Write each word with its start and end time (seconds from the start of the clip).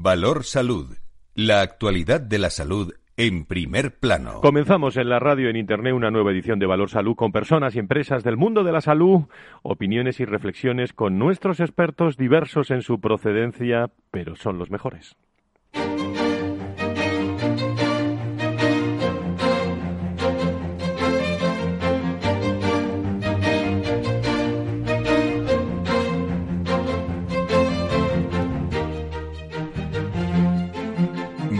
Valor 0.00 0.44
Salud. 0.44 0.96
La 1.34 1.60
actualidad 1.60 2.20
de 2.20 2.38
la 2.38 2.48
salud 2.48 2.94
en 3.18 3.44
primer 3.44 3.98
plano. 3.98 4.40
Comenzamos 4.40 4.96
en 4.96 5.10
la 5.10 5.18
radio 5.18 5.50
en 5.50 5.56
Internet 5.56 5.92
una 5.92 6.10
nueva 6.10 6.30
edición 6.30 6.58
de 6.58 6.66
Valor 6.66 6.88
Salud 6.88 7.14
con 7.14 7.30
personas 7.30 7.76
y 7.76 7.78
empresas 7.78 8.24
del 8.24 8.38
mundo 8.38 8.64
de 8.64 8.72
la 8.72 8.80
salud, 8.80 9.24
opiniones 9.62 10.18
y 10.20 10.24
reflexiones 10.24 10.94
con 10.94 11.18
nuestros 11.18 11.60
expertos 11.60 12.16
diversos 12.16 12.70
en 12.70 12.80
su 12.80 13.00
procedencia, 13.00 13.90
pero 14.10 14.34
son 14.34 14.56
los 14.56 14.70
mejores. 14.70 15.16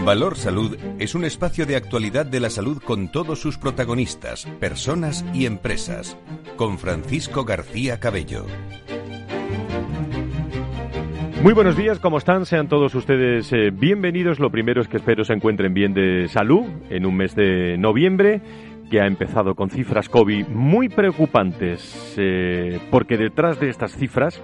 Valor 0.05 0.35
Salud 0.35 0.77
es 0.99 1.15
un 1.15 1.23
espacio 1.23 1.65
de 1.65 1.77
actualidad 1.77 2.25
de 2.25 2.41
la 2.41 2.49
salud 2.49 2.81
con 2.83 3.09
todos 3.09 3.39
sus 3.39 3.57
protagonistas, 3.57 4.45
personas 4.59 5.23
y 5.33 5.45
empresas. 5.45 6.17
Con 6.57 6.77
Francisco 6.77 7.45
García 7.45 8.01
Cabello. 8.01 8.45
Muy 11.41 11.53
buenos 11.53 11.77
días, 11.77 11.99
¿cómo 11.99 12.17
están? 12.17 12.45
Sean 12.45 12.67
todos 12.67 12.93
ustedes 12.95 13.53
eh, 13.53 13.71
bienvenidos. 13.71 14.39
Lo 14.39 14.51
primero 14.51 14.81
es 14.81 14.89
que 14.89 14.97
espero 14.97 15.23
se 15.23 15.33
encuentren 15.33 15.73
bien 15.73 15.93
de 15.93 16.27
salud 16.27 16.65
en 16.89 17.05
un 17.05 17.15
mes 17.15 17.33
de 17.33 17.77
noviembre 17.77 18.41
que 18.91 18.99
ha 18.99 19.07
empezado 19.07 19.55
con 19.55 19.69
cifras 19.69 20.09
COVID 20.09 20.47
muy 20.47 20.89
preocupantes, 20.89 22.13
eh, 22.17 22.77
porque 22.91 23.15
detrás 23.15 23.57
de 23.57 23.69
estas 23.69 23.95
cifras 23.95 24.41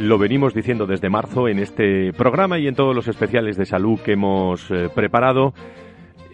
lo 0.00 0.16
venimos 0.16 0.54
diciendo 0.54 0.86
desde 0.86 1.10
marzo 1.10 1.46
en 1.46 1.58
este 1.58 2.12
programa 2.14 2.58
y 2.58 2.66
en 2.66 2.74
todos 2.74 2.94
los 2.96 3.06
especiales 3.06 3.56
de 3.56 3.66
salud 3.66 4.00
que 4.00 4.12
hemos 4.12 4.70
eh, 4.70 4.88
preparado. 4.94 5.52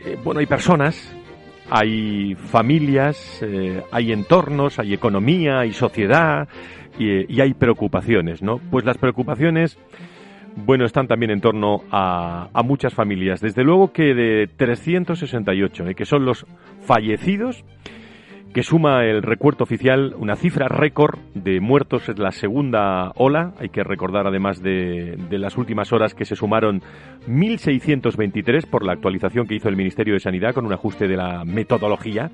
Eh, 0.05 0.17
bueno, 0.23 0.39
hay 0.39 0.47
personas, 0.47 1.13
hay 1.69 2.37
familias, 2.37 3.43
eh, 3.43 3.83
hay 3.91 4.13
entornos, 4.13 4.79
hay 4.79 4.95
economía, 4.95 5.59
hay 5.61 5.73
sociedad 5.73 6.49
y, 6.97 7.41
hay 7.41 7.55
preocupaciones, 7.55 8.41
¿no? 8.41 8.59
Pues 8.71 8.85
las 8.85 8.99
preocupaciones, 8.99 9.77
bueno, 10.65 10.85
están 10.85 11.09
también 11.09 11.33
en 11.33 11.41
torno 11.41 11.83
a, 11.91 12.49
a 12.53 12.63
muchas 12.63 12.95
familias. 12.95 13.41
Desde 13.41 13.65
luego 13.65 13.93
que 13.93 14.15
de 14.15 14.49
368, 14.57 15.87
que 15.97 16.07
son 16.07 16.25
los 16.25 16.47
fallecidos, 16.83 17.65
que 18.57 18.63
suma 18.63 19.05
el 19.05 19.23
recuerdo 19.23 19.65
oficial 19.65 20.15
una 20.17 20.35
cifra 20.35 20.67
récord 20.67 21.19
de 21.35 21.61
muertos 21.61 22.09
en 22.09 22.23
la 22.23 22.33
segunda 22.33 23.13
ola. 23.17 23.53
Hay 23.59 23.69
que 23.69 23.85
recordar 23.85 24.27
además 24.27 24.63
de, 24.63 25.19
las 25.29 25.59
últimas 25.59 25.93
horas 25.93 26.15
que 26.15 26.25
se 26.25 26.37
sumaron 26.37 26.81
1.623 27.29 28.67
por 28.67 28.83
la 28.83 28.95
actualización 28.95 29.47
que 29.47 29.57
hizo 29.57 29.69
el 29.69 29.77
Ministerio 29.77 30.15
de 30.15 30.21
Sanidad 30.21 30.55
con 30.55 30.65
un 30.65 30.73
ajuste 30.73 31.07
de 31.07 31.19
la 31.19 31.45
metodología. 31.45 32.31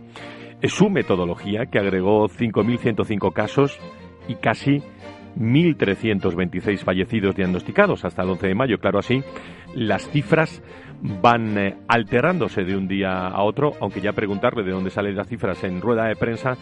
Es 0.60 0.72
su 0.72 0.90
metodología 0.90 1.66
que 1.66 1.80
agregó 1.80 2.28
5.105 2.28 3.32
casos 3.32 3.80
y 4.28 4.36
casi 4.36 4.80
1.326 5.36 6.78
fallecidos 6.78 7.34
diagnosticados 7.34 8.04
hasta 8.04 8.22
el 8.22 8.30
11 8.30 8.48
de 8.48 8.54
mayo. 8.54 8.78
Claro, 8.78 8.98
así 8.98 9.22
las 9.74 10.08
cifras 10.10 10.62
van 11.02 11.58
eh, 11.58 11.76
alterándose 11.88 12.64
de 12.64 12.76
un 12.76 12.86
día 12.86 13.26
a 13.26 13.42
otro, 13.42 13.72
aunque 13.80 14.00
ya 14.00 14.12
preguntarle 14.12 14.62
de 14.62 14.70
dónde 14.70 14.90
salen 14.90 15.16
las 15.16 15.28
cifras 15.28 15.62
en 15.64 15.80
rueda 15.80 16.06
de 16.06 16.16
prensa, 16.16 16.56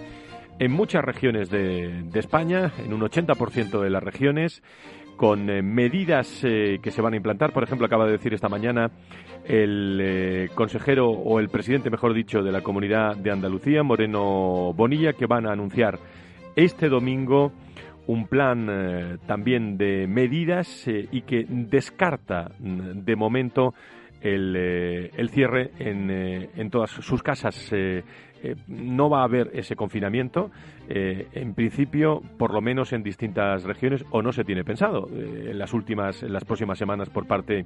en 0.59 0.71
muchas 0.71 1.03
regiones 1.03 1.49
de, 1.49 2.07
España, 2.13 2.71
en 2.77 2.93
un 2.93 3.01
80% 3.01 3.81
de 3.81 3.89
las 3.89 4.03
regiones, 4.03 4.63
con 5.17 5.49
eh, 5.49 5.61
medidas 5.61 6.43
eh, 6.43 6.79
que 6.81 6.91
se 6.91 7.01
van 7.01 7.13
a 7.13 7.17
implantar. 7.17 7.53
Por 7.53 7.63
ejemplo, 7.63 7.85
acaba 7.85 8.05
de 8.05 8.13
decir 8.13 8.33
esta 8.33 8.49
mañana 8.49 8.91
el 9.45 9.99
eh, 10.01 10.49
consejero 10.55 11.09
o 11.09 11.39
el 11.39 11.49
presidente, 11.49 11.89
mejor 11.89 12.13
dicho, 12.13 12.41
de 12.41 12.51
la 12.51 12.61
Comunidad 12.61 13.15
de 13.15 13.31
Andalucía, 13.31 13.83
Moreno 13.83 14.73
Bonilla, 14.73 15.13
que 15.13 15.25
van 15.25 15.45
a 15.45 15.51
anunciar 15.51 15.99
este 16.55 16.89
domingo 16.89 17.51
un 18.07 18.27
plan 18.27 19.19
también 19.25 19.79
de 19.79 20.05
medidas 20.05 20.87
y 20.87 21.21
que 21.23 21.43
descarta 21.49 22.51
de 22.59 23.15
momento 23.15 23.73
el, 24.21 24.55
el 24.55 25.29
cierre 25.31 25.71
en, 25.79 26.11
en, 26.11 26.69
todas 26.69 26.91
sus 26.91 27.23
casas 27.23 27.73
eh, 28.45 28.55
no 28.67 29.09
va 29.09 29.21
a 29.21 29.23
haber 29.23 29.49
ese 29.53 29.75
confinamiento, 29.75 30.51
eh, 30.87 31.27
en 31.33 31.53
principio, 31.53 32.21
por 32.37 32.53
lo 32.53 32.61
menos 32.61 32.93
en 32.93 33.01
distintas 33.01 33.63
regiones, 33.63 34.05
o 34.11 34.21
no 34.21 34.31
se 34.31 34.43
tiene 34.43 34.63
pensado 34.63 35.09
eh, 35.11 35.49
en 35.51 35.57
las 35.57 35.73
últimas, 35.73 36.21
en 36.21 36.31
las 36.31 36.45
próximas 36.45 36.77
semanas 36.77 37.09
por 37.09 37.25
parte 37.25 37.65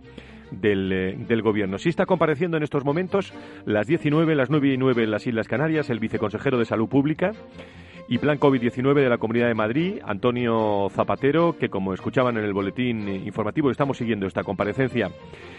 del, 0.51 1.25
del 1.27 1.41
gobierno. 1.41 1.77
Sí 1.77 1.89
está 1.89 2.05
compareciendo 2.05 2.57
en 2.57 2.63
estos 2.63 2.85
momentos 2.85 3.33
las 3.65 3.87
19, 3.87 4.35
las 4.35 4.49
9 4.49 4.73
y 4.73 4.77
9 4.77 5.03
en 5.03 5.11
las 5.11 5.27
Islas 5.27 5.47
Canarias, 5.47 5.89
el 5.89 5.99
viceconsejero 5.99 6.57
de 6.57 6.65
Salud 6.65 6.87
Pública 6.87 7.31
y 8.09 8.17
Plan 8.17 8.39
COVID-19 8.39 8.95
de 8.95 9.07
la 9.07 9.19
Comunidad 9.19 9.47
de 9.47 9.53
Madrid, 9.53 9.99
Antonio 10.03 10.87
Zapatero, 10.89 11.57
que 11.59 11.69
como 11.69 11.93
escuchaban 11.93 12.37
en 12.37 12.43
el 12.43 12.53
boletín 12.53 13.07
informativo, 13.07 13.69
estamos 13.69 13.97
siguiendo 13.97 14.25
esta 14.25 14.43
comparecencia 14.43 15.11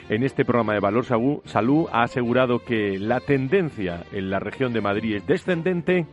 en 0.08 0.24
este 0.24 0.44
programa 0.44 0.74
de 0.74 0.80
Valor 0.80 1.04
Salud, 1.04 1.86
ha 1.92 2.02
asegurado 2.02 2.58
que 2.64 2.98
la 2.98 3.20
tendencia 3.20 4.04
en 4.10 4.30
la 4.30 4.40
región 4.40 4.72
de 4.72 4.80
Madrid 4.80 5.14
es 5.14 5.26
descendente 5.28 6.06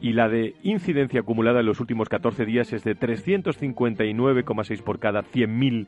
y 0.00 0.14
la 0.14 0.30
de 0.30 0.54
incidencia 0.62 1.20
acumulada 1.20 1.60
en 1.60 1.66
los 1.66 1.80
últimos 1.80 2.08
14 2.08 2.46
días 2.46 2.72
es 2.72 2.82
de 2.82 2.96
359,6 2.96 4.82
por 4.82 4.98
cada 4.98 5.20
100.000 5.20 5.86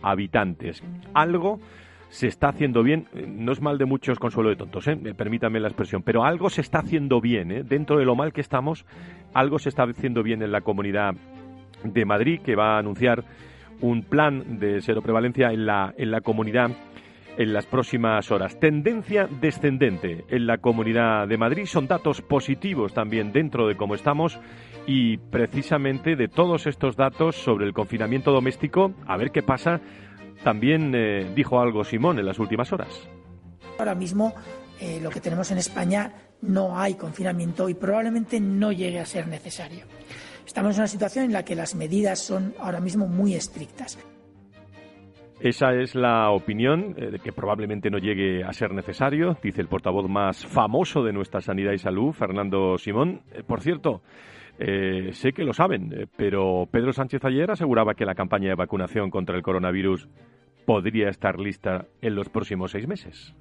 habitantes. 0.00 0.82
Algo 1.12 1.60
se 2.08 2.26
está 2.26 2.48
haciendo 2.48 2.82
bien, 2.82 3.06
eh, 3.14 3.26
no 3.26 3.52
es 3.52 3.60
mal 3.60 3.78
de 3.78 3.84
muchos 3.84 4.18
consuelo 4.18 4.50
de 4.50 4.56
tontos, 4.56 4.86
¿eh? 4.88 4.96
permítanme 4.96 5.60
la 5.60 5.68
expresión, 5.68 6.02
pero 6.02 6.24
algo 6.24 6.50
se 6.50 6.60
está 6.60 6.78
haciendo 6.78 7.20
bien, 7.20 7.52
¿eh? 7.52 7.62
dentro 7.62 7.98
de 7.98 8.04
lo 8.04 8.16
mal 8.16 8.32
que 8.32 8.40
estamos, 8.40 8.86
algo 9.34 9.58
se 9.58 9.68
está 9.68 9.84
haciendo 9.84 10.22
bien 10.22 10.42
en 10.42 10.52
la 10.52 10.62
comunidad 10.62 11.14
de 11.84 12.04
Madrid, 12.04 12.40
que 12.40 12.56
va 12.56 12.76
a 12.76 12.78
anunciar 12.78 13.24
un 13.80 14.02
plan 14.02 14.58
de 14.58 14.80
cero 14.80 15.02
prevalencia 15.02 15.52
en 15.52 15.66
la, 15.66 15.94
en 15.96 16.10
la 16.10 16.20
comunidad 16.20 16.70
en 17.38 17.52
las 17.52 17.66
próximas 17.66 18.32
horas. 18.32 18.58
Tendencia 18.58 19.28
descendente 19.40 20.24
en 20.28 20.48
la 20.48 20.58
Comunidad 20.58 21.28
de 21.28 21.38
Madrid. 21.38 21.66
Son 21.66 21.86
datos 21.86 22.20
positivos 22.20 22.92
también 22.92 23.30
dentro 23.30 23.68
de 23.68 23.76
cómo 23.76 23.94
estamos 23.94 24.40
y 24.88 25.18
precisamente 25.18 26.16
de 26.16 26.26
todos 26.26 26.66
estos 26.66 26.96
datos 26.96 27.36
sobre 27.36 27.64
el 27.64 27.72
confinamiento 27.72 28.32
doméstico, 28.32 28.92
a 29.06 29.16
ver 29.16 29.30
qué 29.30 29.42
pasa, 29.42 29.80
también 30.42 30.92
eh, 30.94 31.30
dijo 31.34 31.60
algo 31.60 31.84
Simón 31.84 32.18
en 32.18 32.26
las 32.26 32.38
últimas 32.38 32.72
horas. 32.72 33.08
Ahora 33.78 33.94
mismo 33.94 34.34
eh, 34.80 35.00
lo 35.02 35.10
que 35.10 35.20
tenemos 35.20 35.50
en 35.50 35.58
España 35.58 36.12
no 36.42 36.78
hay 36.78 36.94
confinamiento 36.94 37.68
y 37.68 37.74
probablemente 37.74 38.40
no 38.40 38.72
llegue 38.72 39.00
a 39.00 39.06
ser 39.06 39.26
necesario. 39.26 39.84
Estamos 40.46 40.76
en 40.76 40.80
una 40.80 40.88
situación 40.88 41.24
en 41.26 41.32
la 41.32 41.44
que 41.44 41.54
las 41.54 41.74
medidas 41.74 42.20
son 42.20 42.54
ahora 42.58 42.80
mismo 42.80 43.06
muy 43.06 43.34
estrictas. 43.34 43.98
Esa 45.40 45.72
es 45.72 45.94
la 45.94 46.30
opinión 46.30 46.94
eh, 46.96 47.10
de 47.12 47.18
que 47.20 47.32
probablemente 47.32 47.90
no 47.90 47.98
llegue 47.98 48.42
a 48.42 48.52
ser 48.52 48.72
necesario, 48.72 49.36
dice 49.40 49.60
el 49.60 49.68
portavoz 49.68 50.08
más 50.08 50.44
famoso 50.44 51.04
de 51.04 51.12
nuestra 51.12 51.40
sanidad 51.40 51.72
y 51.72 51.78
salud, 51.78 52.12
Fernando 52.12 52.76
Simón. 52.76 53.22
Eh, 53.32 53.42
por 53.46 53.60
cierto, 53.60 54.02
eh, 54.58 55.10
sé 55.12 55.32
que 55.32 55.44
lo 55.44 55.52
saben, 55.52 56.08
pero 56.16 56.68
Pedro 56.70 56.92
Sánchez 56.92 57.24
ayer 57.24 57.50
aseguraba 57.50 57.94
que 57.94 58.04
la 58.04 58.14
campaña 58.14 58.48
de 58.48 58.54
vacunación 58.54 59.10
contra 59.10 59.36
el 59.36 59.42
coronavirus 59.42 60.08
podría 60.66 61.08
estar 61.08 61.38
lista 61.38 61.86
en 62.02 62.14
los 62.14 62.28
próximos 62.28 62.72
seis 62.72 62.86
meses. 62.86 63.34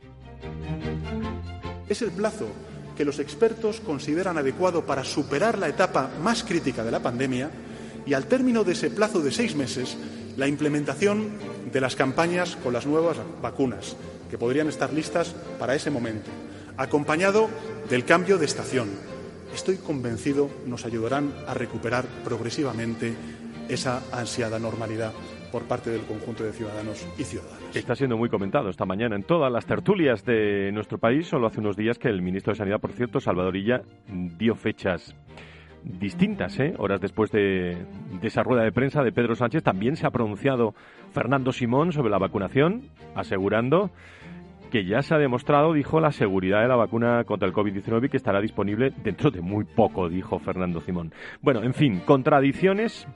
Es 1.89 2.01
el 2.01 2.11
plazo 2.11 2.47
que 2.95 3.05
los 3.05 3.19
expertos 3.19 3.79
consideran 3.79 4.37
adecuado 4.37 4.85
para 4.85 5.03
superar 5.03 5.57
la 5.57 5.69
etapa 5.69 6.09
más 6.21 6.43
crítica 6.43 6.83
de 6.83 6.91
la 6.91 7.01
pandemia 7.01 7.49
y 8.05 8.13
al 8.13 8.27
término 8.27 8.63
de 8.63 8.73
ese 8.73 8.89
plazo 8.89 9.21
de 9.21 9.31
seis 9.31 9.55
meses 9.55 9.97
la 10.37 10.47
implementación 10.47 11.29
de 11.71 11.81
las 11.81 11.95
campañas 11.95 12.55
con 12.57 12.73
las 12.73 12.85
nuevas 12.85 13.17
vacunas, 13.41 13.97
que 14.29 14.37
podrían 14.37 14.67
estar 14.67 14.93
listas 14.93 15.35
para 15.59 15.75
ese 15.75 15.91
momento, 15.91 16.29
acompañado 16.77 17.49
del 17.89 18.05
cambio 18.05 18.37
de 18.37 18.45
estación. 18.45 19.16
Estoy 19.57 19.77
convencido 19.77 20.51
nos 20.67 20.85
ayudarán 20.85 21.33
a 21.47 21.55
recuperar 21.55 22.05
progresivamente 22.23 23.15
esa 23.67 24.03
ansiada 24.15 24.59
normalidad 24.59 25.11
por 25.51 25.63
parte 25.63 25.89
del 25.89 26.01
conjunto 26.01 26.43
de 26.43 26.53
ciudadanos 26.53 27.07
y 27.17 27.23
ciudadanas. 27.23 27.75
Está 27.75 27.95
siendo 27.95 28.17
muy 28.17 28.29
comentado 28.29 28.69
esta 28.69 28.85
mañana 28.85 29.15
en 29.15 29.23
todas 29.23 29.51
las 29.51 29.65
tertulias 29.65 30.23
de 30.23 30.71
nuestro 30.73 30.99
país. 30.99 31.25
Solo 31.25 31.47
hace 31.47 31.59
unos 31.59 31.75
días 31.75 31.97
que 31.97 32.07
el 32.07 32.21
ministro 32.21 32.53
de 32.53 32.57
Sanidad, 32.57 32.79
por 32.79 32.91
cierto, 32.91 33.19
Salvador 33.19 33.57
Illa, 33.57 33.81
dio 34.07 34.53
fechas 34.53 35.15
distintas, 35.83 36.59
¿eh? 36.59 36.75
horas 36.77 37.01
después 37.01 37.31
de, 37.31 37.77
esa 38.21 38.43
rueda 38.43 38.63
de 38.63 38.71
prensa 38.71 39.01
de 39.01 39.11
Pedro 39.11 39.33
Sánchez, 39.33 39.63
también 39.63 39.95
se 39.95 40.05
ha 40.05 40.11
pronunciado 40.11 40.75
Fernando 41.13 41.51
Simón 41.51 41.91
sobre 41.93 42.11
la 42.11 42.19
vacunación, 42.19 42.83
asegurando 43.15 43.89
que 44.69 44.85
ya 44.85 45.01
se 45.01 45.15
ha 45.15 45.17
demostrado, 45.17 45.73
dijo, 45.73 45.99
la 45.99 46.11
seguridad 46.11 46.61
de 46.61 46.67
la 46.67 46.75
vacuna 46.75 47.23
contra 47.25 47.47
el 47.47 47.53
COVID-19 47.53 48.05
y 48.05 48.09
que 48.09 48.17
estará 48.17 48.41
disponible 48.41 48.93
dentro 49.03 49.31
de 49.31 49.41
muy 49.41 49.65
poco, 49.65 50.09
dijo 50.09 50.39
Fernando 50.39 50.81
Simón. 50.81 51.13
Bueno, 51.41 51.63
en 51.63 51.73
fin, 51.73 52.01
contradicciones 52.05 53.07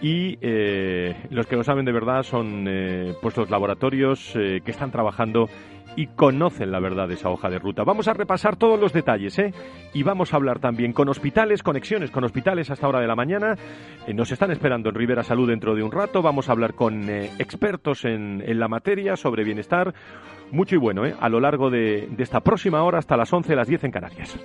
y 0.00 0.38
eh, 0.40 1.14
los 1.30 1.46
que 1.46 1.56
lo 1.56 1.64
saben 1.64 1.84
de 1.84 1.92
verdad 1.92 2.22
son 2.22 2.66
eh, 2.68 3.14
pues 3.22 3.36
los 3.36 3.50
laboratorios 3.50 4.34
eh, 4.36 4.60
que 4.64 4.70
están 4.70 4.90
trabajando 4.90 5.48
y 5.96 6.08
conocen 6.08 6.72
la 6.72 6.80
verdad 6.80 7.08
de 7.08 7.14
esa 7.14 7.30
hoja 7.30 7.48
de 7.48 7.58
ruta. 7.58 7.84
Vamos 7.84 8.08
a 8.08 8.14
repasar 8.14 8.56
todos 8.56 8.78
los 8.78 8.92
detalles, 8.92 9.38
¿eh? 9.38 9.52
Y 9.92 10.02
vamos 10.02 10.32
a 10.32 10.36
hablar 10.36 10.58
también 10.58 10.92
con 10.92 11.08
hospitales, 11.08 11.62
conexiones 11.62 12.10
con 12.10 12.24
hospitales 12.24 12.70
hasta 12.70 12.88
hora 12.88 13.00
de 13.00 13.06
la 13.06 13.14
mañana. 13.14 13.54
Eh, 14.06 14.14
nos 14.14 14.32
están 14.32 14.50
esperando 14.50 14.88
en 14.88 14.94
Rivera 14.94 15.22
Salud 15.22 15.48
dentro 15.48 15.74
de 15.74 15.82
un 15.82 15.92
rato. 15.92 16.22
Vamos 16.22 16.48
a 16.48 16.52
hablar 16.52 16.74
con 16.74 17.08
expertos 17.08 18.04
en, 18.04 18.42
en, 18.44 18.58
la 18.58 18.68
materia 18.68 19.16
sobre 19.16 19.44
bienestar. 19.44 19.94
Mucho 20.50 20.74
y 20.74 20.78
bueno, 20.78 21.06
¿eh? 21.06 21.14
A 21.20 21.28
lo 21.28 21.40
largo 21.40 21.70
de, 21.70 22.08
de 22.10 22.22
esta 22.22 22.40
próxima 22.40 22.82
hora 22.82 22.98
hasta 22.98 23.16
las 23.16 23.32
11, 23.32 23.54
las 23.54 23.68
10 23.68 23.84
en 23.84 23.90
Canarias. 23.90 24.38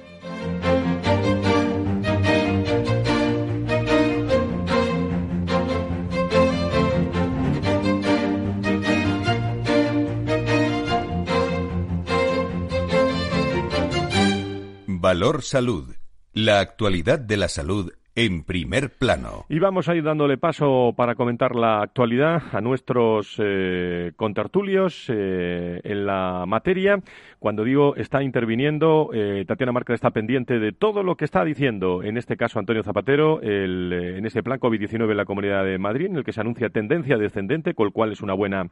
Valor 15.20 15.42
Salud. 15.42 15.96
La 16.32 16.62
actualidad 16.62 17.20
de 17.20 17.36
la 17.36 17.50
salud 17.50 17.92
en 18.16 18.46
primer 18.46 18.90
plano. 18.90 19.46
Y 19.50 19.60
vamos 19.60 19.90
a 19.90 19.96
ir 19.96 20.02
dándole 20.02 20.38
paso 20.38 20.94
para 20.96 21.16
comentar 21.16 21.56
la 21.56 21.82
actualidad 21.82 22.42
a 22.54 22.62
nuestros 22.62 23.36
eh, 23.38 24.14
contertulios 24.16 25.08
eh, 25.10 25.82
en 25.84 26.06
la 26.06 26.46
materia. 26.48 27.02
Cuando 27.38 27.66
digo 27.66 27.98
está 27.98 28.24
interviniendo, 28.24 29.10
eh, 29.14 29.44
Tatiana 29.46 29.74
Márquez 29.74 29.96
está 29.96 30.12
pendiente 30.12 30.58
de 30.58 30.72
todo 30.72 31.04
lo 31.04 31.18
que 31.18 31.26
está 31.26 31.44
diciendo, 31.44 32.02
en 32.02 32.16
este 32.16 32.38
caso 32.38 32.58
Antonio 32.58 32.84
Zapatero, 32.84 33.42
el, 33.42 33.92
en 33.92 34.26
ese 34.26 34.42
plan 34.42 34.58
COVID-19 34.58 35.12
en 35.12 35.18
la 35.18 35.26
Comunidad 35.26 35.66
de 35.66 35.78
Madrid, 35.80 36.06
en 36.06 36.16
el 36.16 36.24
que 36.24 36.32
se 36.32 36.40
anuncia 36.40 36.70
tendencia 36.70 37.18
descendente, 37.18 37.74
con 37.74 37.88
lo 37.88 37.92
cual 37.92 38.14
es 38.14 38.22
una 38.22 38.34
buena 38.34 38.70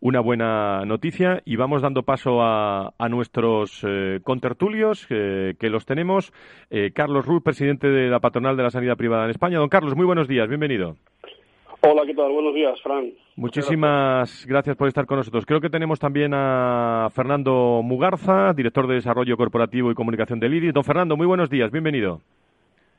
una 0.00 0.20
buena 0.20 0.84
noticia 0.84 1.42
y 1.44 1.56
vamos 1.56 1.82
dando 1.82 2.02
paso 2.02 2.42
a, 2.42 2.92
a 2.98 3.08
nuestros 3.08 3.84
eh, 3.86 4.20
contertulios 4.22 5.06
que 5.06 5.56
los 5.70 5.86
tenemos. 5.86 6.32
Eh, 6.70 6.92
Carlos 6.94 7.26
Rull, 7.26 7.42
presidente 7.42 7.88
de 7.88 8.08
la 8.08 8.20
Patronal 8.20 8.56
de 8.56 8.62
la 8.62 8.70
Sanidad 8.70 8.96
Privada 8.96 9.24
en 9.24 9.30
España. 9.30 9.58
Don 9.58 9.68
Carlos, 9.68 9.96
muy 9.96 10.06
buenos 10.06 10.28
días, 10.28 10.48
bienvenido. 10.48 10.96
Hola, 11.80 12.02
¿qué 12.04 12.14
tal? 12.14 12.32
Buenos 12.32 12.54
días, 12.54 12.80
Fran. 12.82 13.12
Muchísimas 13.36 14.44
gracias. 14.46 14.76
por 14.76 14.88
estar 14.88 15.06
con 15.06 15.18
nosotros. 15.18 15.46
Creo 15.46 15.60
que 15.60 15.70
tenemos 15.70 16.00
también 16.00 16.32
a 16.34 17.08
Fernando 17.12 17.82
Mugarza, 17.84 18.52
director 18.52 18.88
de 18.88 18.94
Desarrollo 18.94 19.36
Corporativo 19.36 19.90
y 19.90 19.94
Comunicación 19.94 20.40
del 20.40 20.54
IRI. 20.54 20.72
Don 20.72 20.82
Fernando, 20.82 21.16
muy 21.16 21.26
buenos 21.26 21.48
días, 21.48 21.70
bienvenido. 21.70 22.20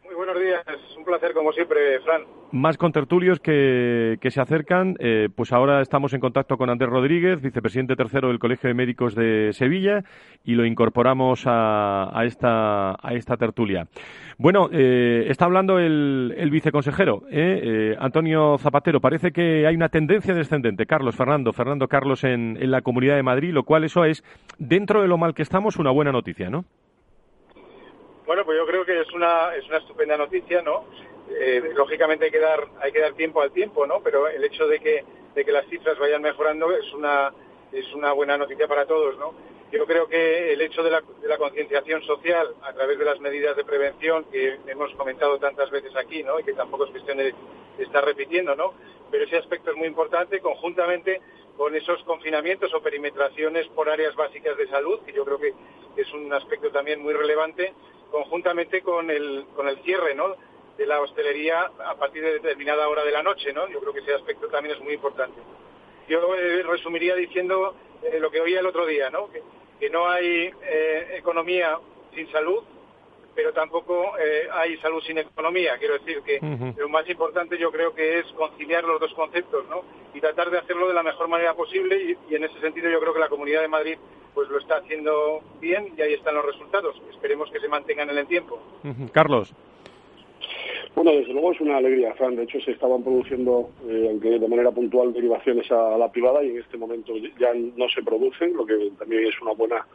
Muy 0.06 0.16
buenos 0.16 0.40
días, 0.40 0.64
placer 1.10 1.34
como 1.34 1.52
siempre, 1.52 2.00
Fran 2.02 2.22
más 2.52 2.78
contertulios 2.78 3.40
que, 3.40 4.18
que 4.22 4.32
se 4.32 4.42
acercan. 4.42 4.96
Eh, 5.00 5.30
pues 5.36 5.54
ahora 5.54 5.82
estamos 5.82 6.14
en 6.14 6.20
contacto 6.20 6.58
con 6.58 6.70
Andrés 6.70 6.90
Rodríguez, 6.90 7.42
vicepresidente 7.42 7.96
tercero 7.96 8.30
del 8.30 8.40
Colegio 8.40 8.68
de 8.68 8.74
Médicos 8.74 9.14
de 9.14 9.54
Sevilla, 9.54 10.04
y 10.44 10.56
lo 10.56 10.66
incorporamos 10.66 11.46
a, 11.46 12.10
a 12.18 12.26
esta, 12.26 12.92
a 12.92 13.14
esta 13.14 13.38
tertulia. 13.38 13.86
Bueno, 14.38 14.70
eh, 14.72 15.26
está 15.28 15.46
hablando 15.46 15.78
el, 15.78 16.34
el 16.38 16.50
viceconsejero, 16.50 17.24
¿eh? 17.30 17.96
Antonio 18.00 18.58
Zapatero. 18.58 19.00
Parece 19.00 19.32
que 19.32 19.68
hay 19.68 19.76
una 19.76 19.90
tendencia 19.90 20.34
descendente. 20.34 20.86
Carlos, 20.86 21.16
Fernando, 21.16 21.54
Fernando 21.54 21.88
Carlos 21.88 22.24
en, 22.24 22.58
en 22.60 22.72
la 22.72 22.82
Comunidad 22.82 23.16
de 23.16 23.24
Madrid, 23.24 23.52
lo 23.52 23.64
cual 23.64 23.84
eso 23.84 24.06
es, 24.06 24.24
dentro 24.58 25.02
de 25.02 25.08
lo 25.08 25.18
mal 25.18 25.34
que 25.34 25.44
estamos, 25.44 25.78
una 25.78 25.92
buena 25.92 26.12
noticia, 26.12 26.50
¿no? 26.50 26.66
Bueno, 28.30 28.46
pues 28.46 28.60
yo 28.60 28.66
creo 28.68 28.86
que 28.86 29.02
es 29.02 29.12
una, 29.12 29.56
es 29.56 29.66
una 29.70 29.80
estupenda 29.80 30.16
noticia, 30.16 30.62
¿no? 30.62 30.86
Eh, 31.32 31.72
lógicamente 31.74 32.26
hay 32.26 32.32
que 32.32 32.38
dar 32.38 32.64
hay 32.80 32.92
que 32.92 33.00
dar 33.00 33.14
tiempo 33.14 33.42
al 33.42 33.52
tiempo 33.52 33.88
no 33.88 34.02
pero 34.04 34.28
el 34.28 34.44
hecho 34.44 34.68
de 34.68 34.80
que 34.80 35.04
de 35.34 35.46
que 35.46 35.52
las 35.52 35.66
cifras 35.68 35.98
vayan 35.98 36.22
mejorando 36.22 36.72
es 36.72 36.92
una 36.94 37.32
es 37.72 37.92
una 37.94 38.12
buena 38.14 38.38
noticia 38.38 38.68
para 38.68 38.86
todos 38.86 39.18
no 39.18 39.34
yo 39.72 39.86
creo 39.86 40.08
que 40.08 40.54
el 40.54 40.62
hecho 40.62 40.82
de 40.82 40.90
la, 40.90 41.02
de 41.22 41.28
la 41.28 41.38
concienciación 41.38 42.02
social 42.02 42.56
a 42.64 42.74
través 42.74 42.98
de 42.98 43.06
las 43.06 43.20
medidas 43.20 43.56
de 43.56 43.64
prevención 43.64 44.26
que 44.32 44.58
hemos 44.66 44.92
comentado 44.96 45.38
tantas 45.38 45.70
veces 45.70 45.96
aquí 45.96 46.24
no 46.24 46.40
y 46.40 46.44
que 46.44 46.54
tampoco 46.54 46.86
es 46.86 46.92
cuestión 46.92 47.18
de, 47.18 47.34
estar 47.78 48.04
repitiendo 48.04 48.56
no 48.56 48.74
pero 49.12 49.26
ese 49.26 49.38
aspecto 49.38 49.70
es 49.70 49.78
muy 49.78 49.88
importante 49.88 50.40
conjuntamente 50.40 51.22
con 51.58 51.76
esos 51.76 52.02
confinamientos 52.04 52.74
o 52.74 52.82
perimetraciones 52.82 53.68
por 53.70 53.88
áreas 53.88 54.16
básicas 54.16 54.58
de 54.58 54.68
salud 54.68 55.00
que 55.02 55.14
yo 55.14 55.26
creo 55.26 55.40
que 55.40 55.54
es 55.96 56.12
un 56.14 56.34
aspecto 56.34 56.72
también 56.72 57.02
muy 57.02 57.14
relevante 57.14 57.74
conjuntamente 58.12 58.82
con 58.82 59.10
el 59.10 59.46
con 59.56 59.68
el 59.68 59.82
cierre 59.84 60.16
no 60.16 60.36
de 60.78 60.86
la 60.86 61.02
hostelería 61.02 61.70
a 61.86 61.96
partir 61.96 62.24
de 62.24 62.34
determinada 62.34 62.88
hora 62.88 63.04
de 63.04 63.12
la 63.12 63.22
noche, 63.22 63.52
¿no? 63.52 63.68
Yo 63.68 63.82
creo 63.82 63.94
que 63.94 64.00
ese 64.00 64.14
aspecto 64.14 64.48
también 64.48 64.76
es 64.76 64.82
muy 64.82 64.94
importante. 64.94 65.38
Yo 66.08 66.36
eh, 66.36 66.64
resumiría 66.64 67.16
diciendo 67.16 67.76
eh, 68.02 68.18
lo 68.20 68.32
que 68.32 68.40
oía 68.40 68.62
el 68.62 68.66
otro 68.66 68.86
día, 68.86 69.10
¿no? 69.10 69.30
Que, 69.30 69.44
no 69.90 70.10
hay 70.10 70.52
eh, 70.62 71.16
economía 71.18 71.80
sin 72.14 72.30
salud, 72.32 72.64
pero 73.40 73.54
tampoco 73.54 74.12
hay 74.52 74.76
salud 74.80 75.02
sin 75.02 75.18
economía. 75.18 75.78
Quiero 75.78 75.94
decir 75.94 76.22
que 76.24 76.40
lo 76.76 76.90
más 76.90 77.10
importante 77.10 77.58
yo 77.58 77.72
creo 77.72 77.96
que 77.96 78.20
es 78.20 78.26
conciliar 78.34 78.84
los 78.84 79.00
dos 79.00 79.14
conceptos, 79.14 79.64
¿no? 79.70 79.82
Y 80.14 80.20
tratar 80.20 80.50
de 80.52 80.58
hacerlo 80.58 80.90
de 80.90 80.94
la 80.94 81.04
mejor 81.04 81.30
manera 81.30 81.54
posible 81.54 81.96
y, 82.04 82.18
y 82.30 82.36
en 82.36 82.44
ese 82.44 82.60
sentido 82.60 82.90
yo 82.90 83.00
creo 83.00 83.14
que 83.14 83.22
la 83.22 83.30
Comunidad 83.30 83.62
de 83.62 83.70
Madrid 83.70 83.98
pues 84.34 84.50
lo 84.50 84.60
está 84.60 84.80
haciendo 84.80 85.40
bien 85.62 85.94
y 85.98 86.02
ahí 86.02 86.16
están 86.16 86.36
los 86.36 86.46
resultados. 86.46 87.02
Esperemos 87.12 87.50
que 87.50 87.62
se 87.62 87.70
mantengan 87.70 88.10
en 88.10 88.18
el 88.18 88.28
tiempo. 88.28 88.60
Carlos. 89.14 89.56
Bueno, 90.96 91.12
desde 91.12 91.32
luego 91.32 91.54
es 91.54 91.62
una 91.62 91.78
alegría, 91.78 92.14
Fran. 92.16 92.36
De 92.36 92.44
hecho, 92.44 92.60
se 92.60 92.72
estaban 92.72 93.02
produciendo, 93.04 93.70
eh, 93.88 94.08
aunque 94.10 94.38
de 94.38 94.48
manera 94.50 94.72
puntual, 94.72 95.14
derivaciones 95.14 95.72
a, 95.72 95.98
la 95.98 96.12
privada 96.12 96.44
y 96.44 96.50
en 96.50 96.58
este 96.58 96.78
momento 96.78 97.14
ya 97.40 97.54
no 97.54 97.88
se 97.88 98.04
producen, 98.04 98.54
lo 98.54 98.66
que 98.66 98.92
también 99.00 99.28
es 99.28 99.42
una 99.42 99.54
buena, 99.54 99.86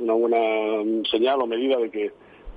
una 0.00 0.14
buena 0.14 0.82
mm, 0.82 1.04
señal 1.04 1.40
o 1.42 1.46
medida 1.46 1.76
de 1.76 1.90
que, 1.90 2.10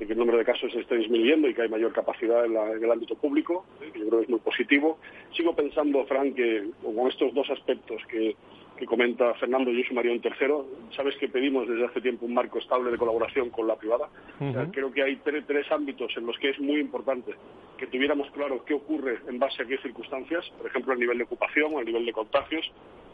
que 0.05 0.13
el 0.13 0.19
número 0.19 0.37
de 0.37 0.45
casos 0.45 0.71
se 0.71 0.79
esté 0.79 0.97
disminuyendo 0.97 1.47
y 1.47 1.53
que 1.53 1.63
hay 1.63 1.69
mayor 1.69 1.93
capacidad 1.93 2.45
en, 2.45 2.55
el 2.55 2.91
ámbito 2.91 3.15
público, 3.15 3.65
eh, 3.81 3.89
que 3.91 3.99
yo 3.99 4.07
creo 4.07 4.19
que 4.19 4.25
es 4.25 4.29
muy 4.29 4.39
positivo. 4.39 4.99
Sigo 5.35 5.55
pensando, 5.55 6.05
Fran, 6.05 6.33
que 6.33 6.69
con 6.81 7.07
estos 7.07 7.33
dos 7.33 7.49
aspectos 7.49 8.01
que, 8.09 8.35
que 8.83 8.87
comenta 8.87 9.33
Fernando, 9.35 9.71
yo 9.71 9.81
sumaría 9.87 10.11
un 10.11 10.19
tercero. 10.19 10.65
Sabes 10.93 11.15
que 11.15 11.29
pedimos 11.29 11.65
desde 11.67 11.85
hace 11.85 12.01
tiempo 12.01 12.25
un 12.25 12.33
marco 12.33 12.59
estable 12.59 12.91
de 12.91 12.97
colaboración 12.97 13.49
con 13.49 13.65
la 13.65 13.77
privada. 13.77 14.09
creo 14.71 14.91
que 14.91 15.03
hay 15.03 15.15
tres 15.23 15.71
ámbitos 15.71 16.11
en 16.17 16.25
los 16.25 16.37
que 16.37 16.49
es 16.49 16.59
muy 16.59 16.81
importante 16.81 17.33
que 17.77 17.87
tuviéramos 17.87 18.29
claro 18.31 18.63
qué 18.65 18.73
ocurre 18.73 19.19
en 19.27 19.39
base 19.39 19.63
a 19.63 19.65
qué 19.65 19.77
circunstancias, 19.77 20.43
por 20.57 20.67
ejemplo, 20.67 20.93
el 20.93 20.99
nivel 20.99 21.17
de 21.17 21.23
ocupación 21.23 21.73
o 21.73 21.79
el 21.79 21.85
nivel 21.85 22.05
de 22.05 22.11
contagios 22.11 22.69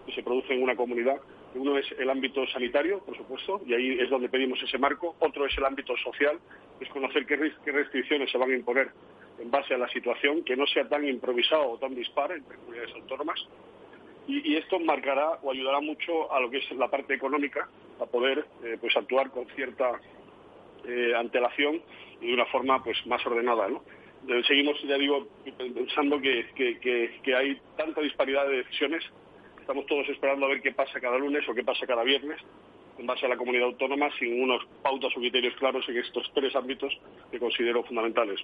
que 0.07 0.11
se 0.13 0.23
produce 0.23 0.53
en 0.53 0.63
una 0.63 0.75
comunidad. 0.75 1.17
Uno 1.53 1.77
es 1.77 1.85
el 1.99 2.09
ámbito 2.09 2.47
sanitario, 2.47 2.99
por 3.05 3.15
supuesto, 3.15 3.61
y 3.67 3.73
ahí 3.75 3.97
es 3.99 4.09
donde 4.09 4.27
pedimos 4.27 4.61
ese 4.63 4.79
marco. 4.79 5.15
Otro 5.19 5.45
es 5.45 5.55
el 5.55 5.65
ámbito 5.65 5.95
social, 5.97 6.39
es 6.79 6.89
conocer 6.89 7.27
qué, 7.27 7.35
restricciones 7.71 8.31
se 8.31 8.39
van 8.39 8.51
a 8.51 8.55
imponer 8.55 8.89
en 9.39 9.51
base 9.51 9.75
a 9.75 9.77
la 9.77 9.88
situación, 9.89 10.43
que 10.43 10.55
no 10.55 10.65
sea 10.65 10.89
tan 10.89 11.07
improvisado 11.07 11.69
o 11.69 11.77
tan 11.77 11.93
dispar 11.93 12.31
entre 12.31 12.57
comunidades 12.57 12.93
autónomas. 12.95 13.39
Y, 14.29 14.55
esto 14.55 14.79
marcará 14.79 15.39
o 15.41 15.51
ayudará 15.51 15.79
mucho 15.81 16.31
a 16.31 16.39
lo 16.39 16.50
que 16.50 16.57
es 16.57 16.71
la 16.71 16.88
parte 16.88 17.15
económica, 17.15 17.67
a 18.00 18.05
poder 18.05 18.45
eh, 18.63 18.77
pues 18.79 18.95
actuar 18.95 19.31
con 19.31 19.48
cierta 19.55 20.00
eh, 20.86 21.13
antelación 21.17 21.81
y 22.21 22.27
de 22.27 22.33
una 22.36 22.45
forma 22.45 22.83
pues 22.83 22.98
más 23.07 23.25
ordenada. 23.25 23.67
¿no? 23.67 23.83
Seguimos, 24.48 24.81
ya 24.83 24.98
digo, 24.98 25.27
pensando 25.57 26.21
que, 26.21 26.45
que 27.24 27.36
hay 27.36 27.59
tanta 27.75 28.01
disparidad 28.01 28.48
de 28.48 28.57
decisiones 28.57 29.03
estamos 29.69 29.86
todos 29.86 30.09
esperando 30.09 30.48
a 30.48 30.50
ver 30.50 30.63
qué 30.63 30.71
pasa 30.71 31.00
cada 31.00 31.19
lunes 31.19 31.48
o 31.48 31.53
qué 31.53 31.63
pasa 31.63 31.86
cada 31.86 32.03
viernes 32.03 32.41
en 33.00 33.08
base 33.08 33.25
a 33.25 33.29
la 33.29 33.38
comunidad 33.38 33.65
autónoma 33.68 34.08
sin 34.20 34.41
unos 34.44 34.62
pautas 34.84 35.12
o 35.15 35.20
criterios 35.20 35.56
claros 35.56 35.88
en 35.88 35.98
estos 35.98 36.29
tres 36.34 36.56
ámbitos 36.56 36.94
que 37.32 37.39
considero 37.39 37.84
fundamentales. 37.84 38.39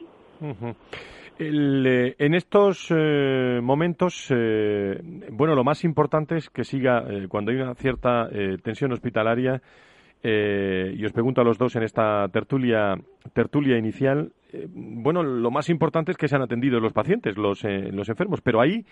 Eh, 1.38 2.16
en 2.18 2.34
estos 2.34 2.88
eh, 2.96 3.60
momentos, 3.62 4.32
eh, 4.34 5.00
bueno, 5.32 5.56
lo 5.56 5.64
más 5.64 5.84
importante 5.84 6.38
es 6.38 6.50
que 6.50 6.64
siga, 6.64 7.04
cuando 7.28 7.52
hay 7.52 7.58
una 7.58 7.76
cierta 7.76 8.30
tensión 8.64 8.94
hospitalaria, 8.94 9.62
y 10.24 11.06
os 11.06 11.12
pregunto 11.12 11.42
a 11.42 11.44
los 11.44 11.60
dos 11.60 11.76
en 11.76 11.84
esta 11.84 12.28
tertulia, 12.30 12.96
tertulia 13.34 13.78
inicial, 13.78 14.32
bueno, 14.70 15.22
lo 15.22 15.52
más 15.52 15.70
importante 15.70 16.12
es 16.12 16.18
que 16.18 16.28
se 16.28 16.36
han 16.36 16.42
atendido 16.42 16.80
los 16.80 16.94
pacientes, 16.94 17.38
los, 17.38 17.64
los 17.64 18.10
enfermos, 18.10 18.42
pero 18.42 18.60
ahí 18.60 18.86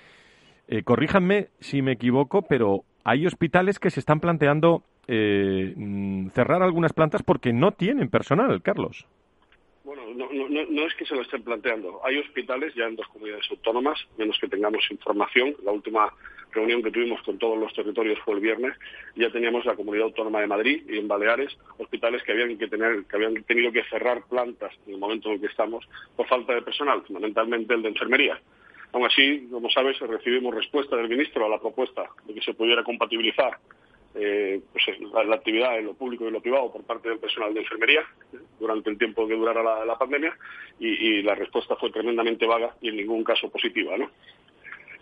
eh, 0.67 0.83
corríjanme 0.83 1.49
si 1.59 1.81
me 1.81 1.93
equivoco, 1.93 2.43
pero 2.43 2.83
hay 3.03 3.25
hospitales 3.25 3.79
que 3.79 3.89
se 3.89 3.99
están 3.99 4.19
planteando 4.19 4.83
eh, 5.07 5.73
mm, 5.75 6.29
cerrar 6.29 6.63
algunas 6.63 6.93
plantas 6.93 7.23
porque 7.23 7.53
no 7.53 7.71
tienen 7.71 8.09
personal, 8.09 8.61
Carlos. 8.61 9.05
Bueno, 9.83 10.03
no, 10.15 10.29
no, 10.31 10.87
es 10.87 10.95
que 10.95 11.05
se 11.05 11.13
lo 11.13 11.21
estén 11.21 11.43
planteando. 11.43 11.99
Hay 12.05 12.17
hospitales 12.17 12.73
ya 12.73 12.85
en 12.85 12.95
dos 12.95 13.07
comunidades 13.09 13.45
autónomas, 13.51 13.99
menos 14.17 14.37
que 14.39 14.47
tengamos 14.47 14.89
información. 14.89 15.55
La 15.61 15.73
última 15.73 16.13
reunión 16.51 16.81
que 16.81 16.91
tuvimos 16.91 17.21
con 17.23 17.37
todos 17.37 17.59
los 17.59 17.73
territorios 17.73 18.17
fue 18.23 18.35
el 18.35 18.39
viernes. 18.39 18.77
Ya 19.17 19.29
teníamos 19.29 19.65
la 19.65 19.75
comunidad 19.75 20.05
autónoma 20.05 20.39
de 20.39 20.47
Madrid 20.47 20.83
y 20.89 20.97
en 20.97 21.09
Baleares 21.09 21.57
hospitales 21.77 22.23
que 22.23 22.31
habían 22.31 22.57
que 22.57 22.69
tener, 22.69 23.03
que 23.05 23.15
habían 23.17 23.43
tenido 23.43 23.73
que 23.73 23.83
cerrar 23.89 24.23
plantas 24.29 24.73
en 24.87 24.93
el 24.93 24.99
momento 24.99 25.27
en 25.27 25.35
el 25.35 25.41
que 25.41 25.47
estamos 25.47 25.85
por 26.15 26.27
falta 26.27 26.53
de 26.53 26.61
personal, 26.61 27.03
fundamentalmente 27.05 27.73
el 27.73 27.81
de 27.81 27.89
enfermería. 27.89 28.39
Aún 28.93 29.05
así, 29.05 29.47
como 29.51 29.69
sabes, 29.69 29.99
recibimos 29.99 30.55
respuesta 30.55 30.95
del 30.95 31.09
ministro 31.09 31.45
a 31.45 31.49
la 31.49 31.59
propuesta 31.59 32.03
de 32.25 32.33
que 32.35 32.41
se 32.41 32.53
pudiera 32.53 32.83
compatibilizar 32.83 33.57
eh, 34.15 34.61
pues, 34.71 34.85
la, 35.11 35.35
actividad 35.35 35.77
en 35.79 35.87
lo 35.87 35.93
público 35.93 36.27
y 36.27 36.31
lo 36.31 36.41
privado 36.41 36.71
por 36.71 36.83
parte 36.83 37.09
del 37.09 37.19
personal 37.19 37.53
de 37.53 37.61
enfermería 37.61 38.01
durante 38.59 38.89
el 38.89 38.97
tiempo 38.97 39.27
que 39.27 39.35
durara 39.35 39.85
la, 39.85 39.97
pandemia 39.97 40.37
y, 40.79 41.21
la 41.23 41.35
respuesta 41.35 41.75
fue 41.75 41.91
tremendamente 41.91 42.45
vaga 42.45 42.75
y 42.81 42.89
en 42.89 42.97
ningún 42.97 43.23
caso 43.23 43.49
positiva. 43.49 43.97
¿no? 43.97 44.11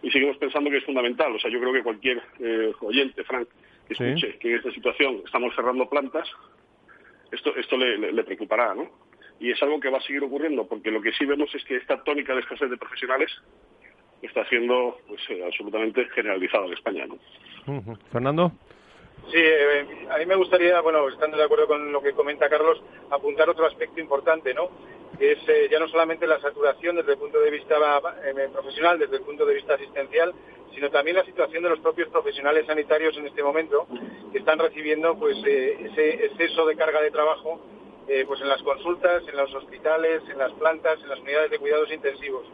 Y 0.02 0.12
seguimos 0.12 0.38
pensando 0.38 0.70
que 0.70 0.78
es 0.78 0.86
fundamental. 0.86 1.36
O 1.36 1.40
sea, 1.40 1.52
yo 1.52 1.60
creo 1.60 1.74
que 1.74 1.84
cualquier 1.84 2.22
eh, 2.40 2.74
oyente, 2.80 3.24
Frank, 3.24 3.48
que 3.88 3.94
escuche 3.94 4.38
que 4.40 4.52
en 4.52 4.58
esta 4.58 4.72
situación 4.72 5.22
estamos 5.26 5.54
cerrando 5.56 5.90
plantas, 5.90 6.30
esto, 7.32 7.56
esto 7.56 7.78
le, 7.78 8.12
le 8.12 8.24
preocupará, 8.24 8.74
¿no? 8.74 8.90
Y 9.40 9.52
es 9.52 9.62
algo 9.64 9.80
que 9.80 9.90
va 9.90 9.98
a 9.98 10.02
seguir 10.02 10.24
ocurriendo, 10.24 10.68
porque 10.68 10.92
lo 10.92 11.02
que 11.02 11.12
sí 11.14 11.26
vemos 11.26 11.54
es 11.56 11.64
que 11.66 11.78
esta 11.78 12.04
tónica 12.04 12.34
de 12.34 12.42
escasez 12.42 12.70
de 12.70 12.78
profesionales 12.78 13.32
está 14.22 14.46
siendo 14.46 14.98
pues 15.08 15.20
eh, 15.30 15.44
absolutamente 15.44 16.06
generalizado 16.10 16.68
en 16.68 16.74
España. 16.74 17.06
¿no? 17.08 17.98
Fernando. 18.12 18.52
Sí, 19.30 19.38
eh, 19.38 20.08
a 20.10 20.18
mí 20.18 20.26
me 20.26 20.36
gustaría, 20.36 20.82
bueno, 20.82 21.08
estando 21.08 21.38
de 21.38 21.44
acuerdo 21.44 21.68
con 21.68 21.92
lo 21.92 22.02
que 22.02 22.14
comenta 22.14 22.50
Carlos, 22.50 22.82
apuntar 23.10 23.50
otro 23.50 23.66
aspecto 23.66 24.00
importante, 24.00 24.54
¿no? 24.54 24.70
Que 25.18 25.34
es 25.34 25.40
eh, 25.48 25.68
ya 25.70 25.80
no 25.80 25.88
solamente 25.88 26.28
la 26.28 26.40
saturación 26.42 26.98
desde 26.98 27.14
el 27.14 27.18
punto 27.18 27.40
de 27.40 27.52
vista 27.52 27.76
profesional, 28.52 29.00
desde 29.00 29.18
el 29.18 29.22
punto 29.22 29.46
de 29.46 29.56
vista 29.56 29.76
asistencial, 29.76 30.34
sino 30.74 30.90
también 30.90 31.18
la 31.18 31.26
situación 31.26 31.64
de 31.64 31.70
los 31.70 31.80
propios 31.80 32.10
profesionales 32.10 32.66
sanitarios 32.66 33.16
en 33.18 33.28
este 33.28 33.44
momento, 33.44 33.88
que 34.32 34.40
están 34.40 34.60
recibiendo 34.60 35.18
pues 35.18 35.38
ese 35.38 36.26
exceso 36.26 36.66
de 36.66 36.76
carga 36.76 37.02
de 37.02 37.12
trabajo 37.12 37.62
pues 38.28 38.42
en 38.42 38.50
las 38.50 38.62
consultas, 38.64 39.24
en 39.28 39.38
los 39.38 39.54
hospitales, 39.54 40.22
en 40.30 40.38
las 40.38 40.52
plantas, 40.54 41.00
en 41.02 41.10
las 41.10 41.20
unidades 41.20 41.52
de 41.52 41.60
cuidados 41.60 41.92
intensivos. 41.92 42.46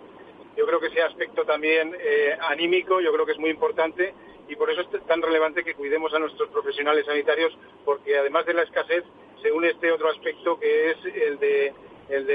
Yo 0.57 0.65
creo 0.65 0.79
que 0.79 0.87
ese 0.87 1.03
aspecto 1.03 1.45
también 1.45 1.95
eh, 1.99 2.35
anímico, 2.49 2.99
yo 2.99 3.13
creo 3.13 3.27
que 3.27 3.33
es 3.33 3.37
muy 3.37 3.51
importante 3.51 4.13
y 4.47 4.55
por 4.55 4.69
eso 4.69 4.81
es 4.81 5.05
tan 5.05 5.21
relevante 5.21 5.63
que 5.63 5.73
cuidemos 5.73 6.13
a 6.13 6.19
nuestros 6.19 6.49
profesionales 6.49 7.05
sanitarios, 7.05 7.57
porque 7.85 8.17
además 8.17 8.45
de 8.45 8.53
la 8.53 8.63
escasez 8.63 9.03
se 9.41 9.51
une 9.51 9.69
este 9.69 9.91
otro 9.91 10.09
aspecto 10.09 10.59
que 10.59 10.91
es 10.91 10.97
el 11.05 11.39
de, 11.39 11.73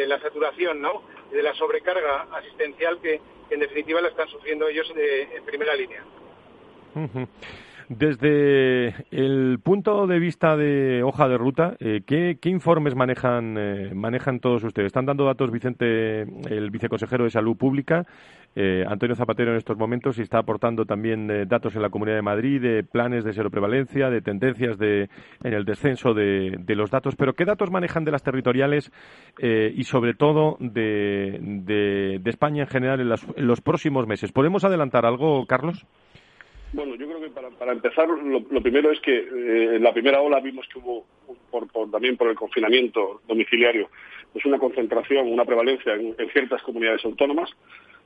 la 0.07 0.21
saturación, 0.21 0.81
¿no? 0.81 1.03
de 1.31 1.43
la 1.43 1.55
sobrecarga 1.55 2.29
asistencial 2.33 3.01
que, 3.01 3.21
en 3.51 3.61
definitiva 3.61 4.01
la 4.01 4.09
están 4.09 4.29
sufriendo 4.29 4.69
ellos 4.69 4.91
en 4.97 5.45
primera 5.45 5.75
línea. 5.75 6.03
Desde 7.89 8.95
el 9.11 9.59
punto 9.63 10.07
de 10.07 10.19
vista 10.19 10.57
de 10.57 11.03
hoja 11.03 11.29
de 11.29 11.37
ruta, 11.37 11.77
eh, 11.81 12.03
¿qué, 12.07 12.39
informes 12.45 12.95
manejan, 12.95 13.57
eh, 13.59 13.93
manejan 13.95 14.41
todos 14.41 14.63
ustedes? 14.65 14.87
Están 14.87 15.07
dando 15.07 15.25
datos 15.25 15.51
Vicente, 15.51 16.23
el 16.23 16.71
viceconsejero 16.71 17.25
de 17.25 17.31
Salud 17.31 17.57
Pública, 17.57 18.07
eh, 18.55 18.85
Antonio 18.87 19.17
Zapatero 19.17 19.51
en 19.51 19.57
estos 19.57 19.77
momentos 19.77 20.19
y 20.19 20.23
está 20.23 20.39
aportando 20.39 20.85
también 20.85 21.49
datos 21.49 21.75
en 21.75 21.83
la 21.83 21.91
Comunidad 21.91 22.17
de 22.17 22.23
Madrid 22.23 22.61
de 22.61 22.85
planes 22.85 23.25
de 23.25 23.33
seroprevalencia, 23.33 24.11
de 24.11 24.21
tendencias 24.21 24.79
de, 24.79 25.09
en 25.43 25.53
el 25.53 25.65
descenso 25.65 26.15
de, 26.15 26.63
los 26.69 26.91
datos. 26.91 27.17
Pero 27.17 27.35
¿qué 27.35 27.45
datos 27.45 27.71
manejan 27.71 28.05
de 28.05 28.13
las 28.13 28.23
territoriales 28.23 28.91
y 29.41 29.85
sobre 29.85 30.15
todo 30.15 30.57
de, 30.61 31.39
de, 31.41 32.31
España 32.31 32.63
en 32.63 32.69
general 32.69 33.01
en, 33.01 33.11
en 33.11 33.47
los 33.47 33.61
próximos 33.61 34.07
meses? 34.07 34.33
¿Podemos 34.33 34.65
adelantar 34.65 35.05
algo, 35.05 35.45
Carlos? 35.47 35.87
Bueno, 36.73 36.95
yo 36.95 37.07
creo 37.07 37.21
que 37.21 37.29
para, 37.29 37.73
empezar, 37.73 38.09
lo, 38.09 38.63
primero 38.63 38.91
es 38.91 39.01
que 39.01 39.15
eh, 39.15 39.77
en 39.77 39.83
la 39.83 39.93
primera 39.93 40.23
ola 40.23 40.41
vimos 40.41 40.67
que 40.73 40.79
hubo, 40.79 41.05
por, 41.51 41.69
también 41.91 42.17
por 42.17 42.29
el 42.29 42.35
confinamiento 42.35 43.21
domiciliario, 43.29 43.91
pues 44.33 44.47
una 44.47 44.59
concentración, 44.59 45.31
una 45.31 45.45
prevalencia 45.45 45.93
en, 45.95 46.17
ciertas 46.33 46.63
comunidades 46.63 47.05
autónomas. 47.05 47.51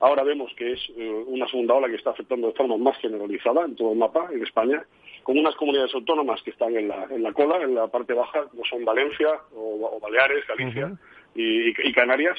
Ahora 0.01 0.25
vemos 0.25 0.53
que 0.57 0.73
es 0.73 0.81
eh, 0.97 1.25
una 1.27 1.47
segunda 1.47 1.75
ola 1.75 1.89
que 1.89 1.95
está 1.95 2.11
afectando 2.11 2.49
de 2.49 2.55
forma 2.55 2.77
más 2.77 2.99
generalizada 2.99 3.65
en 3.65 3.77
todo 3.77 3.93
el 3.93 3.99
mapa, 3.99 4.29
en 4.33 4.43
España, 4.43 4.85
con 5.23 5.39
unas 5.39 5.55
comunidades 5.55 5.95
autónomas 5.95 6.43
que 6.43 6.51
están 6.51 6.77
en 6.77 6.89
la, 6.89 7.07
en 7.11 7.23
la 7.23 7.33
cola, 7.33 7.63
en 7.63 7.75
la 7.75 7.87
parte 7.87 8.15
baja, 8.15 8.47
como 8.47 8.65
son 8.65 8.85
Valencia 8.85 9.29
o, 9.55 9.99
Baleares, 10.03 10.45
Galicia 10.47 10.93
y 11.35 11.93
Canarias, 11.93 12.39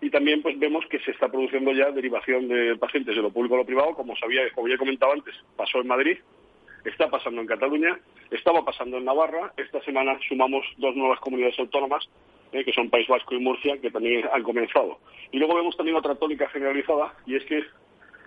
y 0.00 0.10
también 0.10 0.42
pues 0.42 0.58
vemos 0.58 0.84
que 0.86 1.00
se 1.00 1.10
está 1.10 1.28
produciendo 1.28 1.72
ya 1.72 1.90
derivación 1.90 2.48
de 2.48 2.76
pacientes 2.76 3.16
de 3.16 3.22
lo 3.22 3.30
público 3.30 3.56
a 3.56 3.58
lo 3.58 3.66
privado, 3.66 3.94
como 3.94 4.16
sabía, 4.16 4.42
como 4.54 4.68
ya 4.68 4.74
he 4.74 4.78
comentado 4.78 5.12
antes, 5.12 5.34
pasó 5.56 5.80
en 5.80 5.88
Madrid, 5.88 6.18
está 6.84 7.08
pasando 7.08 7.40
en 7.40 7.46
Cataluña, 7.46 7.98
estaba 8.30 8.64
pasando 8.64 8.98
en 8.98 9.04
Navarra, 9.04 9.52
esta 9.56 9.82
semana 9.82 10.18
sumamos 10.28 10.64
dos 10.76 10.94
nuevas 10.94 11.18
comunidades 11.20 11.58
autónomas, 11.58 12.08
eh, 12.52 12.64
que 12.64 12.72
son 12.72 12.90
País 12.90 13.08
Vasco 13.08 13.34
y 13.34 13.40
Murcia, 13.40 13.78
que 13.78 13.90
también 13.90 14.24
han 14.32 14.42
comenzado. 14.42 14.98
Y 15.32 15.38
luego 15.38 15.56
vemos 15.56 15.76
también 15.76 15.96
otra 15.96 16.14
tónica 16.14 16.48
generalizada, 16.48 17.14
y 17.26 17.36
es 17.36 17.44
que 17.44 17.64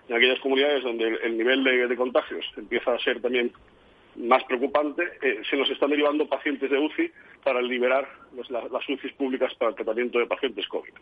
en 0.08 0.16
aquellas 0.16 0.40
comunidades 0.40 0.82
donde 0.82 1.06
el, 1.22 1.38
nivel 1.38 1.64
de, 1.64 1.96
contagios 1.96 2.44
empieza 2.56 2.92
a 2.92 2.98
ser 2.98 3.20
también 3.22 3.50
más 4.16 4.44
preocupante, 4.44 5.04
eh, 5.22 5.40
se 5.48 5.56
nos 5.56 5.70
están 5.70 5.88
derivando 5.88 6.28
pacientes 6.28 6.70
de 6.70 6.78
UCI 6.78 7.10
para 7.42 7.62
liberar 7.62 8.06
las 8.50 8.88
UCIs 8.88 9.12
públicas 9.14 9.54
para 9.54 9.70
el 9.70 9.74
tratamiento 9.74 10.18
de 10.18 10.26
pacientes 10.26 10.68
COVID 10.68 10.92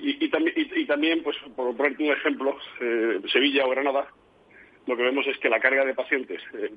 y, 0.00 0.86
también, 0.86 1.22
pues, 1.22 1.36
por 1.54 1.76
ponerte 1.76 2.04
un 2.04 2.12
ejemplo, 2.12 2.56
eh, 2.80 3.20
Sevilla 3.32 3.66
o 3.66 3.70
Granada, 3.70 4.08
lo 4.86 4.96
que 4.96 5.02
vemos 5.02 5.26
es 5.26 5.38
que 5.38 5.48
la 5.48 5.60
carga 5.60 5.84
de 5.84 5.94
pacientes 5.94 6.42
eh, 6.54 6.70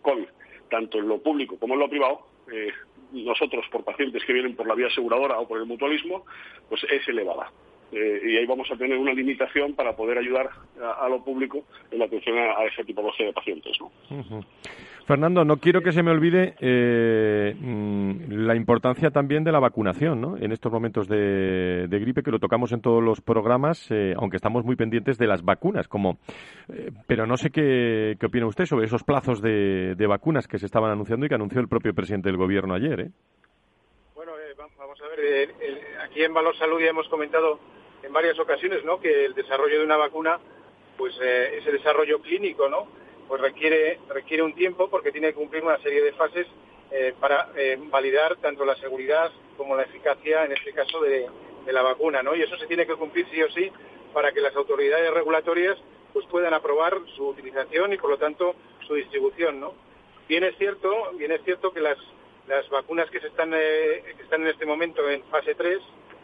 tanto 0.70 1.00
en 1.00 1.08
lo 1.08 1.22
público 1.22 1.58
como 1.58 1.74
en 1.74 1.80
lo 1.80 1.90
privado, 1.90 2.28
eh, 2.52 2.72
nosotros 3.12 3.66
por 3.72 3.84
pacientes 3.84 4.24
que 4.26 4.34
vienen 4.34 4.56
por 4.56 4.68
la 4.68 4.76
vía 4.76 4.88
aseguradora 4.88 5.40
o 5.40 5.48
por 5.48 5.60
el 5.60 5.66
mutualismo, 5.66 6.26
pues 6.70 6.84
es 6.90 7.08
elevada. 7.08 7.52
Eh, 7.92 8.22
y 8.24 8.38
ahí 8.38 8.46
vamos 8.46 8.70
a 8.72 8.76
tener 8.76 8.98
una 8.98 9.14
limitación 9.14 9.74
para 9.74 9.96
poder 9.96 10.18
ayudar 10.18 10.50
a, 10.82 11.08
lo 11.08 11.24
público 11.24 11.64
en 11.90 12.00
la 12.00 12.06
atención 12.06 12.38
a, 12.38 12.66
ese 12.66 12.84
tipo 12.84 13.02
de 13.02 13.34
pacientes. 13.34 13.78
¿no? 13.80 14.44
Fernando, 15.06 15.46
no 15.46 15.56
quiero 15.58 15.82
que 15.82 15.94
se 15.94 16.04
me 16.04 16.12
olvide 16.12 16.56
eh, 16.60 17.56
mm, 17.58 18.46
la 18.46 18.56
importancia 18.56 19.10
también 19.10 19.46
de 19.46 19.54
la 19.54 19.60
vacunación 19.60 20.20
¿no? 20.20 20.36
en 20.36 20.52
estos 20.52 20.70
momentos 20.70 21.08
de, 21.08 21.88
gripe, 21.90 22.24
que 22.24 22.32
lo 22.32 22.40
tocamos 22.40 22.74
en 22.74 22.82
todos 22.82 23.02
los 23.02 23.22
programas, 23.22 23.90
eh, 23.90 24.14
aunque 24.18 24.36
estamos 24.36 24.66
muy 24.66 24.76
pendientes 24.76 25.18
de 25.18 25.28
las 25.28 25.46
vacunas. 25.46 25.88
como 25.88 26.18
Pero 27.08 27.26
no 27.26 27.38
sé 27.38 27.52
qué, 27.52 28.18
qué, 28.20 28.26
opina 28.26 28.48
usted 28.48 28.66
sobre 28.66 28.88
esos 28.88 29.04
plazos 29.04 29.42
de, 29.42 29.96
de, 29.96 30.08
vacunas 30.08 30.46
que 30.46 30.60
se 30.60 30.66
estaban 30.66 30.92
anunciando 30.92 31.26
y 31.26 31.30
que 31.30 31.36
anunció 31.36 31.62
el 31.62 31.70
propio 31.70 31.94
presidente 31.94 32.28
del 32.28 32.38
Gobierno 32.38 32.74
ayer. 32.74 33.00
¿eh? 33.00 33.12
Bueno, 34.14 34.34
vamos 34.78 35.02
a 35.02 35.08
ver, 35.16 35.54
aquí 36.04 36.22
en 36.22 36.34
Valor 36.34 36.58
Salud 36.58 36.82
ya 36.82 36.90
hemos 36.90 37.08
comentado 37.08 37.60
en 38.08 38.14
varias 38.14 38.40
ocasiones, 38.40 38.84
¿no? 38.84 39.00
Que 39.00 39.26
el 39.26 39.34
desarrollo 39.36 39.80
de 39.80 39.86
una 39.86 39.98
vacuna, 39.98 40.40
pues 40.98 41.14
eh, 41.22 41.58
ese 41.60 41.72
desarrollo 41.72 42.20
clínico, 42.22 42.70
¿no? 42.70 42.88
Pues 43.28 43.42
requiere 43.42 44.00
requiere 44.10 44.44
un 44.44 44.56
tiempo 44.56 44.90
porque 44.90 45.12
tiene 45.12 45.28
que 45.28 45.36
cumplir 45.36 45.64
una 45.64 45.78
serie 45.80 46.02
de 46.02 46.14
fases 46.14 46.48
eh, 46.92 47.14
para 47.20 47.50
eh, 47.56 47.78
validar 47.78 48.38
tanto 48.38 48.66
la 48.66 48.76
seguridad 48.78 49.30
como 49.58 49.76
la 49.76 49.84
eficacia, 49.84 50.46
en 50.46 50.54
este 50.54 50.72
caso 50.72 51.02
de, 51.02 51.28
la 51.68 51.82
vacuna, 51.82 52.24
¿no? 52.24 52.34
Y 52.34 52.42
eso 52.42 52.56
se 52.56 52.66
tiene 52.66 52.88
que 52.88 52.96
cumplir 52.96 53.28
sí 53.30 53.44
o 53.44 53.52
sí 53.52 53.70
para 54.14 54.32
que 54.32 54.40
las 54.40 54.56
autoridades 54.56 55.14
regulatorias 55.14 55.78
pues 56.14 56.26
puedan 56.28 56.54
aprobar 56.54 56.98
su 57.18 57.28
utilización 57.28 57.92
y 57.92 57.98
por 57.98 58.10
lo 58.10 58.18
tanto 58.18 58.56
su 58.88 58.96
distribución, 58.96 59.60
¿no? 59.60 59.74
Bien 60.30 60.46
es 60.46 60.56
cierto, 60.58 61.12
bien 61.18 61.34
es 61.34 61.42
cierto 61.44 61.74
que 61.74 61.82
las 61.82 61.98
las 62.48 62.70
vacunas 62.70 63.10
que 63.10 63.20
se 63.20 63.28
están 63.28 63.52
que 63.52 64.24
están 64.24 64.44
en 64.44 64.48
este 64.48 64.66
momento 64.66 65.10
en 65.10 65.22
fase 65.26 65.56
3, 65.56 65.80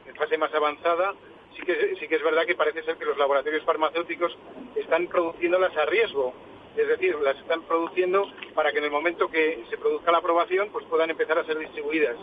en 0.07 0.15
fase 0.15 0.37
más 0.37 0.53
avanzada, 0.53 1.13
sí 1.55 1.61
que, 1.63 1.95
sí 1.99 2.07
que 2.07 2.15
es 2.15 2.23
verdad 2.23 2.45
que 2.45 2.55
parece 2.55 2.83
ser 2.83 2.97
que 2.97 3.05
los 3.05 3.17
laboratorios 3.17 3.63
farmacéuticos 3.63 4.37
están 4.75 5.07
produciéndolas 5.07 5.75
a 5.77 5.85
riesgo. 5.85 6.33
Es 6.75 6.87
decir, 6.87 7.15
las 7.21 7.37
están 7.37 7.61
produciendo 7.63 8.25
para 8.55 8.71
que 8.71 8.79
en 8.79 8.85
el 8.85 8.91
momento 8.91 9.29
que 9.29 9.63
se 9.69 9.77
produzca 9.77 10.11
la 10.11 10.17
aprobación 10.17 10.69
pues 10.71 10.85
puedan 10.85 11.09
empezar 11.09 11.37
a 11.37 11.45
ser 11.45 11.57
distribuidas. 11.59 12.15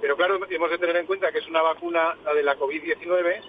Pero 0.00 0.16
claro, 0.16 0.40
hemos 0.48 0.70
de 0.70 0.78
tener 0.78 0.96
en 0.96 1.06
cuenta 1.06 1.30
que 1.30 1.38
es 1.38 1.48
una 1.48 1.60
vacuna, 1.60 2.16
la 2.24 2.32
de 2.32 2.42
la 2.42 2.56
COVID-19, 2.56 3.42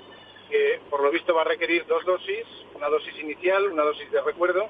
que 0.50 0.80
por 0.90 1.02
lo 1.02 1.12
visto 1.12 1.34
va 1.34 1.42
a 1.42 1.46
requerir 1.46 1.86
dos 1.86 2.04
dosis, 2.06 2.46
una 2.76 2.90
dosis 2.90 3.18
inicial, 3.20 3.72
una 3.72 3.84
dosis 3.84 4.12
de 4.12 4.22
recuerdo, 4.22 4.68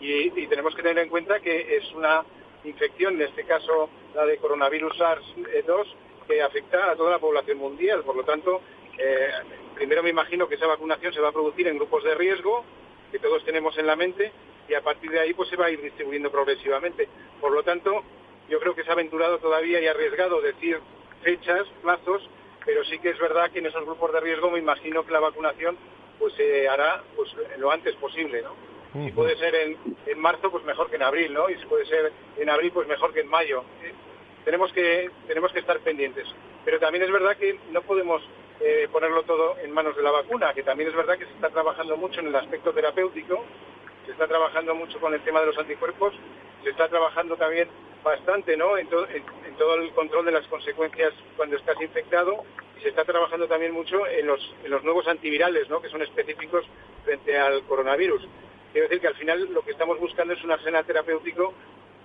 y, 0.00 0.46
tenemos 0.48 0.74
que 0.74 0.82
tener 0.82 1.04
en 1.04 1.08
cuenta 1.08 1.38
que 1.40 1.76
es 1.76 1.90
una 1.92 2.24
infección, 2.64 3.14
en 3.14 3.22
este 3.22 3.44
caso 3.44 3.88
la 4.14 4.26
de 4.26 4.36
coronavirus 4.38 4.98
SARS-2, 4.98 5.86
que 6.26 6.42
afecta 6.42 6.90
a 6.90 6.96
toda 6.96 7.12
la 7.12 7.18
población 7.18 7.58
mundial. 7.58 8.02
Por 8.02 8.16
lo 8.16 8.24
tanto, 8.24 8.60
eh, 8.98 9.30
primero 9.74 10.02
me 10.02 10.10
imagino 10.10 10.48
que 10.48 10.56
esa 10.56 10.66
vacunación 10.66 11.12
se 11.12 11.20
va 11.20 11.28
a 11.28 11.32
producir 11.32 11.68
en 11.68 11.76
grupos 11.76 12.04
de 12.04 12.14
riesgo, 12.14 12.64
que 13.10 13.18
todos 13.18 13.44
tenemos 13.44 13.76
en 13.78 13.86
la 13.86 13.96
mente, 13.96 14.32
y 14.68 14.74
a 14.74 14.80
partir 14.80 15.10
de 15.10 15.20
ahí 15.20 15.34
pues 15.34 15.48
se 15.48 15.56
va 15.56 15.66
a 15.66 15.70
ir 15.70 15.80
distribuyendo 15.82 16.30
progresivamente. 16.30 17.08
Por 17.40 17.52
lo 17.52 17.62
tanto, 17.62 18.02
yo 18.48 18.60
creo 18.60 18.74
que 18.74 18.82
ha 18.82 18.92
aventurado 18.92 19.38
todavía 19.38 19.80
y 19.80 19.86
arriesgado 19.86 20.40
decir 20.40 20.78
fechas, 21.22 21.66
plazos, 21.82 22.28
pero 22.64 22.84
sí 22.84 22.98
que 22.98 23.10
es 23.10 23.18
verdad 23.18 23.50
que 23.50 23.58
en 23.58 23.66
esos 23.66 23.84
grupos 23.84 24.12
de 24.12 24.20
riesgo 24.20 24.50
me 24.50 24.58
imagino 24.58 25.04
que 25.04 25.12
la 25.12 25.20
vacunación 25.20 25.76
pues 26.18 26.34
se 26.34 26.68
hará 26.68 27.02
pues 27.16 27.34
lo 27.58 27.70
antes 27.70 27.94
posible, 27.96 28.42
¿no? 28.42 28.54
Si 28.92 29.10
puede 29.12 29.36
ser 29.38 29.54
en, 29.54 29.78
en, 30.06 30.18
marzo, 30.18 30.50
pues 30.50 30.64
mejor 30.64 30.90
que 30.90 30.96
en 30.96 31.02
abril, 31.02 31.32
¿no? 31.32 31.48
Y 31.48 31.56
si 31.56 31.64
puede 31.64 31.86
ser 31.86 32.12
en 32.36 32.50
abril, 32.50 32.72
pues 32.72 32.86
mejor 32.86 33.14
que 33.14 33.20
en 33.20 33.28
mayo. 33.28 33.64
Tenemos 34.44 34.70
que 34.72 35.10
tenemos 35.26 35.50
que 35.50 35.60
estar 35.60 35.78
pendientes. 35.80 36.26
Pero 36.64 36.78
también 36.78 37.02
es 37.02 37.10
verdad 37.10 37.36
que 37.38 37.58
no 37.70 37.80
podemos 37.80 38.22
eh, 38.64 38.88
ponerlo 38.92 39.24
todo 39.24 39.56
en 39.58 39.72
manos 39.72 39.96
de 39.96 40.02
la 40.02 40.12
vacuna, 40.12 40.54
que 40.54 40.62
también 40.62 40.88
es 40.88 40.94
verdad 40.94 41.18
que 41.18 41.26
se 41.26 41.32
está 41.32 41.50
trabajando 41.50 41.96
mucho 41.96 42.20
en 42.20 42.28
el 42.28 42.36
aspecto 42.36 42.72
terapéutico, 42.72 43.44
se 44.06 44.12
está 44.12 44.28
trabajando 44.28 44.74
mucho 44.74 45.00
con 45.00 45.12
el 45.14 45.20
tema 45.22 45.40
de 45.40 45.46
los 45.46 45.58
anticuerpos, 45.58 46.14
se 46.62 46.70
está 46.70 46.88
trabajando 46.88 47.36
también 47.36 47.68
bastante 48.04 48.56
¿no? 48.56 48.78
en, 48.78 48.88
todo 48.88 49.74
el 49.74 49.90
control 49.90 50.26
de 50.26 50.32
las 50.32 50.46
consecuencias 50.46 51.12
cuando 51.36 51.56
estás 51.56 51.80
infectado 51.80 52.44
y 52.78 52.82
se 52.82 52.88
está 52.90 53.04
trabajando 53.04 53.46
también 53.48 53.72
mucho 53.72 54.06
en 54.06 54.26
los, 54.26 54.54
en 54.64 54.70
los 54.70 54.84
nuevos 54.84 55.06
antivirales 55.08 55.68
¿no? 55.68 55.80
que 55.80 55.88
son 55.88 56.02
específicos 56.02 56.64
frente 57.04 57.38
al 57.38 57.62
coronavirus. 57.64 58.26
Quiero 58.72 58.88
decir 58.88 59.00
que 59.00 59.08
al 59.08 59.16
final 59.16 59.52
lo 59.52 59.62
que 59.62 59.72
estamos 59.72 59.98
buscando 59.98 60.34
es 60.34 60.44
un 60.44 60.52
arsenal 60.52 60.84
terapéutico 60.84 61.52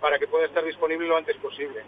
para 0.01 0.19
que 0.19 0.27
pueda 0.27 0.45
estar 0.45 0.63
disponible 0.63 1.07
lo 1.07 1.17
antes 1.17 1.35
posible. 1.37 1.83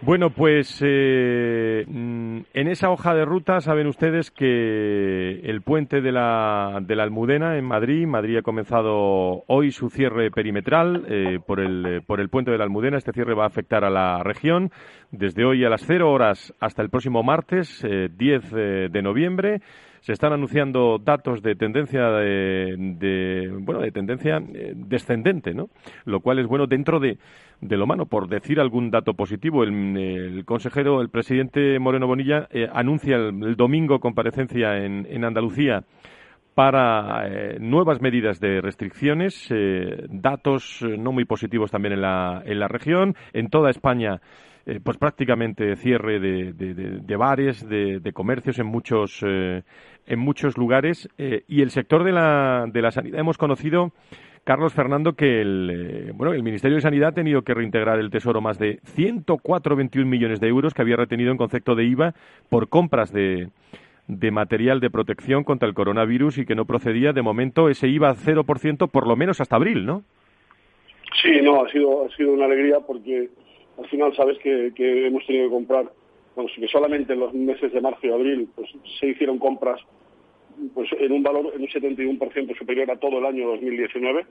Bueno, 0.00 0.30
pues 0.30 0.78
eh, 0.80 1.84
mm, 1.88 2.38
en 2.54 2.68
esa 2.68 2.90
hoja 2.90 3.16
de 3.16 3.24
ruta 3.24 3.60
saben 3.60 3.88
ustedes 3.88 4.30
que 4.30 5.40
el 5.42 5.60
puente 5.62 6.00
de 6.00 6.12
la, 6.12 6.78
de 6.82 6.94
la 6.94 7.02
Almudena 7.02 7.56
en 7.58 7.64
Madrid, 7.64 8.06
Madrid 8.06 8.36
ha 8.36 8.42
comenzado 8.42 9.42
hoy 9.48 9.72
su 9.72 9.90
cierre 9.90 10.30
perimetral 10.30 11.04
eh, 11.08 11.40
por, 11.44 11.58
el, 11.58 12.02
por 12.06 12.20
el 12.20 12.28
puente 12.28 12.52
de 12.52 12.58
la 12.58 12.64
Almudena. 12.64 12.96
Este 12.96 13.12
cierre 13.12 13.34
va 13.34 13.42
a 13.42 13.48
afectar 13.48 13.84
a 13.84 13.90
la 13.90 14.22
región 14.22 14.70
desde 15.10 15.44
hoy 15.44 15.64
a 15.64 15.68
las 15.68 15.84
cero 15.86 16.10
horas 16.12 16.54
hasta 16.60 16.82
el 16.82 16.90
próximo 16.90 17.22
martes, 17.22 17.82
10 17.82 18.50
de 18.50 19.02
noviembre 19.02 19.60
se 20.00 20.12
están 20.12 20.32
anunciando 20.32 20.98
datos 20.98 21.42
de 21.42 21.54
tendencia 21.54 22.08
de, 22.10 23.50
bueno 23.60 23.80
de 23.80 23.90
tendencia 23.90 24.38
eh, 24.38 24.72
descendente, 24.74 25.54
¿no? 25.54 25.68
Lo 26.04 26.20
cual 26.20 26.38
es 26.38 26.46
bueno 26.46 26.66
dentro 26.66 27.00
de, 27.00 27.18
de 27.60 27.76
lo 27.76 27.86
malo. 27.86 28.06
Por 28.06 28.28
decir 28.28 28.60
algún 28.60 28.90
dato 28.90 29.14
positivo, 29.14 29.64
el, 29.64 30.44
consejero, 30.44 31.00
el 31.00 31.10
presidente 31.10 31.78
Moreno 31.78 32.06
Bonilla 32.06 32.48
eh, 32.50 32.68
anuncia 32.72 33.16
el, 33.16 33.56
domingo 33.56 34.00
comparecencia 34.00 34.78
en, 34.78 35.06
en 35.10 35.24
Andalucía 35.24 35.84
para 36.54 37.28
eh, 37.28 37.58
nuevas 37.60 38.00
medidas 38.00 38.40
de 38.40 38.60
restricciones, 38.60 39.48
datos 40.08 40.84
no 40.98 41.12
muy 41.12 41.24
positivos 41.24 41.70
también 41.70 41.92
en 41.92 42.02
la, 42.02 42.42
en 42.44 42.58
la 42.58 42.66
región. 42.66 43.14
En 43.32 43.48
toda 43.48 43.70
España 43.70 44.20
eh, 44.68 44.80
pues 44.84 44.98
prácticamente 44.98 45.76
cierre 45.76 46.20
de, 46.20 46.52
de, 46.52 47.16
bares, 47.16 47.66
de, 47.66 48.12
comercios 48.12 48.58
en 48.58 48.66
muchos, 48.66 49.24
eh, 49.26 49.62
en 50.06 50.18
muchos 50.18 50.58
lugares. 50.58 51.08
Eh, 51.16 51.44
y 51.48 51.62
el 51.62 51.70
sector 51.70 52.04
de 52.04 52.12
la, 52.12 52.66
de 52.70 52.82
la 52.82 52.90
sanidad 52.90 53.18
hemos 53.18 53.38
conocido, 53.38 53.92
Carlos 54.44 54.74
Fernando, 54.74 55.14
que 55.14 55.40
el, 55.40 56.12
bueno, 56.14 56.34
el 56.34 56.42
Ministerio 56.42 56.74
de 56.74 56.82
Sanidad 56.82 57.08
ha 57.08 57.14
tenido 57.14 57.40
que 57.40 57.54
reintegrar 57.54 57.98
el 57.98 58.10
Tesoro 58.10 58.42
más 58.42 58.58
de 58.58 58.78
104,21 58.94 60.04
millones 60.04 60.38
de 60.38 60.48
euros 60.48 60.74
que 60.74 60.82
había 60.82 60.96
retenido 60.96 61.30
en 61.30 61.38
concepto 61.38 61.74
de 61.74 61.84
IVA 61.84 62.12
por 62.50 62.68
compras 62.68 63.10
de, 63.10 63.48
de 64.06 64.30
material 64.30 64.80
de 64.80 64.90
protección 64.90 65.44
contra 65.44 65.66
el 65.66 65.72
coronavirus 65.72 66.36
y 66.36 66.44
que 66.44 66.54
no 66.54 66.66
procedía 66.66 67.14
de 67.14 67.22
momento 67.22 67.70
ese 67.70 67.88
IVA 67.88 68.14
0% 68.14 68.90
por 68.90 69.06
lo 69.06 69.16
menos 69.16 69.40
hasta 69.40 69.56
abril, 69.56 69.86
¿no? 69.86 70.02
Sí, 71.22 71.40
no, 71.42 71.64
ha 71.64 71.70
sido, 71.70 72.04
ha 72.04 72.14
sido 72.14 72.32
una 72.32 72.44
alegría 72.44 72.80
porque 72.86 73.30
al 73.78 73.88
final 73.88 74.14
sabes 74.16 74.38
que, 74.38 74.72
hemos 75.06 75.24
tenido 75.26 75.46
que 75.46 75.54
comprar, 75.54 75.90
bueno, 76.34 76.50
que 76.54 76.68
solamente 76.68 77.12
en 77.12 77.20
los 77.20 77.32
meses 77.32 77.72
de 77.72 77.80
marzo 77.80 78.06
y 78.06 78.10
abril 78.10 78.48
pues, 78.54 78.68
se 78.98 79.06
hicieron 79.08 79.38
compras 79.38 79.80
pues 80.74 80.90
en 80.98 81.12
un 81.12 81.22
valor 81.22 81.52
en 81.54 81.62
un 81.62 81.68
71% 81.68 82.58
superior 82.58 82.90
a 82.90 82.96
todo 82.96 83.18
el 83.18 83.26
año 83.26 83.46
2019, 83.48 84.26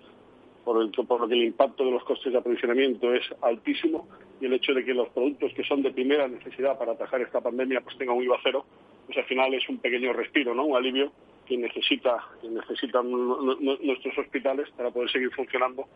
por, 0.66 0.82
el, 0.82 0.92
por 0.92 1.22
lo 1.22 1.28
que 1.30 1.36
el 1.36 1.46
impacto 1.46 1.86
de 1.86 1.92
los 1.92 2.04
costes 2.04 2.34
de 2.34 2.40
aprovisionamiento 2.40 3.14
es 3.14 3.24
altísimo 3.42 4.08
y 4.42 4.46
el 4.46 4.54
hecho 4.54 4.74
de 4.74 4.84
que 4.84 4.94
los 4.94 5.08
productos 5.10 5.54
que 5.54 5.64
son 5.64 5.82
de 5.82 5.92
primera 5.92 6.28
necesidad 6.28 6.78
para 6.78 6.92
atajar 6.92 7.22
esta 7.22 7.40
pandemia 7.40 7.80
pues 7.80 7.98
tengan 7.98 8.18
un 8.18 8.24
IVA 8.24 8.38
cero, 8.44 8.66
pues 9.06 9.18
al 9.18 9.24
final 9.24 9.54
es 9.54 9.68
un 9.70 9.78
pequeño 9.78 10.12
respiro, 10.12 10.54
¿no? 10.54 10.66
Un 10.66 10.76
alivio 10.76 11.14
que 11.46 11.58
necesita 11.58 12.18
que 12.42 12.50
necesitan 12.50 13.10
nuestros 13.10 14.18
hospitales 14.18 14.70
para 14.76 14.92
poder 14.92 15.10
seguir 15.10 15.32
funcionando 15.32 15.88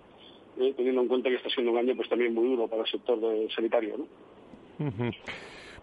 eh, 0.61 0.73
teniendo 0.75 1.01
en 1.01 1.07
cuenta 1.07 1.29
que 1.29 1.35
está 1.35 1.49
siendo 1.49 1.71
un 1.71 1.77
año 1.77 1.95
pues 1.95 2.09
también 2.09 2.33
muy 2.33 2.47
duro 2.47 2.67
para 2.67 2.83
el 2.83 2.87
sector 2.87 3.19
sanitario. 3.55 3.97
¿no? 3.97 5.11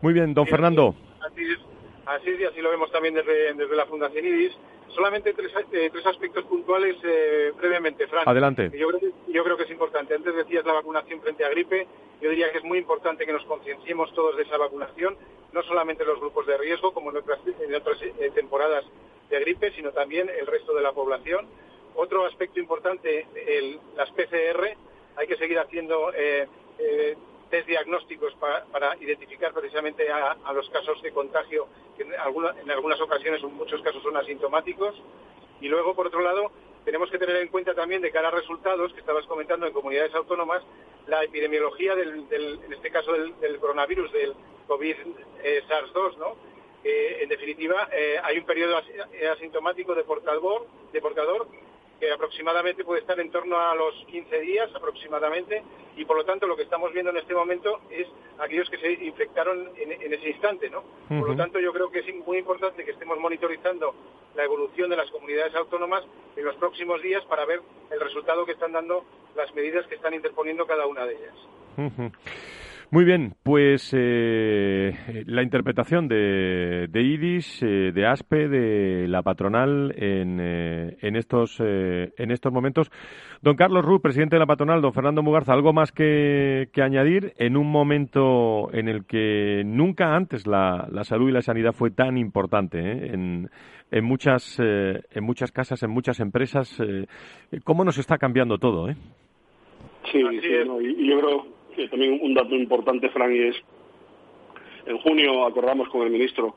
Muy 0.00 0.12
bien, 0.12 0.34
don 0.34 0.46
Fernando. 0.46 0.94
Así 1.20 1.42
es, 1.42 1.58
así, 2.06 2.30
es, 2.30 2.50
así 2.50 2.60
lo 2.60 2.70
vemos 2.70 2.90
también 2.92 3.14
desde, 3.14 3.54
desde 3.54 3.76
la 3.76 3.86
Fundación 3.86 4.24
IDIS. 4.24 4.52
Solamente 4.94 5.34
tres, 5.34 5.52
eh, 5.72 5.90
tres 5.92 6.06
aspectos 6.06 6.44
puntuales 6.44 6.96
eh, 7.04 7.52
brevemente, 7.56 8.06
Fran. 8.06 8.22
Adelante. 8.26 8.70
Yo 8.74 8.88
creo, 8.88 9.00
que, 9.00 9.32
yo 9.32 9.44
creo 9.44 9.56
que 9.56 9.64
es 9.64 9.70
importante. 9.70 10.14
Antes 10.14 10.34
decías 10.34 10.64
la 10.64 10.72
vacunación 10.72 11.20
frente 11.20 11.44
a 11.44 11.50
gripe. 11.50 11.86
Yo 12.20 12.30
diría 12.30 12.50
que 12.50 12.58
es 12.58 12.64
muy 12.64 12.78
importante 12.78 13.26
que 13.26 13.32
nos 13.32 13.44
concienciemos 13.44 14.12
todos 14.14 14.36
de 14.36 14.42
esa 14.42 14.56
vacunación, 14.56 15.16
no 15.52 15.62
solamente 15.62 16.04
los 16.04 16.18
grupos 16.18 16.46
de 16.46 16.56
riesgo, 16.58 16.92
como 16.92 17.10
en 17.10 17.18
otras, 17.18 17.38
en 17.46 17.74
otras 17.74 17.96
temporadas 18.34 18.84
de 19.30 19.38
gripe, 19.40 19.70
sino 19.72 19.92
también 19.92 20.28
el 20.28 20.46
resto 20.46 20.74
de 20.74 20.82
la 20.82 20.92
población 20.92 21.46
otro 21.98 22.24
aspecto 22.26 22.60
importante, 22.60 23.26
las 23.96 24.10
PCR, 24.10 24.76
hay 25.16 25.26
que 25.26 25.36
seguir 25.36 25.58
haciendo 25.58 26.12
eh, 26.14 26.46
eh, 26.78 27.16
test 27.50 27.66
diagnósticos 27.66 28.34
para, 28.34 28.96
identificar 29.00 29.52
precisamente 29.52 30.08
a, 30.10 30.52
los 30.52 30.70
casos 30.70 31.02
de 31.02 31.10
contagio, 31.10 31.66
que 31.96 32.04
en, 32.04 32.14
algunas 32.70 33.00
ocasiones, 33.00 33.42
en 33.42 33.52
muchos 33.54 33.82
casos 33.82 34.02
son 34.02 34.16
asintomáticos. 34.16 34.94
Y 35.60 35.66
luego, 35.66 35.94
por 35.96 36.06
otro 36.06 36.20
lado, 36.20 36.52
tenemos 36.84 37.10
que 37.10 37.18
tener 37.18 37.36
en 37.36 37.48
cuenta 37.48 37.74
también 37.74 38.00
de 38.00 38.12
cara 38.12 38.28
a 38.28 38.30
resultados 38.30 38.92
que 38.92 39.00
estabas 39.00 39.26
comentando 39.26 39.66
en 39.66 39.72
comunidades 39.72 40.14
autónomas, 40.14 40.62
la 41.08 41.24
epidemiología 41.24 41.96
del, 41.96 42.26
en 42.30 42.72
este 42.72 42.90
caso 42.90 43.12
del, 43.12 43.58
coronavirus, 43.58 44.12
del 44.12 44.34
COVID-SARS-2, 44.68 46.12
eh, 46.12 46.16
¿no? 46.18 46.36
en 46.84 47.28
definitiva, 47.28 47.88
hay 48.22 48.38
un 48.38 48.44
periodo 48.44 48.80
asintomático 49.32 49.94
de 49.94 50.04
de 50.92 51.00
portador 51.00 51.48
que 51.98 52.10
aproximadamente 52.12 52.84
puede 52.84 53.00
estar 53.00 53.18
en 53.18 53.30
torno 53.30 53.58
a 53.58 53.74
los 53.74 53.94
15 54.06 54.40
días 54.40 54.70
aproximadamente 54.74 55.62
y 55.96 56.04
por 56.04 56.16
lo 56.16 56.24
tanto 56.24 56.46
lo 56.46 56.56
que 56.56 56.62
estamos 56.62 56.92
viendo 56.92 57.10
en 57.10 57.16
este 57.16 57.34
momento 57.34 57.80
es 57.90 58.06
aquellos 58.38 58.70
que 58.70 58.78
se 58.78 58.92
infectaron 59.04 59.70
en, 59.76 60.12
ese 60.12 60.28
instante, 60.28 60.70
¿no? 60.70 60.84
Por 61.08 61.28
lo 61.28 61.36
tanto 61.36 61.58
yo 61.58 61.72
creo 61.72 61.90
que 61.90 62.00
es 62.00 62.14
muy 62.26 62.38
importante 62.38 62.84
que 62.84 62.92
estemos 62.92 63.18
monitorizando 63.18 63.94
la 64.36 64.44
evolución 64.44 64.90
de 64.90 64.96
las 64.96 65.10
comunidades 65.10 65.54
autónomas 65.56 66.04
en 66.36 66.44
los 66.44 66.54
próximos 66.56 67.02
días 67.02 67.24
para 67.24 67.44
ver 67.44 67.60
el 67.90 68.00
resultado 68.00 68.46
que 68.46 68.52
están 68.52 68.72
dando 68.72 69.04
las 69.34 69.52
medidas 69.54 69.86
que 69.88 69.96
están 69.96 70.14
interponiendo 70.14 70.66
cada 70.66 70.86
una 70.86 71.04
de 71.04 71.16
ellas. 71.16 72.08
Muy 72.90 73.04
bien, 73.04 73.34
pues 73.42 73.92
eh, 73.94 75.24
la 75.26 75.42
interpretación 75.42 76.08
de, 76.08 76.86
de 76.88 77.02
IDIS, 77.02 77.62
eh, 77.62 77.92
de 77.92 78.06
ASPE, 78.06 78.48
de 78.48 79.08
la 79.08 79.20
patronal 79.20 79.92
en, 79.94 80.38
eh, 80.40 80.96
en, 81.02 81.16
estos, 81.16 81.60
en 81.60 82.30
estos 82.30 82.50
momentos. 82.50 82.90
Don 83.42 83.56
Carlos 83.56 83.84
Ruz, 83.84 84.00
presidente 84.00 84.36
de 84.36 84.40
la 84.40 84.46
patronal, 84.46 84.80
don 84.80 84.94
Fernando 84.94 85.22
Mugarza, 85.22 85.52
¿algo 85.52 85.74
más 85.74 85.92
que, 85.92 86.70
añadir 86.82 87.34
en 87.36 87.58
un 87.58 87.70
momento 87.70 88.72
en 88.72 88.88
el 88.88 89.04
que 89.04 89.64
nunca 89.66 90.16
antes 90.16 90.46
la, 90.46 90.88
la 90.90 91.04
salud 91.04 91.28
y 91.28 91.32
la 91.32 91.42
sanidad 91.42 91.72
fue 91.72 91.90
tan 91.90 92.16
importante 92.16 92.78
en, 93.12 93.50
en, 93.90 94.04
muchas, 94.04 94.58
en 94.58 95.24
muchas 95.24 95.52
casas, 95.52 95.82
en 95.82 95.90
muchas 95.90 96.20
empresas? 96.20 96.82
¿Cómo 97.64 97.84
nos 97.84 97.98
está 97.98 98.16
cambiando 98.16 98.56
todo? 98.56 98.88
Sí, 100.10 100.22
sí 100.40 100.48
y 100.80 101.06
yo 101.06 101.20
creo 101.20 101.57
también 101.86 102.18
un 102.20 102.34
dato 102.34 102.54
importante, 102.54 103.08
Frank, 103.10 103.32
y 103.32 103.42
es, 103.48 103.56
en 104.86 104.98
junio 104.98 105.46
acordamos 105.46 105.88
con 105.90 106.02
el 106.02 106.10
ministro 106.10 106.56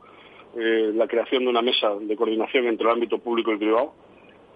eh, 0.58 0.92
la 0.94 1.08
creación 1.08 1.44
de 1.44 1.50
una 1.50 1.62
mesa 1.62 1.96
de 2.00 2.16
coordinación 2.16 2.66
entre 2.68 2.86
el 2.86 2.94
ámbito 2.94 3.20
público 3.20 3.54
y 3.54 3.58
privado 3.58 3.94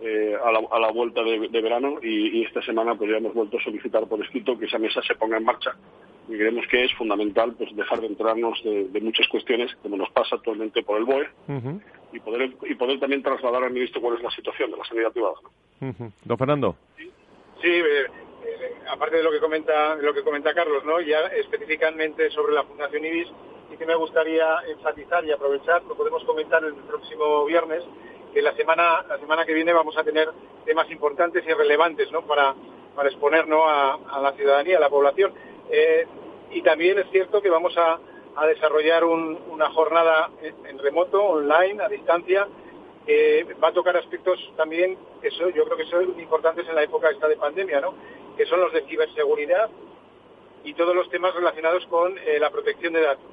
eh, 0.01 0.35
a, 0.43 0.79
la, 0.79 0.91
vuelta 0.91 1.23
de, 1.23 1.61
verano 1.61 1.99
y, 2.01 2.43
esta 2.43 2.61
semana 2.63 2.95
pues 2.95 3.09
ya 3.09 3.17
hemos 3.17 3.33
vuelto 3.33 3.57
a 3.57 3.63
solicitar 3.63 4.05
por 4.07 4.21
escrito 4.21 4.57
que 4.57 4.65
esa 4.65 4.77
mesa 4.77 5.01
se 5.03 5.15
ponga 5.15 5.37
en 5.37 5.45
marcha 5.45 5.71
y 6.27 6.33
creemos 6.33 6.65
que 6.67 6.83
es 6.83 6.93
fundamental 6.95 7.53
pues 7.57 7.73
dejar 7.75 8.01
de 8.01 8.07
enterarnos 8.07 8.61
de, 8.63 8.99
muchas 9.01 9.27
cuestiones 9.29 9.73
como 9.81 9.95
nos 9.95 10.09
pasa 10.09 10.35
actualmente 10.35 10.83
por 10.83 10.97
el 10.97 11.05
BOE 11.05 11.27
y 12.11 12.19
poder 12.19 12.51
y 12.69 12.75
poder 12.75 12.99
también 12.99 13.23
trasladar 13.23 13.63
al 13.63 13.71
ministro 13.71 14.01
cuál 14.01 14.17
es 14.17 14.23
la 14.23 14.31
situación 14.31 14.71
de 14.71 14.77
la 14.77 14.85
sanidad 14.85 15.11
privada. 15.13 15.35
Don 16.25 16.37
Fernando. 16.37 16.75
Sí, 17.61 17.69
eh, 17.69 18.05
aparte 18.89 19.17
de 19.17 19.23
lo 19.23 19.31
que 19.31 19.39
comenta 19.39 19.95
lo 19.95 20.13
que 20.13 20.23
comenta 20.23 20.53
Carlos, 20.53 20.83
¿no? 20.85 20.99
Ya 21.01 21.19
específicamente 21.27 22.29
sobre 22.31 22.53
la 22.53 22.63
Fundación 22.63 23.05
IBIS, 23.05 23.27
y 23.71 23.77
que 23.77 23.85
me 23.85 23.95
gustaría 23.95 24.57
enfatizar 24.67 25.25
y 25.25 25.31
aprovechar, 25.31 25.83
lo 25.83 25.95
podemos 25.95 26.23
comentar 26.23 26.63
el 26.63 26.75
próximo 26.75 27.45
viernes, 27.45 27.83
que 28.33 28.41
la 28.41 28.53
semana 28.55 29.03
la 29.07 29.17
semana 29.19 29.45
que 29.45 29.53
viene 29.53 29.73
vamos 29.73 29.97
a 29.97 30.03
tener 30.03 30.29
temas 30.65 30.89
importantes 30.91 31.43
y 31.45 31.53
relevantes, 31.53 32.11
¿no? 32.11 32.21
Para 32.25 32.55
para 32.95 33.09
exponer 33.09 33.45
a, 33.51 34.19
la 34.21 34.33
ciudadanía, 34.33 34.77
a 34.77 34.79
la 34.79 34.89
población. 34.89 35.33
Eh, 35.69 36.07
y 36.51 36.61
también 36.61 36.97
es 36.97 37.07
cierto 37.11 37.41
que 37.41 37.49
vamos 37.49 37.77
a, 37.77 37.99
desarrollar 38.47 39.05
una 39.05 39.69
jornada 39.69 40.29
en, 40.41 40.77
remoto, 40.79 41.23
online, 41.23 41.81
a 41.81 41.87
distancia, 41.87 42.45
que 43.05 43.47
va 43.63 43.69
a 43.69 43.71
tocar 43.71 43.95
aspectos 43.95 44.37
también 44.57 44.97
que 45.21 45.29
yo 45.29 45.63
creo 45.63 45.77
que 45.77 45.85
son 45.85 46.19
importantes 46.19 46.67
en 46.67 46.75
la 46.75 46.83
época 46.83 47.09
esta 47.11 47.29
de 47.29 47.37
pandemia, 47.37 47.79
¿no? 47.79 47.93
Que 48.35 48.45
son 48.45 48.59
los 48.59 48.73
de 48.73 48.81
ciberseguridad 48.81 49.69
y 50.63 50.73
todos 50.73 50.95
los 50.95 51.09
temas 51.09 51.33
relacionados 51.33 51.85
con 51.87 52.17
eh, 52.17 52.39
la 52.39 52.49
protección 52.49 52.93
de 52.93 53.01
datos. 53.01 53.25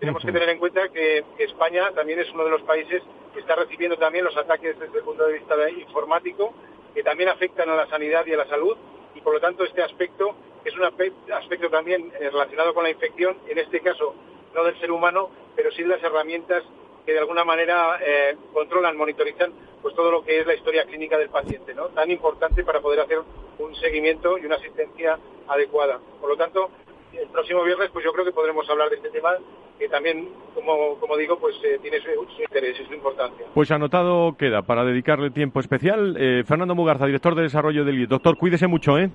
Tenemos 0.00 0.24
que 0.24 0.32
tener 0.32 0.48
en 0.48 0.58
cuenta 0.58 0.88
que, 0.88 1.24
España 1.38 1.90
también 1.92 2.18
es 2.18 2.30
uno 2.30 2.44
de 2.44 2.50
los 2.50 2.62
países 2.62 3.02
que 3.32 3.40
está 3.40 3.54
recibiendo 3.56 3.96
también 3.96 4.24
los 4.24 4.36
ataques 4.36 4.78
desde 4.78 4.98
el 4.98 5.04
punto 5.04 5.26
de 5.26 5.34
vista 5.34 5.70
informático, 5.70 6.52
que 6.94 7.02
también 7.02 7.28
afectan 7.28 7.68
a 7.68 7.76
la 7.76 7.86
sanidad 7.86 8.24
y 8.26 8.32
a 8.32 8.38
la 8.38 8.46
salud, 8.46 8.76
y 9.14 9.20
por 9.20 9.34
lo 9.34 9.40
tanto 9.40 9.64
este 9.64 9.82
aspecto 9.82 10.34
es 10.64 10.74
un 10.76 10.84
aspecto 10.84 11.70
también 11.70 12.12
eh, 12.18 12.30
relacionado 12.30 12.74
con 12.74 12.84
la 12.84 12.90
infección, 12.90 13.36
en 13.48 13.58
este 13.58 13.80
caso 13.80 14.14
no 14.54 14.64
del 14.64 14.78
ser 14.78 14.90
humano, 14.90 15.30
pero 15.56 15.70
sí 15.72 15.82
de 15.82 15.88
las 15.88 16.02
herramientas 16.02 16.62
que 17.04 17.12
de 17.12 17.18
alguna 17.18 17.44
manera 17.44 17.98
eh, 18.04 18.36
controlan, 18.52 18.96
monitorizan 18.96 19.52
pues 19.82 19.94
todo 19.94 20.10
lo 20.10 20.24
que 20.24 20.40
es 20.40 20.46
la 20.46 20.54
historia 20.54 20.84
clínica 20.84 21.18
del 21.18 21.28
paciente, 21.28 21.74
¿no? 21.74 21.88
Tan 21.88 22.10
importante 22.10 22.64
para 22.64 22.80
poder 22.80 23.00
hacer 23.00 23.18
un 23.58 23.74
seguimiento 23.76 24.38
y 24.38 24.46
una 24.46 24.56
asistencia 24.56 25.18
adecuada. 25.46 26.00
Por 26.20 26.30
lo 26.30 26.36
tanto, 26.36 26.70
el 27.12 27.28
próximo 27.28 27.62
viernes 27.62 27.90
pues 27.92 28.04
yo 28.04 28.12
creo 28.12 28.24
que 28.24 28.32
podremos 28.32 28.68
hablar 28.68 28.88
de 28.88 28.96
este 28.96 29.10
tema 29.10 29.36
que 29.78 29.88
también, 29.88 30.28
como, 30.54 30.98
como 31.00 31.16
digo, 31.16 31.38
pues 31.38 31.56
eh, 31.64 31.78
tiene 31.82 31.98
su, 32.00 32.08
interés 32.40 32.78
y 32.80 32.84
su 32.86 32.94
importancia. 32.94 33.46
Pues 33.52 33.70
anotado 33.70 34.36
queda 34.38 34.62
para 34.62 34.84
dedicarle 34.84 35.30
tiempo 35.30 35.60
especial. 35.60 36.16
Eh, 36.18 36.44
Fernando 36.46 36.74
Mugarza, 36.74 37.06
director 37.06 37.34
de 37.34 37.42
desarrollo 37.42 37.84
del 37.84 37.98
IES. 37.98 38.08
Doctor, 38.08 38.38
cuídese 38.38 38.68
mucho, 38.68 38.98
¿eh? 38.98 39.10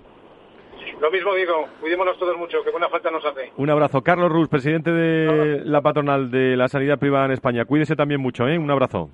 Lo 1.01 1.09
mismo 1.09 1.33
digo, 1.33 1.65
cuidémonos 1.79 2.17
todos 2.19 2.37
mucho, 2.37 2.61
que 2.63 2.71
buena 2.71 2.89
falta 2.89 3.09
nos 3.09 3.23
hace. 3.25 3.51
Un 3.57 3.69
abrazo. 3.69 4.01
Carlos 4.01 4.29
Ruz, 4.29 4.49
presidente 4.49 4.91
de 4.91 5.61
la 5.63 5.81
patronal 5.81 6.29
de 6.29 6.57
la 6.57 6.67
sanidad 6.67 6.99
privada 6.99 7.25
en 7.25 7.31
España. 7.31 7.65
Cuídese 7.65 7.95
también 7.95 8.19
mucho, 8.19 8.47
¿eh? 8.47 8.57
Un 8.57 8.69
abrazo. 8.69 9.09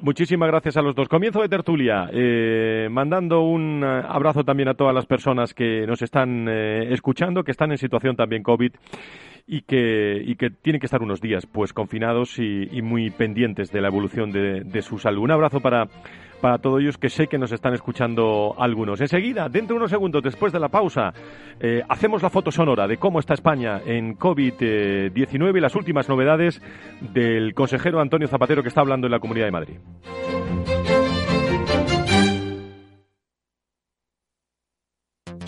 Muchísimas 0.00 0.48
gracias 0.48 0.76
a 0.76 0.82
los 0.82 0.96
dos. 0.96 1.08
Comienzo 1.08 1.40
de 1.40 1.48
tertulia, 1.48 2.10
eh, 2.12 2.88
mandando 2.90 3.42
un 3.42 3.84
abrazo 3.84 4.42
también 4.42 4.68
a 4.68 4.74
todas 4.74 4.92
las 4.92 5.06
personas 5.06 5.54
que 5.54 5.86
nos 5.86 6.02
están 6.02 6.48
eh, 6.48 6.92
escuchando, 6.92 7.44
que 7.44 7.52
están 7.52 7.70
en 7.70 7.78
situación 7.78 8.16
también 8.16 8.42
COVID 8.42 8.72
y 9.46 9.62
que, 9.62 10.22
y 10.24 10.36
que 10.36 10.50
tienen 10.50 10.80
que 10.80 10.86
estar 10.86 11.02
unos 11.02 11.20
días 11.20 11.46
pues 11.46 11.72
confinados 11.72 12.38
y, 12.38 12.82
muy 12.82 13.10
pendientes 13.10 13.70
de 13.70 13.80
la 13.80 13.88
evolución 13.88 14.32
de, 14.32 14.62
de 14.64 14.82
su 14.82 14.98
salud. 14.98 15.22
Un 15.22 15.30
abrazo 15.30 15.60
para 15.60 15.88
para 16.42 16.58
todos 16.58 16.80
ellos 16.80 16.98
que 16.98 17.08
sé 17.08 17.28
que 17.28 17.38
nos 17.38 17.52
están 17.52 17.72
escuchando 17.72 18.54
algunos. 18.58 19.00
Enseguida, 19.00 19.48
dentro 19.48 19.74
de 19.74 19.78
unos 19.78 19.90
segundos 19.90 20.22
después 20.22 20.52
de 20.52 20.58
la 20.58 20.68
pausa, 20.68 21.14
eh, 21.60 21.82
hacemos 21.88 22.20
la 22.20 22.28
foto 22.28 22.50
sonora 22.50 22.86
de 22.86 22.98
cómo 22.98 23.20
está 23.20 23.32
España 23.32 23.80
en 23.86 24.18
COVID-19 24.18 25.56
y 25.56 25.60
las 25.60 25.76
últimas 25.76 26.08
novedades 26.08 26.60
del 27.00 27.54
consejero 27.54 28.00
Antonio 28.00 28.26
Zapatero 28.26 28.62
que 28.62 28.68
está 28.68 28.80
hablando 28.80 29.06
en 29.06 29.12
la 29.12 29.20
Comunidad 29.20 29.46
de 29.46 29.52
Madrid. 29.52 29.76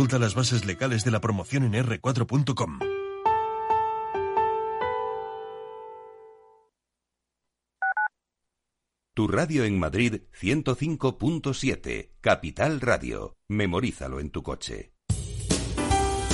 Consulta 0.00 0.18
las 0.18 0.34
bases 0.34 0.64
legales 0.64 1.04
de 1.04 1.10
la 1.10 1.20
promoción 1.20 1.62
en 1.62 1.74
r4.com. 1.74 2.78
Tu 9.14 9.28
radio 9.28 9.64
en 9.64 9.78
Madrid 9.78 10.22
105.7, 10.40 12.12
Capital 12.22 12.80
Radio. 12.80 13.36
Memorízalo 13.46 14.20
en 14.20 14.30
tu 14.30 14.42
coche. 14.42 14.94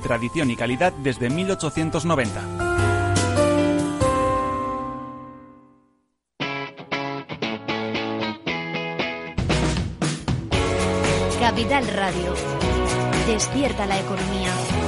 tradición 0.00 0.50
y 0.50 0.56
calidad 0.56 0.92
desde 0.92 1.30
1890. 1.30 2.68
Capital 11.40 11.88
Radio. 11.88 12.34
Despierta 13.26 13.86
la 13.86 13.98
economía. 13.98 14.87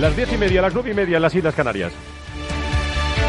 Las 0.00 0.14
diez 0.14 0.32
y 0.32 0.36
media, 0.36 0.62
las 0.62 0.72
nueve 0.72 0.92
y 0.92 0.94
media 0.94 1.16
en 1.16 1.22
las 1.22 1.34
Islas 1.34 1.56
Canarias. 1.56 1.92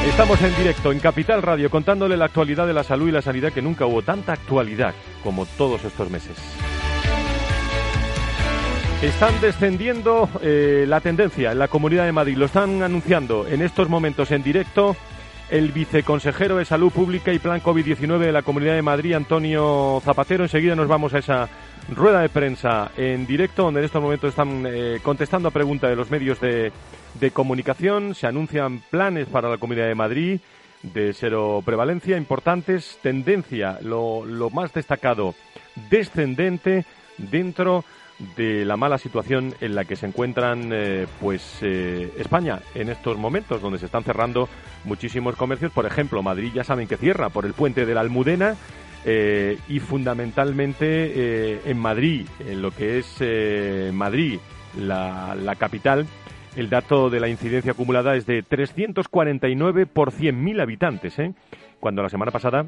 Estamos 0.07 0.39
en 0.43 0.55
directo 0.55 0.91
en 0.91 0.99
Capital 0.99 1.41
Radio 1.41 1.67
contándole 1.71 2.15
la 2.15 2.25
actualidad 2.25 2.67
de 2.67 2.73
la 2.73 2.83
salud 2.83 3.07
y 3.07 3.11
la 3.11 3.23
sanidad 3.23 3.51
que 3.51 3.63
nunca 3.63 3.87
hubo 3.87 4.03
tanta 4.03 4.33
actualidad 4.33 4.93
como 5.23 5.47
todos 5.47 5.83
estos 5.83 6.11
meses. 6.11 6.37
Están 9.01 9.41
descendiendo 9.41 10.29
eh, 10.43 10.85
la 10.87 11.01
tendencia 11.01 11.53
en 11.53 11.57
la 11.57 11.69
Comunidad 11.69 12.05
de 12.05 12.11
Madrid. 12.11 12.37
Lo 12.37 12.45
están 12.45 12.83
anunciando 12.83 13.47
en 13.47 13.63
estos 13.63 13.89
momentos 13.89 14.29
en 14.29 14.43
directo 14.43 14.95
el 15.49 15.71
viceconsejero 15.71 16.57
de 16.57 16.65
Salud 16.65 16.91
Pública 16.91 17.33
y 17.33 17.39
Plan 17.39 17.63
COVID-19 17.63 18.19
de 18.19 18.31
la 18.31 18.43
Comunidad 18.43 18.75
de 18.75 18.83
Madrid, 18.83 19.13
Antonio 19.13 20.01
Zapatero. 20.05 20.43
Enseguida 20.43 20.75
nos 20.75 20.87
vamos 20.87 21.15
a 21.15 21.17
esa 21.17 21.49
rueda 21.95 22.21
de 22.21 22.29
prensa 22.29 22.91
en 22.97 23.25
directo, 23.25 23.63
donde 23.63 23.79
en 23.81 23.85
estos 23.85 24.01
momentos 24.01 24.29
están 24.29 24.65
eh, 24.65 24.99
contestando 25.01 25.49
a 25.49 25.51
preguntas 25.51 25.89
de 25.89 25.95
los 25.95 26.11
medios 26.11 26.39
de, 26.39 26.71
de, 27.19 27.31
comunicación. 27.31 28.15
Se 28.15 28.27
anuncian 28.27 28.81
planes 28.89 29.27
para 29.27 29.49
la 29.49 29.57
Comunidad 29.57 29.87
de 29.87 29.95
Madrid 29.95 30.39
de 30.83 31.13
cero 31.13 31.61
prevalencia 31.65 32.17
importantes, 32.17 32.99
tendencia, 33.01 33.79
lo, 33.81 34.25
lo 34.25 34.49
más 34.49 34.73
destacado, 34.73 35.35
descendente 35.89 36.85
dentro 37.17 37.83
de 38.35 38.65
la 38.65 38.75
mala 38.75 38.97
situación 38.97 39.53
en 39.61 39.75
la 39.75 39.85
que 39.85 39.95
se 39.95 40.05
encuentran 40.05 40.71
eh, 40.73 41.07
pues 41.21 41.59
eh, 41.61 42.11
España 42.17 42.59
en 42.75 42.89
estos 42.89 43.17
momentos 43.17 43.61
donde 43.61 43.79
se 43.79 43.85
están 43.85 44.03
cerrando 44.03 44.49
muchísimos 44.83 45.37
comercios 45.37 45.71
por 45.71 45.85
ejemplo 45.85 46.21
Madrid 46.21 46.51
ya 46.53 46.65
saben 46.65 46.89
que 46.89 46.97
cierra 46.97 47.29
por 47.29 47.45
el 47.45 47.53
puente 47.53 47.85
de 47.85 47.93
la 47.93 48.01
Almudena 48.01 48.57
eh, 49.05 49.57
y 49.67 49.79
fundamentalmente 49.79 50.85
eh, 50.85 51.61
en 51.65 51.77
Madrid, 51.77 52.27
en 52.39 52.61
lo 52.61 52.71
que 52.71 52.99
es 52.99 53.17
eh, 53.19 53.91
Madrid, 53.93 54.39
la, 54.77 55.35
la, 55.35 55.55
capital, 55.55 56.05
el 56.55 56.69
dato 56.69 57.09
de 57.09 57.19
la 57.19 57.29
incidencia 57.29 57.71
acumulada 57.71 58.15
es 58.15 58.25
de 58.25 58.43
349 58.43 59.85
por 59.85 60.11
100.000 60.11 60.61
habitantes, 60.61 61.15
cuando 61.79 62.03
la 62.03 62.09
semana 62.09 62.31
pasada 62.31 62.67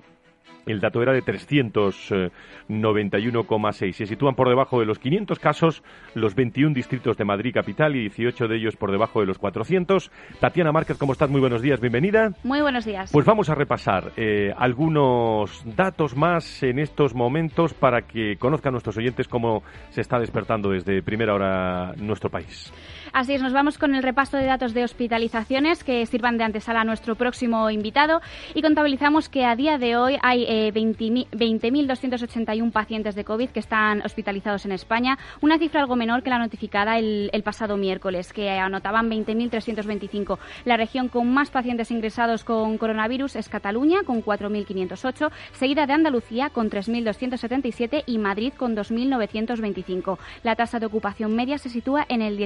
el 0.66 0.80
dato 0.80 1.02
era 1.02 1.14
de 1.14 1.24
391,6. 1.24 3.94
Se 3.94 4.06
sitúan 4.06 4.36
por 4.36 4.50
debajo 4.50 4.80
de 4.80 4.86
los 4.86 5.00
500 5.00 5.40
casos 5.40 5.82
los 6.14 6.36
21 6.36 6.74
distritos 6.74 7.18
de 7.18 7.26
Madrid 7.26 7.54
capital 7.54 7.96
y 7.96 8.02
18 8.02 8.48
de 8.48 8.58
ellos 8.58 8.76
por 8.76 8.92
debajo 8.92 9.22
de 9.22 9.28
los 9.28 9.38
400. 9.38 10.12
Tatiana 10.40 10.72
Márquez, 10.72 10.98
¿cómo 10.98 11.14
estás? 11.14 11.30
Muy 11.30 11.42
buenos 11.42 11.62
días, 11.62 11.80
bienvenida. 11.80 12.32
Muy 12.44 12.62
buenos 12.62 12.86
días. 12.86 13.12
Pues 13.12 13.26
vamos 13.26 13.50
a 13.50 13.56
repasar 13.56 14.12
eh, 14.18 14.54
algunos 14.58 15.64
datos 15.76 16.16
más 16.16 16.64
en 16.64 16.80
estos 16.80 17.14
momentos 17.14 17.74
para 17.74 18.04
que 18.04 18.38
conozcan 18.38 18.72
nuestros 18.74 18.98
oyentes 18.98 19.28
cómo 19.28 19.64
se 19.90 20.02
está 20.02 20.20
despertando 20.20 20.70
desde 20.70 21.02
primera 21.02 21.34
hora 21.34 21.94
nuestro 21.98 22.30
país. 22.30 22.72
Así 23.14 23.34
es, 23.34 23.42
nos 23.42 23.52
vamos 23.52 23.78
con 23.78 23.94
el 23.94 24.04
repaso 24.04 24.38
de 24.38 24.46
datos 24.46 24.74
de 24.74 24.86
hospitalizaciones 24.86 25.84
que 25.84 26.06
sirvan 26.06 26.38
de 26.38 26.46
antesala 26.46 26.80
a 26.80 26.84
nuestro 26.86 27.16
próximo 27.16 27.70
invitado 27.70 28.22
y 28.54 28.62
contabilizamos 28.62 29.28
que 29.28 29.44
a 29.44 29.58
día 29.58 29.78
de 29.78 29.98
hoy 29.98 30.18
hay 30.22 30.46
eh, 30.48 30.72
20.281 30.74 32.62
20 32.62 32.72
pacientes 32.72 33.14
de 33.16 33.26
COVID 33.26 33.50
que 33.50 33.60
están 33.60 34.02
hospitalizados 34.02 34.66
en 34.66 34.72
España, 34.72 35.18
una 35.42 35.60
cifra 35.60 35.82
algo 35.82 35.98
menor 35.98 36.24
que 36.24 36.30
la 36.30 36.40
notificada 36.40 37.00
el, 37.00 37.30
pasado 37.44 37.76
miércoles, 37.76 38.32
que 38.32 38.50
anotaban 38.50 39.10
20.325. 39.10 40.38
La 40.64 40.78
región 40.78 41.10
con 41.10 41.34
más 41.34 41.50
pacientes 41.50 41.92
ingresados 41.92 42.46
con 42.46 42.78
coronavirus 42.78 43.36
es 43.36 43.50
Cataluña, 43.50 44.04
con 44.06 44.24
4.508, 44.24 45.32
seguida 45.52 45.86
de 45.86 45.94
Andalucía, 45.94 46.50
con 46.50 46.70
3.277 46.70 48.04
y 48.06 48.18
Madrid, 48.20 48.54
con 48.56 48.74
2.925. 48.74 50.18
La 50.44 50.56
tasa 50.56 50.80
de 50.80 50.86
ocupación 50.86 51.36
media 51.36 51.58
se 51.58 51.68
sitúa 51.68 52.06
en 52.08 52.22
el 52.22 52.38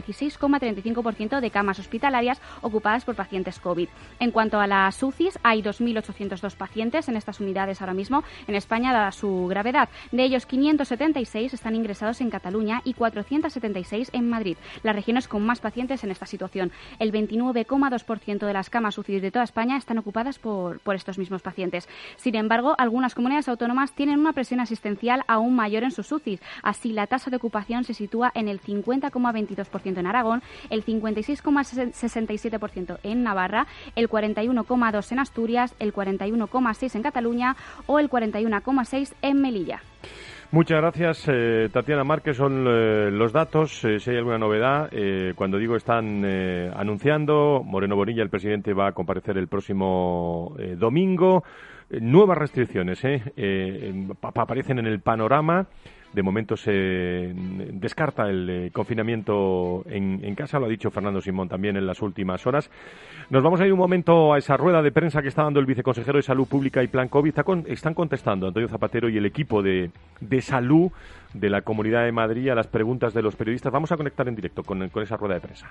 16,35% 0.60 1.40
de 1.40 1.52
camas 1.52 1.80
hospitalarias 1.80 2.42
ocupadas 2.62 3.06
por 3.06 3.16
pacientes 3.16 3.60
COVID. 3.60 3.90
En 4.20 4.32
cuanto 4.32 4.60
a 4.60 4.68
las 4.68 5.02
UCIs, 5.02 5.40
hay 5.44 5.62
2.802 5.62 6.56
pacientes 6.56 7.08
en 7.10 7.18
estas 7.18 7.40
unidades 7.40 7.82
ahora 7.82 7.94
mismo 7.94 8.24
en 8.48 8.56
España, 8.56 8.94
dada 8.94 9.12
su 9.12 9.48
gravedad. 9.48 9.90
De 10.12 10.24
ellos, 10.24 10.46
576 10.46 11.54
están 11.54 11.76
ingresados 11.76 12.22
en 12.22 12.30
Cataluña 12.30 12.82
y 12.84 12.94
476 12.94 14.12
en 14.14 14.30
Madrid, 14.30 14.58
las 14.84 14.96
regiones 14.96 15.28
con 15.28 15.46
más 15.46 15.60
pacientes 15.60 16.04
en 16.04 16.12
esta 16.12 16.26
situación. 16.26 16.72
El 17.00 17.12
29,2% 17.12 18.46
de 18.46 18.54
las 18.54 18.70
camas 18.70 18.98
UCI 18.98 19.20
de 19.20 19.32
toda 19.32 19.44
España 19.44 19.78
están 19.78 19.98
ocupadas 19.98 20.40
por, 20.40 20.80
por 20.80 20.96
estos 20.96 21.18
mismos 21.18 21.42
pacientes. 21.42 21.88
Sin 22.18 22.36
embargo, 22.36 22.76
algunas 22.78 23.16
comunidades 23.16 23.50
autónomas 23.50 23.94
tienen 23.94 24.20
una 24.20 24.34
presión 24.34 24.60
asistencial 24.60 25.24
aún 25.28 25.56
mayor 25.56 25.84
en 25.84 25.92
sus 25.92 26.12
UCI. 26.12 26.40
Así, 26.64 26.92
la 26.92 27.08
tasa 27.08 27.30
de 27.30 27.38
ocupación 27.38 27.84
se 27.84 27.94
sitúa 27.94 28.32
en 28.36 28.48
el 28.48 28.62
50,22% 28.62 29.98
en 29.98 30.08
Aragón, 30.08 30.44
el 30.70 30.86
56,67% 30.86 33.00
en 33.04 33.24
Navarra, 33.24 33.68
el 33.96 34.10
41,2% 34.10 35.12
en 35.12 35.20
Asturias, 35.20 35.76
el 35.80 35.94
41,6% 35.94 36.96
en 36.96 37.04
Cataluña 37.04 37.56
o 37.88 38.00
el 38.00 38.10
41,6% 38.10 39.14
en 39.22 39.42
Melilla. 39.42 39.82
Muchas 40.52 40.80
gracias, 40.80 41.26
eh, 41.28 41.70
Tatiana 41.72 42.04
Márquez. 42.04 42.38
Son 42.38 42.66
eh, 42.68 43.10
los 43.12 43.34
datos. 43.34 43.84
Eh, 43.84 44.00
si 44.00 44.12
hay 44.12 44.18
alguna 44.18 44.38
novedad, 44.38 44.90
eh, 44.92 45.34
cuando 45.36 45.58
digo 45.58 45.76
están 45.76 46.24
anunciando, 46.76 47.62
Moreno 47.64 47.96
Bonilla, 47.96 48.24
el 48.24 48.30
presidente, 48.30 48.74
va 48.74 48.88
a 48.88 48.92
comparecer 48.94 49.38
el 49.38 49.48
próximo 49.48 50.56
domingo. 50.78 51.44
nuevas 51.90 52.38
restricciones 52.38 53.04
aparecen 54.22 54.80
en 54.80 54.86
el 54.86 55.02
panorama. 55.02 55.68
De 56.16 56.24
momento 56.24 56.56
se 56.56 57.34
descarta 57.74 58.30
el 58.30 58.50
eh, 58.50 58.72
confinamiento 58.72 59.84
en, 59.86 60.34
casa, 60.34 60.60
lo 60.60 60.66
ha 60.66 60.70
dicho 60.70 60.90
Fernando 60.90 61.20
Simón 61.20 61.50
también 61.50 61.76
en 61.76 61.86
las 61.86 62.02
últimas 62.02 62.48
horas. 62.48 62.72
Nos 63.30 63.44
vamos 63.44 63.60
a 63.60 63.66
ir 63.66 63.74
un 63.74 63.80
momento 63.80 64.34
a 64.34 64.38
esa 64.38 64.56
rueda 64.56 64.82
de 64.82 64.94
prensa 64.94 65.22
que 65.22 65.28
está 65.28 65.44
dando 65.44 65.60
el 65.60 65.66
viceconsejero 65.66 66.18
de 66.18 66.24
Salud 66.24 66.48
Pública 66.48 66.82
y 66.82 66.88
Plan 66.88 67.10
COVID. 67.10 67.34
Están 67.68 67.94
contestando 67.94 68.48
Antonio 68.48 68.70
Zapatero 68.70 69.10
y 69.10 69.18
el 69.18 69.26
equipo 69.26 69.62
de, 69.62 69.92
de, 70.22 70.42
salud 70.42 70.90
de 71.34 71.50
la 71.50 71.64
Comunidad 71.64 72.06
de 72.06 72.14
Madrid 72.14 72.48
a 72.48 72.56
las 72.56 72.68
preguntas 72.68 73.14
de 73.14 73.22
los 73.22 73.36
periodistas. 73.36 73.74
Vamos 73.74 73.92
a 73.92 73.98
conectar 73.98 74.26
en 74.30 74.38
directo 74.38 74.64
con, 74.64 74.88
con 74.88 75.04
esa 75.04 75.18
rueda 75.18 75.34
de 75.34 75.42
prensa 75.42 75.70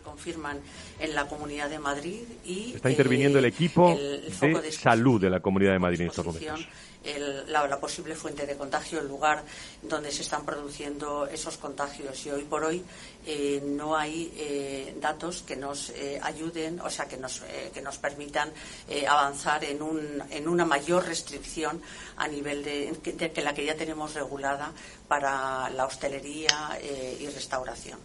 se 0.00 0.04
confirman 0.04 0.60
en 0.98 1.14
la 1.14 1.26
Comunidad 1.28 1.68
de 1.68 1.78
Madrid 1.78 2.22
y 2.44 2.72
está 2.74 2.90
interviniendo 2.90 3.38
eh, 3.38 3.40
el 3.40 3.44
equipo 3.46 3.92
el 3.92 4.32
de, 4.40 4.60
de, 4.60 4.72
salud 4.72 5.20
de 5.20 5.30
la 5.30 5.40
Comunidad 5.40 5.72
de 5.72 5.78
Madrid 5.78 6.00
en 6.02 6.08
estos 6.08 6.24
momentos 6.24 6.66
la, 7.46 7.80
posible 7.80 8.14
fuente 8.14 8.46
de 8.46 8.56
contagio, 8.56 9.00
el 9.00 9.08
lugar 9.08 9.42
donde 9.82 10.10
se 10.12 10.22
están 10.22 10.44
produciendo 10.44 11.26
esos 11.26 11.56
contagios. 11.56 12.26
Y 12.26 12.30
hoy 12.30 12.44
por 12.44 12.64
hoy 12.64 12.84
eh, 13.26 13.62
no 13.64 13.96
hay 13.96 14.32
eh, 14.36 14.96
datos 15.00 15.42
que 15.42 15.56
nos 15.56 15.90
eh, 15.90 16.20
ayuden, 16.22 16.80
o 16.80 16.90
sea, 16.90 17.06
que 17.06 17.16
nos, 17.16 17.42
que 17.72 17.80
nos 17.80 17.98
permitan 17.98 18.52
avanzar 19.08 19.64
en, 19.64 19.82
un, 19.82 20.22
en 20.30 20.48
una 20.48 20.64
mayor 20.64 21.06
restricción 21.06 21.80
a 22.16 22.28
nivel 22.28 22.62
de, 22.62 22.92
de, 23.02 23.32
que 23.32 23.42
la 23.42 23.54
que 23.54 23.64
ya 23.64 23.76
tenemos 23.76 24.14
regulada 24.14 24.72
para 25.08 25.70
la 25.70 25.86
hostelería 25.86 26.78
y 27.18 27.26
restauración. 27.26 27.98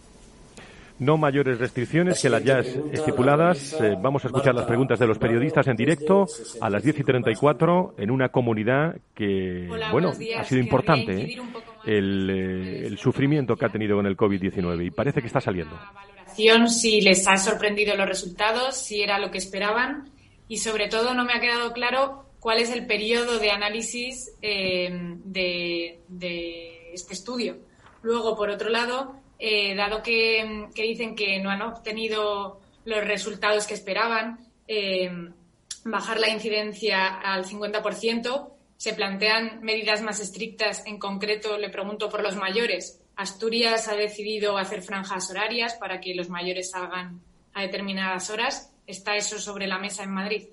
No 0.98 1.18
mayores 1.18 1.58
restricciones 1.58 2.22
que 2.22 2.30
las 2.30 2.42
ya 2.42 2.60
estipuladas. 2.60 3.74
Eh, 3.74 3.96
vamos 4.00 4.24
a 4.24 4.28
escuchar 4.28 4.54
las 4.54 4.64
preguntas 4.64 4.98
de 4.98 5.06
los 5.06 5.18
periodistas 5.18 5.66
en 5.66 5.76
directo 5.76 6.26
a 6.60 6.70
las 6.70 6.82
10 6.82 7.00
y 7.00 7.04
34 7.04 7.94
en 7.98 8.10
una 8.10 8.30
comunidad 8.30 8.96
que, 9.14 9.68
bueno, 9.92 10.12
ha 10.38 10.44
sido 10.44 10.60
importante 10.60 11.22
¿eh? 11.22 11.38
el, 11.84 12.30
eh, 12.30 12.86
el, 12.86 12.98
sufrimiento 12.98 13.56
que 13.56 13.66
ha 13.66 13.68
tenido 13.68 13.96
con 13.96 14.06
el 14.06 14.16
COVID-19 14.16 14.86
y 14.86 14.90
parece 14.90 15.20
que 15.20 15.26
está 15.26 15.40
saliendo. 15.40 15.78
Si 16.68 17.00
les 17.02 17.26
ha 17.28 17.36
sorprendido 17.36 17.94
los 17.94 18.06
resultados, 18.06 18.76
si 18.76 19.02
era 19.02 19.18
lo 19.18 19.30
que 19.30 19.38
esperaban 19.38 20.10
y 20.48 20.58
sobre 20.58 20.88
todo 20.88 21.12
no 21.12 21.24
me 21.26 21.34
ha 21.34 21.40
quedado 21.40 21.72
claro 21.72 22.24
cuál 22.40 22.58
es 22.58 22.70
el 22.70 22.86
periodo 22.86 23.38
de 23.38 23.50
análisis 23.50 24.32
de, 24.40 26.00
de 26.08 26.92
este 26.94 27.12
estudio. 27.12 27.58
Luego, 28.02 28.36
por 28.36 28.50
otro 28.50 28.70
lado, 28.70 29.16
eh, 29.38 29.74
dado 29.74 30.02
que, 30.02 30.68
dicen 30.74 31.14
que 31.14 31.38
no 31.40 31.50
han 31.50 31.62
obtenido 31.62 32.60
los 32.84 33.04
resultados 33.04 33.66
que 33.66 33.74
esperaban, 33.74 34.38
eh, 34.68 35.10
bajar 35.84 36.18
la 36.20 36.30
incidencia 36.30 37.06
al 37.06 37.44
50%, 37.44 38.52
se 38.76 38.94
plantean 38.94 39.60
medidas 39.62 40.02
más 40.02 40.20
estrictas. 40.20 40.84
En 40.86 40.98
concreto, 40.98 41.58
le 41.58 41.70
pregunto 41.70 42.08
por 42.08 42.22
los 42.22 42.36
mayores. 42.36 43.00
Asturias 43.16 43.88
ha 43.88 43.96
decidido 43.96 44.58
hacer 44.58 44.82
franjas 44.82 45.30
horarias 45.30 45.74
para 45.74 46.00
que 46.00 46.14
los 46.14 46.28
mayores 46.28 46.70
salgan 46.70 47.20
a 47.54 47.62
determinadas 47.62 48.28
horas. 48.30 48.72
¿Está 48.86 49.16
eso 49.16 49.38
sobre 49.38 49.66
la 49.66 49.78
mesa 49.78 50.04
en 50.04 50.10
Madrid? 50.10 50.48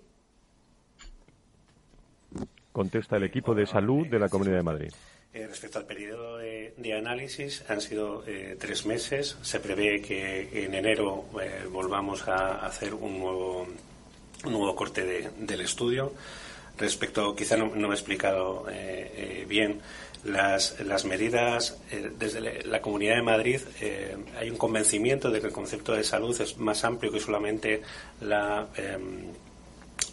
Contesta 2.72 3.18
el 3.18 3.24
equipo 3.24 3.54
de 3.54 3.68
salud 3.68 4.08
de 4.08 4.20
la 4.20 4.30
Comunidad 4.30 4.58
de 4.58 4.64
Madrid. 4.64 4.94
Eh, 5.36 5.48
respecto 5.48 5.80
al 5.80 5.86
periodo 5.86 6.38
de, 6.38 6.94
análisis, 6.96 7.64
han 7.68 7.82
sido 7.82 8.24
eh, 8.28 8.56
tres 8.60 8.86
meses. 8.86 9.36
Se 9.42 9.60
prevé 9.60 10.00
que 10.00 10.64
en 10.66 10.76
enero 10.76 11.26
eh, 11.42 11.66
volvamos 11.72 12.28
a 12.28 12.64
hacer 12.64 12.94
un 12.94 13.18
nuevo, 13.18 13.68
nuevo 14.44 14.76
corte 14.76 15.32
del 15.36 15.62
estudio. 15.62 16.14
Respecto, 16.78 17.36
quizá 17.36 17.58
no, 17.58 17.72
me 17.72 17.88
he 17.88 17.92
explicado 17.92 18.68
bien, 19.48 19.80
las, 20.24 21.06
medidas 21.06 21.80
desde 22.18 22.64
la 22.64 22.82
Comunidad 22.82 23.16
de 23.16 23.22
Madrid 23.22 23.62
hay 24.40 24.50
un 24.50 24.58
convencimiento 24.58 25.30
de 25.30 25.40
que 25.40 25.48
el 25.48 25.54
concepto 25.54 25.94
de 25.94 26.04
salud 26.04 26.40
es 26.42 26.58
más 26.58 26.84
amplio 26.84 27.12
que 27.12 27.20
solamente 27.20 27.84
la, 28.22 28.68
em, 28.76 29.28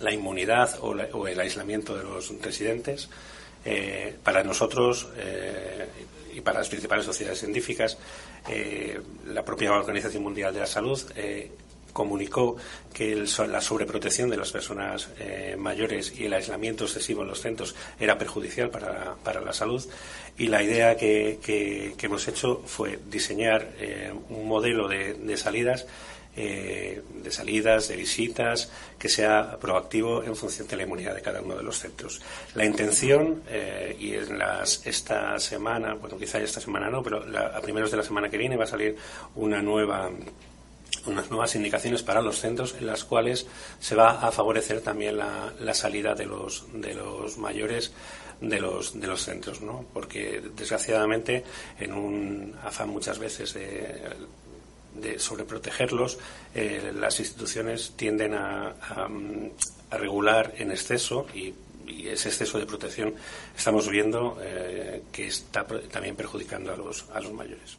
la 0.01 0.13
inmunidad 0.13 0.79
o, 0.83 0.91
o 0.91 1.29
el 1.29 1.41
aislamiento 1.41 1.97
de 1.97 2.05
los 2.05 2.31
residentes. 2.43 3.09
Eh, 3.64 4.14
para 4.23 4.42
nosotros 4.42 5.09
eh, 5.18 5.87
y 6.35 6.40
para 6.40 6.61
las 6.61 6.68
principales 6.68 7.05
sociedades 7.05 7.40
científicas, 7.40 7.99
eh, 8.49 8.99
la 9.27 9.44
propia 9.44 9.73
Organización 9.73 10.23
Mundial 10.23 10.55
de 10.55 10.61
la 10.61 10.66
Salud 10.66 11.01
comunicó 11.92 12.57
que 12.94 13.16
la 13.16 13.61
sobreprotección 13.61 14.31
de 14.31 14.37
las 14.37 14.53
personas 14.53 15.09
mayores 15.59 16.16
y 16.16 16.27
el 16.27 16.33
aislamiento 16.33 16.85
excesivo 16.85 17.23
en 17.23 17.29
los 17.29 17.40
centros 17.40 17.75
era 17.99 18.16
perjudicial 18.16 18.70
para, 18.70 19.16
para 19.25 19.40
la 19.40 19.53
salud. 19.53 19.85
Y 20.38 20.46
la 20.46 20.62
idea 20.62 20.96
que, 20.96 21.40
hemos 22.01 22.29
hecho 22.29 22.62
fue 22.64 23.01
diseñar 23.07 23.73
un 24.29 24.46
modelo 24.46 24.87
de 24.87 25.37
salidas 25.37 25.85
eh, 26.37 27.03
de 27.23 27.31
salidas, 27.31 27.88
de 27.88 27.97
visitas, 27.97 28.71
que 28.99 29.09
sea 29.09 29.59
proactivo 29.61 30.23
en 30.23 30.37
función 30.37 30.69
de 30.69 30.77
la 30.77 30.83
inmunidad 30.85 31.14
de 31.14 31.23
cada 31.23 31.40
uno 31.40 31.57
de 31.57 31.62
los 31.62 31.79
centros. 31.79 32.21
La 32.55 32.64
intención, 32.64 33.43
eh, 33.49 33.97
y 33.99 34.14
en 34.14 34.38
las, 34.38 34.87
esta 34.87 35.38
semana, 35.38 35.95
bueno, 35.95 36.16
quizá 36.16 36.38
esta 36.38 36.61
semana 36.61 36.88
no, 36.88 37.03
pero 37.03 37.25
a 37.37 37.61
primeros 37.61 37.90
de 37.90 37.97
la 37.97 38.03
semana 38.03 38.29
que 38.29 38.38
viene 38.38 38.57
va 38.57 38.64
a 38.64 38.69
salir 38.69 38.97
una 39.35 39.61
nueva 39.62 40.11
unas 41.07 41.31
nuevas 41.31 41.55
indicaciones 41.55 42.03
para 42.03 42.21
los 42.21 42.40
centros 42.40 42.75
en 42.79 42.87
las 42.87 43.05
cuales 43.05 43.47
se 43.79 43.95
va 43.95 44.27
a 44.27 44.31
favorecer 44.31 44.83
también 44.83 45.16
la, 45.16 45.51
la 45.59 45.73
salida 45.73 46.14
de 46.14 46.27
los, 46.27 46.66
de 46.75 46.95
los 46.95 47.38
mayores 47.38 47.93
de 48.40 48.61
los, 48.61 48.99
de 48.99 49.07
los 49.07 49.23
centros, 49.23 49.61
¿no? 49.61 49.85
Porque 49.93 50.43
desgraciadamente 50.55 51.45
en 51.79 51.93
un 51.93 52.55
afán 52.64 52.88
muchas 52.88 53.19
veces 53.19 53.55
de 53.55 54.03
de 54.94 55.18
sobreprotegerlos, 55.18 56.18
eh, 56.55 56.92
las 56.94 57.20
instituciones 57.20 57.94
tienden 57.96 58.35
a, 58.35 58.74
regular 59.90 60.53
en 60.59 60.70
exceso 60.70 61.26
y, 61.35 61.55
ese 61.90 62.29
exceso 62.29 62.57
de 62.57 62.66
protección 62.66 63.14
estamos 63.57 63.88
viendo 63.90 64.38
eh, 64.40 65.03
que 65.11 65.26
está 65.26 65.66
también 65.90 66.14
perjudicando 66.14 66.72
a 66.72 66.76
los, 66.76 67.11
a 67.11 67.20
los 67.20 67.33
mayores. 67.33 67.79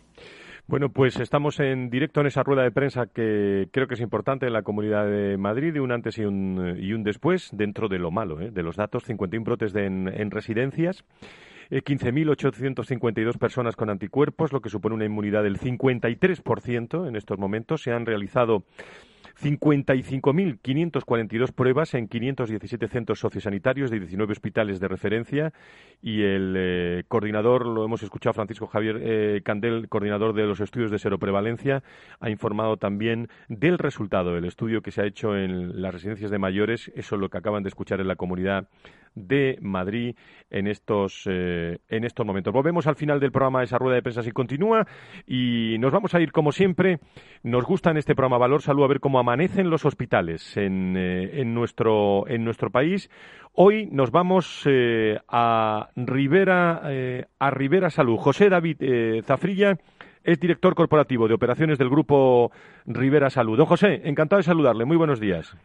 Bueno, 0.68 0.90
pues 0.90 1.18
estamos 1.18 1.62
en 1.62 1.90
directo 1.90 2.20
en 2.20 2.28
esa 2.28 2.44
rueda 2.44 2.64
de 2.64 2.72
prensa 2.72 3.06
que 3.06 3.70
creo 3.72 3.88
que 3.88 3.94
es 3.94 4.02
importante 4.02 4.48
en 4.48 4.54
la 4.54 4.64
Comunidad 4.64 5.06
de 5.06 5.38
Madrid, 5.38 5.80
un 5.80 5.94
antes 5.94 6.18
y 6.18 6.26
un, 6.26 6.78
y 6.78 6.92
un 6.92 7.04
después, 7.04 7.50
dentro 7.54 7.88
de 7.88 8.00
lo 8.00 8.12
malo, 8.12 8.42
¿eh? 8.42 8.52
de 8.52 8.64
los 8.64 8.76
datos, 8.76 9.06
51 9.06 9.46
brotes 9.46 9.72
de 9.72 9.86
en 9.86 10.30
residencias. 10.30 11.06
15.852 11.72 13.36
eh, 13.36 13.40
personas 13.40 13.76
con 13.76 13.90
anticuerpos, 13.90 14.52
lo 14.52 14.62
que 14.62 14.70
supone 14.70 14.96
una 14.96 15.06
inmunidad 15.06 15.44
del 15.44 15.58
53% 15.58 17.08
en 17.08 17.16
estos 17.16 17.40
momentos. 17.40 17.82
Se 17.82 17.92
han 17.92 18.06
realizado 18.06 18.66
55.542 19.42 21.54
pruebas 21.54 21.94
en 21.96 22.08
517 22.08 22.88
centros 22.88 23.20
sociosanitarios 23.20 23.90
de 23.90 23.98
19 24.00 24.34
hospitales 24.34 24.80
de 24.80 24.88
referencia 24.88 25.52
y 26.02 26.22
el 26.22 26.54
eh, 26.58 27.04
coordinador, 27.08 27.66
lo 27.66 27.84
hemos 27.84 28.04
escuchado, 28.04 28.34
Francisco 28.34 28.68
Javier 28.68 29.00
eh, 29.02 29.42
Candel, 29.44 29.90
coordinador 29.90 30.34
de 30.34 30.44
los 30.44 30.60
estudios 30.60 30.92
de 30.92 31.00
seroprevalencia, 31.00 31.82
ha 32.20 32.30
informado 32.30 32.78
también 32.78 33.30
del 33.48 33.80
resultado 33.80 34.36
del 34.36 34.46
estudio 34.46 34.82
que 34.82 34.92
se 34.92 35.02
ha 35.02 35.06
hecho 35.06 35.36
en 35.36 35.82
las 35.82 35.94
residencias 35.94 36.30
de 36.30 36.38
mayores. 36.38 36.92
Eso 36.96 37.16
es 37.16 37.22
lo 37.22 37.30
que 37.30 37.38
acaban 37.38 37.64
de 37.64 37.70
escuchar 37.70 38.02
en 38.02 38.08
la 38.08 38.16
comunidad 38.16 38.68
de 39.16 39.58
Madrid 39.62 40.16
en 40.50 40.68
estos, 40.68 41.24
eh, 41.30 41.80
en 41.90 42.04
estos 42.04 42.26
momentos. 42.26 42.54
Volvemos 42.54 42.88
al 42.88 42.96
final 42.96 43.20
del 43.20 43.32
programa 43.32 43.60
de 43.60 43.66
esa 43.66 43.78
rueda 43.78 43.96
de 43.96 44.02
prensa 44.02 44.24
si 44.24 44.32
continúa 44.32 44.86
y 45.26 45.78
nos 45.80 45.92
vamos 45.92 46.14
a 46.14 46.22
ir 46.22 46.32
como 46.32 46.52
siempre. 46.52 47.00
Nos 47.44 47.66
gusta 47.66 47.92
en 47.92 47.98
este 47.98 48.16
programa 48.16 48.38
Valor 48.38 48.62
Salud 48.62 48.84
a 48.84 48.88
ver 48.88 49.00
cómo 49.00 49.20
amanecen 49.20 49.70
los 49.70 49.86
hospitales 49.86 50.56
en, 50.58 50.96
eh, 50.98 51.42
en, 51.42 51.54
nuestro, 51.54 52.28
en 52.28 52.44
nuestro 52.44 52.70
país. 52.70 53.10
Hoy 53.54 53.88
nos 53.92 54.12
vamos 54.12 54.64
eh, 54.66 55.20
a 55.28 55.90
Rivera, 55.96 56.82
a 57.40 57.52
Rivera 57.52 57.90
Salud. 57.90 58.18
José 58.18 58.50
David 58.50 59.24
Zafrilla 59.26 59.78
es 60.24 60.40
director 60.40 60.76
corporativo 60.76 61.28
de 61.28 61.34
operaciones 61.34 61.78
del 61.78 61.90
grupo 61.90 62.52
Rivera 62.86 63.30
Salud. 63.30 63.58
Don 63.58 63.66
José, 63.66 64.02
encantado 64.06 64.38
de 64.38 64.44
saludarle. 64.44 64.86
Muy 64.86 64.98
buenos 64.98 65.20
días. 65.20 65.56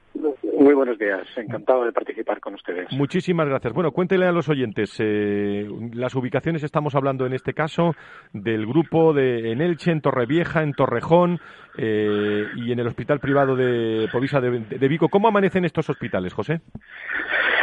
Muy 0.67 0.75
buenos 0.75 0.99
días, 0.99 1.25
encantado 1.37 1.85
de 1.85 1.93
participar 1.93 2.41
con 2.41 2.55
ustedes. 2.55 2.91
Muchísimas 2.91 3.49
gracias. 3.49 3.73
Bueno, 3.73 3.93
cuéntele 3.93 4.27
a 4.27 4.33
los 4.33 4.49
oyentes, 4.49 4.97
eh, 4.99 5.65
las 5.95 6.13
ubicaciones 6.17 6.65
estamos 6.65 6.97
hablando 6.97 7.25
en 7.25 7.35
este 7.35 7.55
caso 7.55 7.95
del 8.33 8.67
grupo 8.67 9.15
de 9.15 9.53
en 9.53 9.61
Elche, 9.61 9.93
en 9.93 10.01
Torrevieja, 10.01 10.65
en 10.65 10.73
Torrejón 10.73 11.39
eh, 11.79 12.47
y 12.57 12.73
en 12.73 12.81
el 12.81 12.89
hospital 12.89 13.21
privado 13.21 13.55
de 13.55 14.09
Povisa 14.11 14.41
de, 14.41 14.89
Vico. 14.89 15.09
¿Cómo 15.09 15.29
amanecen 15.29 15.65
estos 15.65 15.89
hospitales, 15.89 16.35
José? 16.35 16.61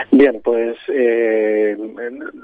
Bien, 0.10 0.40
pues 0.42 0.78
eh, 0.88 1.76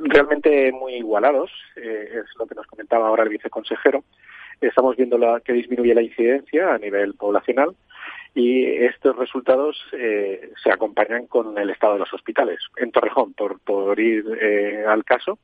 realmente 0.10 0.74
muy 0.74 0.96
igualados, 0.96 1.50
es 1.78 2.26
lo 2.38 2.46
que 2.46 2.56
nos 2.56 2.68
comentaba 2.68 3.08
ahora 3.08 3.24
el 3.24 3.30
viceconsejero. 3.30 4.04
Estamos 4.60 4.98
viendo 4.98 5.18
la, 5.18 5.40
que 5.40 5.54
disminuye 5.54 5.96
la 5.96 6.02
incidencia 6.02 6.74
a 6.74 6.78
nivel 6.78 7.14
poblacional 7.14 7.78
y 8.36 8.64
estos 8.64 9.16
resultados 9.16 9.78
eh, 9.94 10.52
se 10.64 10.72
acompañan 10.72 11.28
con 11.28 11.58
el 11.58 11.70
estado 11.70 11.94
de 11.94 12.00
los 12.00 12.14
hospitales. 12.14 12.60
En 12.78 12.92
Torrejón, 12.92 13.34
por, 13.34 13.60
por 13.60 14.00
ir 14.00 14.26
eh, 14.42 14.86
al 14.88 15.04
caso, 15.04 15.40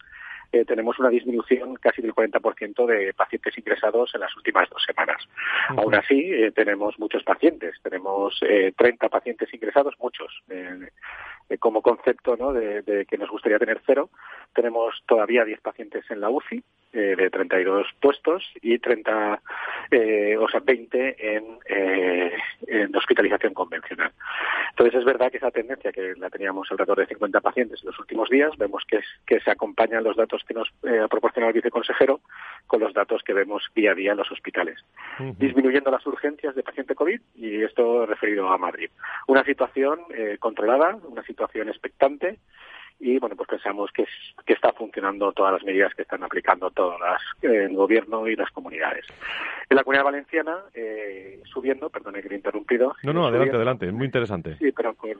eh, 0.52 0.66
tenemos 0.66 1.00
una 1.00 1.10
disminución 1.10 1.76
casi 1.76 2.02
del 2.02 2.14
40% 2.14 2.86
de 2.86 3.14
pacientes 3.14 3.58
ingresados 3.58 4.12
en 4.14 4.22
las 4.22 4.36
últimas 4.36 4.70
dos 4.70 4.84
semanas. 4.86 5.22
Aún 5.70 5.96
así, 5.96 6.32
eh, 6.34 6.52
tenemos 6.52 6.98
muchos 7.00 7.24
pacientes, 7.24 7.76
tenemos 7.84 8.40
30 8.76 9.10
pacientes 9.10 9.54
ingresados, 9.54 9.96
muchos. 10.00 10.44
como 11.60 11.82
concepto 11.82 12.36
¿no? 12.36 12.54
de, 12.54 13.06
que 13.08 13.18
nos 13.18 13.30
gustaría 13.30 13.60
tener 13.60 13.82
cero, 13.86 14.10
tenemos 14.54 15.04
todavía 15.08 15.46
10 15.46 15.62
pacientes 15.62 16.10
en 16.10 16.22
la 16.22 16.30
UCI, 16.30 16.64
de 16.92 17.30
32 17.30 17.88
puestos, 18.00 18.44
y 18.62 18.80
30, 18.80 19.42
o 20.40 20.50
sea, 20.50 20.62
20 20.62 21.36
en, 21.36 21.60
en 21.68 22.96
hospitalización 22.96 23.54
convencional. 23.54 24.12
Entonces, 24.78 25.00
es 25.00 25.06
verdad 25.06 25.32
que 25.32 25.38
esa 25.38 25.52
tendencia 25.52 25.94
que 25.94 26.16
la 26.18 26.30
teníamos 26.30 26.70
alrededor 26.70 27.00
de 27.00 27.06
50 27.06 27.40
pacientes 27.40 27.80
en 27.82 27.88
los 27.88 28.00
últimos 28.00 28.30
días, 28.30 28.52
vemos 28.58 28.84
que, 28.86 28.98
es, 28.98 29.06
que 29.26 29.40
se 29.40 29.50
acompañan 29.50 30.04
los 30.04 30.18
datos 30.18 30.35
que 30.44 30.54
nos 30.54 30.70
eh, 30.84 31.00
ha 31.04 31.08
proporcionado 31.08 31.50
el 31.50 31.56
viceconsejero 31.56 32.22
con 32.68 32.80
los 32.80 32.94
datos 32.94 33.22
que 33.24 33.34
vemos 33.34 33.64
día 33.76 33.92
a 33.92 33.96
día 33.96 34.12
en 34.12 34.18
los 34.18 34.32
hospitales, 34.32 34.84
disminuyendo 35.38 35.92
las 35.92 36.06
urgencias 36.06 36.56
de 36.56 36.64
paciente 36.64 36.96
COVID 36.96 37.22
y 37.36 37.64
esto 37.64 38.06
referido 38.06 38.50
a 38.50 38.58
Madrid. 38.58 38.90
Una 39.28 39.44
situación 39.44 40.02
eh, 40.14 40.38
controlada, 40.40 40.98
una 41.08 41.24
situación 41.24 41.70
expectante 41.70 42.40
y 43.00 43.20
bueno 43.20 43.36
pues 43.36 43.50
pensamos 43.50 43.92
que, 43.92 44.06
que 44.46 44.54
está 44.54 44.72
funcionando 44.72 45.32
todas 45.34 45.54
las 45.54 45.64
medidas 45.64 45.94
que 45.94 46.04
están 46.04 46.24
aplicando 46.24 46.72
todas 46.72 47.00
las, 47.00 47.22
el 47.42 47.76
gobierno 47.76 48.28
y 48.28 48.36
las 48.36 48.50
comunidades. 48.52 49.06
En 49.70 49.76
la 49.76 49.84
comunidad 49.84 50.06
valenciana 50.06 50.60
eh, 50.74 51.42
subiendo 51.46 51.90
perdone 51.90 52.22
que 52.22 52.30
he 52.30 52.36
interrumpido 52.38 52.96
no 53.04 53.14
no 53.14 53.28
adelante 53.28 53.56
adelante 53.56 53.88
es 53.88 53.94
muy 53.94 54.06
interesante. 54.06 54.56
Sí 54.58 54.72
pero 54.72 54.94
con 54.96 55.12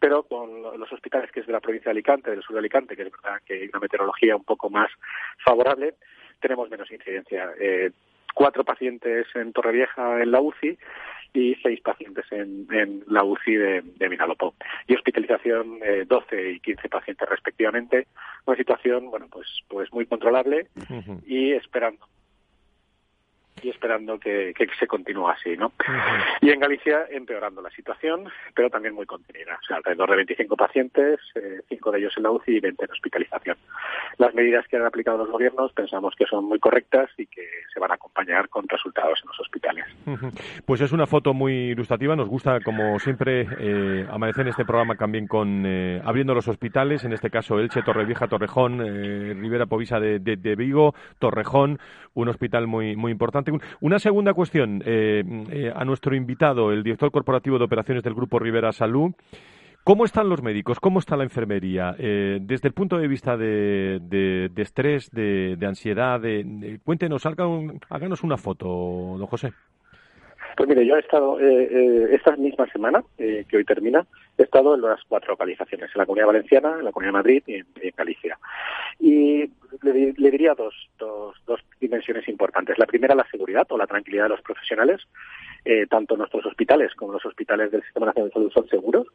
pero 0.00 0.22
con 0.24 0.62
los 0.62 0.92
hospitales 0.92 1.30
que 1.30 1.40
es 1.40 1.46
de 1.46 1.52
la 1.52 1.60
provincia 1.60 1.90
de 1.90 1.92
Alicante, 1.92 2.30
del 2.30 2.42
sur 2.42 2.54
de 2.54 2.60
Alicante, 2.60 2.96
que 2.96 3.02
es 3.02 3.12
verdad 3.12 3.40
que 3.44 3.54
hay 3.54 3.68
una 3.68 3.80
meteorología 3.80 4.34
un 4.34 4.44
poco 4.44 4.70
más 4.70 4.90
favorable, 5.44 5.94
tenemos 6.40 6.70
menos 6.70 6.90
incidencia. 6.90 7.50
Eh, 7.60 7.90
cuatro 8.34 8.64
pacientes 8.64 9.26
en 9.34 9.52
Torrevieja 9.52 10.22
en 10.22 10.32
la 10.32 10.40
UCI 10.40 10.78
y 11.32 11.54
seis 11.62 11.80
pacientes 11.80 12.24
en, 12.32 13.04
la 13.06 13.22
UCI 13.22 13.54
de, 13.54 13.82
de 13.82 14.58
Y 14.88 14.94
hospitalización 14.94 15.78
eh, 15.82 16.04
12 16.08 16.52
y 16.52 16.60
15 16.60 16.88
pacientes 16.88 17.28
respectivamente. 17.28 18.08
Una 18.46 18.56
situación, 18.56 19.10
bueno, 19.10 19.28
pues, 19.30 19.46
pues 19.68 19.92
muy 19.92 20.06
controlable 20.06 20.68
y 21.26 21.52
esperando 21.52 22.06
y 23.62 23.70
esperando 23.70 24.18
que, 24.18 24.54
se 24.78 24.86
continúe 24.86 25.28
así, 25.28 25.56
¿no? 25.56 25.72
Y 26.40 26.50
en 26.50 26.60
Galicia 26.60 27.06
empeorando 27.10 27.60
la 27.60 27.70
situación, 27.70 28.28
pero 28.54 28.70
también 28.70 28.94
muy 28.94 29.06
contenida. 29.06 29.58
O 29.60 29.66
sea, 29.66 29.76
alrededor 29.76 30.10
de 30.10 30.16
25 30.16 30.56
pacientes, 30.56 31.20
eh, 31.34 31.60
5 31.68 31.90
de 31.90 31.98
ellos 31.98 32.14
en 32.16 32.22
la 32.22 32.30
UCI 32.30 32.56
y 32.56 32.60
20 32.60 32.84
en 32.84 32.90
hospitalización. 32.90 33.56
Las 34.18 34.34
medidas 34.34 34.66
que 34.68 34.76
han 34.76 34.86
aplicado 34.86 35.18
los 35.18 35.30
gobiernos 35.30 35.72
pensamos 35.72 36.14
que 36.16 36.26
son 36.26 36.44
muy 36.44 36.58
correctas 36.58 37.10
y 37.16 37.26
que 37.26 37.46
se 37.72 37.80
van 37.80 37.90
a 37.90 37.94
acompañar 37.94 38.48
con 38.48 38.68
resultados 38.68 39.20
en 39.22 39.28
los 39.28 39.40
hospitales. 39.40 39.84
Pues 40.66 40.80
es 40.80 40.92
una 40.92 41.06
foto 41.06 41.34
muy 41.34 41.70
ilustrativa. 41.70 42.16
Nos 42.16 42.28
gusta, 42.28 42.60
como 42.60 42.98
siempre, 42.98 43.46
eh, 43.58 44.06
amanecer 44.10 44.42
en 44.42 44.48
este 44.48 44.64
programa 44.64 44.94
también 44.96 45.26
con 45.26 45.64
eh, 45.66 46.00
abriendo 46.04 46.34
los 46.34 46.48
hospitales, 46.48 47.04
en 47.04 47.12
este 47.12 47.30
caso 47.30 47.58
Elche, 47.58 47.82
Torrevieja, 47.82 48.28
Torrejón, 48.28 48.80
eh, 48.84 49.34
Rivera 49.34 49.66
Povisa 49.66 50.00
de, 50.00 50.18
de 50.18 50.56
Vigo, 50.56 50.94
Torrejón, 51.18 51.78
un 52.14 52.28
hospital 52.28 52.66
muy, 52.66 52.96
muy 52.96 53.12
importante 53.12 53.49
una 53.80 53.98
segunda 53.98 54.34
cuestión 54.34 54.82
eh, 54.84 55.22
eh, 55.50 55.72
a 55.74 55.84
nuestro 55.84 56.14
invitado, 56.14 56.72
el 56.72 56.82
director 56.82 57.10
corporativo 57.10 57.58
de 57.58 57.64
operaciones 57.64 58.02
del 58.02 58.14
Grupo 58.14 58.38
Rivera 58.38 58.72
Salud. 58.72 59.12
¿Cómo 59.82 60.04
están 60.04 60.28
los 60.28 60.42
médicos? 60.42 60.78
¿Cómo 60.78 60.98
está 60.98 61.16
la 61.16 61.24
enfermería? 61.24 61.94
Eh, 61.98 62.38
desde 62.42 62.68
el 62.68 62.74
punto 62.74 62.98
de 62.98 63.08
vista 63.08 63.36
de, 63.36 63.98
de, 64.02 64.62
estrés, 64.62 65.10
de, 65.10 65.56
ansiedad, 65.66 66.20
de, 66.20 66.80
cuéntenos, 66.84 67.24
háganos 67.24 68.22
una 68.22 68.36
foto, 68.36 68.66
don 68.66 69.26
José. 69.26 69.52
Pues 70.56 70.68
mire, 70.68 70.86
yo 70.86 70.96
he 70.96 71.00
estado 71.00 71.40
eh, 71.40 71.68
eh, 71.70 72.08
esta 72.12 72.36
misma 72.36 72.66
semana, 72.70 73.02
eh, 73.18 73.44
que 73.48 73.56
hoy 73.56 73.64
termina, 73.64 74.06
he 74.36 74.42
estado 74.42 74.74
en 74.74 74.82
las 74.82 75.02
cuatro 75.04 75.32
localizaciones, 75.32 75.90
en 75.94 75.98
la 75.98 76.06
Comunidad 76.06 76.26
Valenciana, 76.26 76.76
en 76.78 76.84
la 76.84 76.92
Comunidad 76.92 77.12
de 77.12 77.18
Madrid 77.18 77.42
y 77.46 77.54
en, 77.54 77.66
Galicia. 77.96 78.38
Y 78.98 79.50
le, 79.82 80.12
diría 80.12 80.54
dos, 80.54 80.74
dos, 80.98 81.36
dos, 81.46 81.60
dimensiones 81.80 82.28
importantes. 82.28 82.78
La 82.78 82.86
primera, 82.86 83.14
la 83.14 83.26
seguridad 83.30 83.66
o 83.70 83.78
la 83.78 83.86
tranquilidad 83.86 84.24
de 84.24 84.30
los 84.30 84.42
profesionales. 84.42 85.00
tanto 85.88 86.16
nuestros 86.16 86.44
hospitales 86.46 86.94
como 86.94 87.12
los 87.12 87.24
hospitales 87.24 87.70
del 87.70 87.82
Sistema 87.82 88.06
Nacional 88.06 88.28
de 88.28 88.34
Salud 88.34 88.52
son 88.52 88.68
seguros 88.68 89.06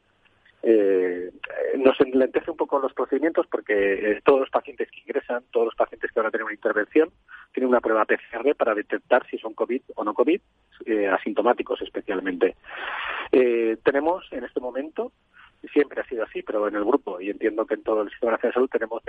eh, 0.68 1.32
nos 1.78 2.00
enlentece 2.02 2.50
un 2.50 2.58
poco 2.58 2.80
los 2.80 2.92
procedimientos 2.94 3.46
porque 3.46 3.74
eh, 3.74 4.22
todos 4.26 4.40
los 4.40 4.50
pacientes 4.50 4.90
que 4.90 5.02
ingresan, 5.02 5.44
todos 5.52 5.68
los 5.68 5.76
pacientes 5.76 6.12
que 6.12 6.20
van 6.20 6.28
a 6.28 6.32
tener 6.32 6.44
una 6.44 6.56
intervención, 6.56 7.12
tienen 7.54 7.70
una 7.70 7.82
prueba 7.82 8.04
PCR 8.06 8.56
para 8.56 8.74
detectar 8.74 9.24
si 9.28 9.38
son 9.38 9.54
COVID 9.54 9.82
o 9.96 10.04
no 10.04 10.16
COVID, 10.16 10.42
eh, 10.88 11.08
asintomáticos 11.08 11.84
especialmente. 11.84 12.56
Eh, 13.32 13.78
tenemos 13.84 14.26
en 14.32 14.44
este 14.44 14.60
momento 14.60 15.12
siempre 15.72 16.02
ha 16.02 16.08
sido 16.08 16.24
así, 16.24 16.42
pero 16.42 16.68
en 16.68 16.76
el 16.76 16.86
grupo, 16.86 17.20
y 17.20 17.30
entiendo 17.30 17.66
que 17.66 17.76
en 17.76 17.84
todo 17.84 18.02
el 18.02 18.10
Sistema 18.10 18.34
Nacional 18.34 18.52
de 18.52 18.54
Salud 18.54 18.70
tenemos 18.70 19.04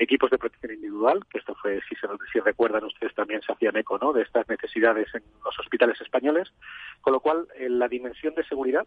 equipos 0.00 0.30
de 0.30 0.38
protección 0.38 0.74
individual, 0.74 1.24
que 1.30 1.38
esto 1.38 1.54
fue, 1.54 1.80
si, 1.88 1.94
se, 1.96 2.06
si 2.32 2.40
recuerdan 2.40 2.84
ustedes, 2.84 3.14
también 3.14 3.42
se 3.42 3.52
hacían 3.52 3.76
eco 3.76 3.98
¿no? 3.98 4.12
de 4.12 4.22
estas 4.22 4.48
necesidades 4.48 5.08
en 5.14 5.22
los 5.44 5.58
hospitales 5.58 6.00
españoles, 6.00 6.52
con 7.00 7.12
lo 7.12 7.20
cual 7.20 7.46
la 7.58 7.88
dimensión 7.88 8.34
de 8.34 8.44
seguridad 8.44 8.86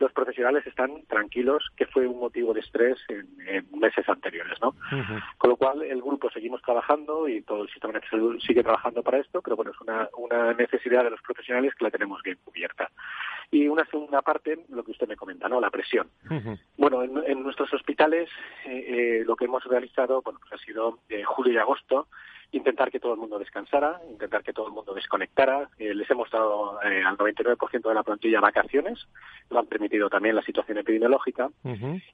los 0.00 0.12
profesionales 0.12 0.66
están 0.66 1.02
tranquilos 1.06 1.62
que 1.76 1.86
fue 1.86 2.06
un 2.06 2.18
motivo 2.18 2.54
de 2.54 2.60
estrés 2.60 2.98
en, 3.08 3.28
meses 3.78 4.08
anteriores, 4.08 4.58
¿no? 4.60 4.74
Con 5.38 5.50
lo 5.50 5.56
cual 5.56 5.82
el 5.82 6.00
grupo 6.02 6.30
seguimos 6.30 6.60
trabajando 6.62 7.28
y 7.28 7.42
todo 7.42 7.62
el 7.62 7.70
sistema 7.70 7.94
de 7.94 8.08
salud 8.08 8.38
sigue 8.40 8.62
trabajando 8.62 9.02
para 9.02 9.18
esto, 9.18 9.40
pero 9.42 9.56
bueno, 9.56 9.70
es 9.72 9.80
una, 9.80 10.08
una 10.16 10.52
necesidad 10.54 11.04
de 11.04 11.10
los 11.10 11.20
profesionales 11.22 11.74
que 11.74 11.84
la 11.84 11.90
tenemos 11.90 12.22
bien 12.22 12.38
cubierta. 12.44 12.90
Y 13.50 13.68
una 13.68 13.84
segunda 13.86 14.22
parte, 14.22 14.64
lo 14.68 14.84
que 14.84 14.92
usted 14.92 15.08
me 15.08 15.16
comenta, 15.16 15.48
¿no? 15.48 15.60
La 15.60 15.70
presión. 15.70 16.08
Bueno, 16.76 17.02
en, 17.02 17.42
nuestros 17.42 17.72
hospitales 17.74 18.28
eh, 18.64 18.84
eh, 19.20 19.24
lo 19.26 19.36
que 19.36 19.44
hemos 19.44 19.64
realizado, 19.64 20.22
bueno, 20.22 20.38
pues 20.40 20.60
ha 20.60 20.64
sido 20.64 20.98
eh, 21.08 21.22
julio 21.24 21.52
y 21.52 21.58
agosto, 21.58 22.08
intentar 22.52 22.90
que 22.90 23.00
todo 23.00 23.14
el 23.14 23.20
mundo 23.20 23.38
descansara, 23.38 24.00
intentar 24.10 24.42
que 24.42 24.52
todo 24.52 24.66
el 24.66 24.72
mundo 24.72 24.94
desconectara. 24.94 25.68
Eh, 25.78 25.94
les 25.94 26.10
hemos 26.10 26.30
dado 26.30 26.82
eh, 26.82 27.02
al 27.04 27.16
99% 27.16 27.88
de 27.88 27.94
la 27.94 28.02
plantilla 28.02 28.40
vacaciones, 28.40 29.06
lo 29.50 29.60
han 29.60 29.66
permitido 29.66 30.08
también 30.10 30.34
la 30.34 30.42
situación 30.42 30.78
epidemiológica. 30.78 31.50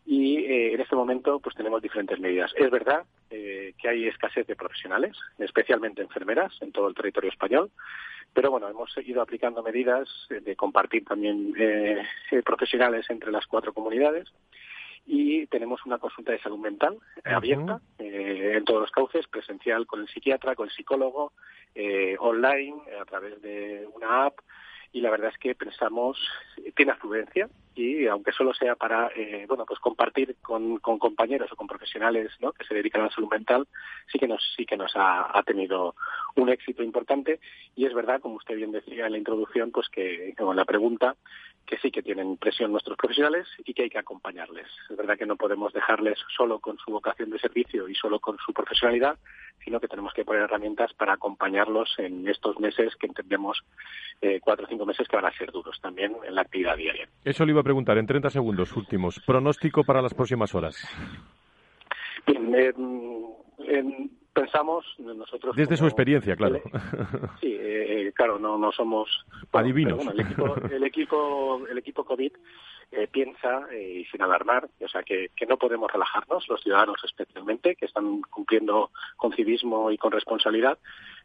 Y 0.05 0.39
eh, 0.39 0.75
en 0.75 0.81
este 0.81 0.97
momento 0.97 1.41
pues 1.41 1.55
tenemos 1.57 1.83
diferentes 1.83 2.19
medidas. 2.21 2.53
Es 2.57 2.71
verdad 2.71 3.05
que 3.29 3.89
hay 3.89 4.07
escasez 4.07 4.47
de 4.47 4.57
profesionales, 4.57 5.17
especialmente 5.39 6.01
enfermeras 6.01 6.53
en 6.61 6.73
todo 6.73 6.89
el 6.89 6.95
territorio 6.95 7.31
español, 7.31 7.71
pero 8.33 8.51
bueno, 8.51 8.69
hemos 8.69 8.93
seguido 8.93 9.21
aplicando 9.21 9.63
medidas 9.63 10.09
de 10.29 10.57
compartir 10.57 11.05
también 11.05 11.53
profesionales 12.45 13.05
entre 13.11 13.33
las 13.33 13.47
cuatro 13.47 13.73
comunidades 13.73 14.29
y 15.07 15.47
tenemos 15.47 15.85
una 15.87 15.99
consulta 15.99 16.33
de 16.33 16.41
salud 16.41 16.59
mental 16.59 16.99
eh, 17.25 17.33
abierta 17.33 17.81
eh, 17.99 18.55
en 18.57 18.65
todos 18.65 18.81
los 18.81 18.91
cauces, 18.91 19.27
presencial 19.29 19.87
con 19.87 20.01
el 20.01 20.09
psiquiatra, 20.09 20.55
con 20.57 20.69
el 20.69 20.75
psicólogo, 20.75 21.33
eh, 21.75 22.17
online, 22.19 22.77
a 23.01 23.05
través 23.05 23.41
de 23.41 23.87
una 23.95 24.27
app 24.27 24.41
y 24.93 25.01
la 25.01 25.11
verdad 25.11 25.31
es 25.33 25.39
que 25.39 25.55
pensamos 25.55 26.19
tiene 26.75 26.93
afluencia 26.93 27.49
y 27.77 28.07
aunque 28.07 28.33
solo 28.33 28.55
sea 28.55 28.75
para 28.75 29.11
bueno 29.47 29.67
pues 29.67 29.79
compartir 29.79 30.37
con, 30.43 30.79
compañeros 30.79 31.53
o 31.53 31.57
con 31.57 31.67
profesionales 31.67 32.33
¿no? 32.41 32.53
que 32.53 32.65
se 32.65 32.75
dedican 32.75 33.03
a 33.03 33.05
la 33.05 33.11
salud 33.11 33.31
mental 33.31 33.69
sí 34.11 34.19
que 34.19 34.27
nos 34.27 34.43
sí 34.57 34.65
que 34.65 34.77
nos 34.77 34.93
ha, 34.97 35.43
tenido 35.45 35.95
un 36.35 36.49
éxito 36.49 36.83
importante 36.83 37.39
y 37.77 37.85
es 37.85 37.95
verdad 37.95 38.21
como 38.21 38.37
usted 38.37 38.57
bien 38.57 38.73
decía 38.73 39.07
en 39.07 39.13
la 39.13 39.19
introducción 39.19 39.71
pues 39.71 39.89
que 39.89 40.35
con 40.37 40.57
la 40.57 40.65
pregunta 40.65 41.15
que 41.67 41.77
sí 41.79 41.91
que 41.91 42.03
tienen 42.03 42.37
presión 42.37 42.71
nuestros 42.71 42.97
profesionales 42.97 43.47
y 43.65 43.75
que 43.75 43.83
hay 43.83 43.91
que 43.91 43.99
acompañarles. 43.99 44.67
Es 44.89 44.97
verdad 44.97 45.19
que 45.19 45.27
no 45.27 45.37
podemos 45.37 45.73
dejarles 45.73 46.19
solo 46.35 46.61
con 46.61 46.79
su 46.79 46.93
vocación 46.93 47.31
de 47.31 47.39
servicio 47.39 47.89
y 47.89 47.95
solo 47.95 48.21
con 48.21 48.39
su 48.39 48.53
profesionalidad, 48.53 49.19
sino 49.65 49.81
que 49.81 49.89
tenemos 49.89 50.13
que 50.15 50.25
poner 50.25 50.43
herramientas 50.43 50.95
para 50.95 51.15
acompañarlos 51.15 51.93
en 51.99 52.29
estos 52.29 52.59
meses 52.61 52.95
que 52.97 53.09
entendemos 53.09 53.63
eh, 54.23 54.39
cuatro 54.41 54.65
o 54.65 54.69
cinco 54.69 54.87
meses 54.87 55.09
que 55.09 55.17
van 55.17 55.27
a 55.27 55.37
ser 55.37 55.51
duros 55.51 55.79
también 55.81 56.17
en 56.25 56.35
la 56.35 56.43
actividad 56.43 56.77
diaria. 56.77 57.09
Eso 57.25 57.45
le 57.45 57.51
iba 57.51 57.61
a 57.61 57.65
preguntar 57.67 57.99
en 57.99 58.07
30 58.07 58.31
segundos 58.31 58.77
últimos. 58.77 59.19
Pronóstico 59.27 59.83
para 59.83 60.01
las 60.01 60.15
próximas 60.15 60.55
horas. 60.55 60.77
Bien, 62.25 62.53
pensamos 64.37 64.85
nosotros 64.99 65.57
desde 65.57 65.79
su 65.79 65.87
experiencia 65.87 66.37
claro 66.37 66.61
sí 67.41 67.57
eh, 67.59 68.13
claro 68.15 68.39
no 68.39 68.59
no 68.59 68.71
somos 68.71 69.25
adivinos 69.53 70.07
el 70.07 70.21
equipo 70.21 70.57
el 70.71 70.85
equipo 70.85 71.67
el 71.67 71.79
equipo 71.79 72.05
covid 72.05 72.33
eh, 72.93 73.09
piensa 73.11 73.67
eh, 73.73 74.01
y 74.01 74.05
sin 74.05 74.21
alarmar 74.21 74.69
o 74.85 74.89
sea 74.89 75.03
que, 75.03 75.31
que 75.35 75.47
no 75.47 75.57
podemos 75.57 75.91
relajarnos 75.91 76.47
los 76.49 76.63
ciudadanos 76.63 77.03
especialmente 77.03 77.77
que 77.77 77.87
están 77.87 78.21
cumpliendo 78.21 78.91
con 79.17 79.33
civismo 79.33 79.91
y 79.91 79.97
con 79.97 80.13
responsabilidad 80.13 80.79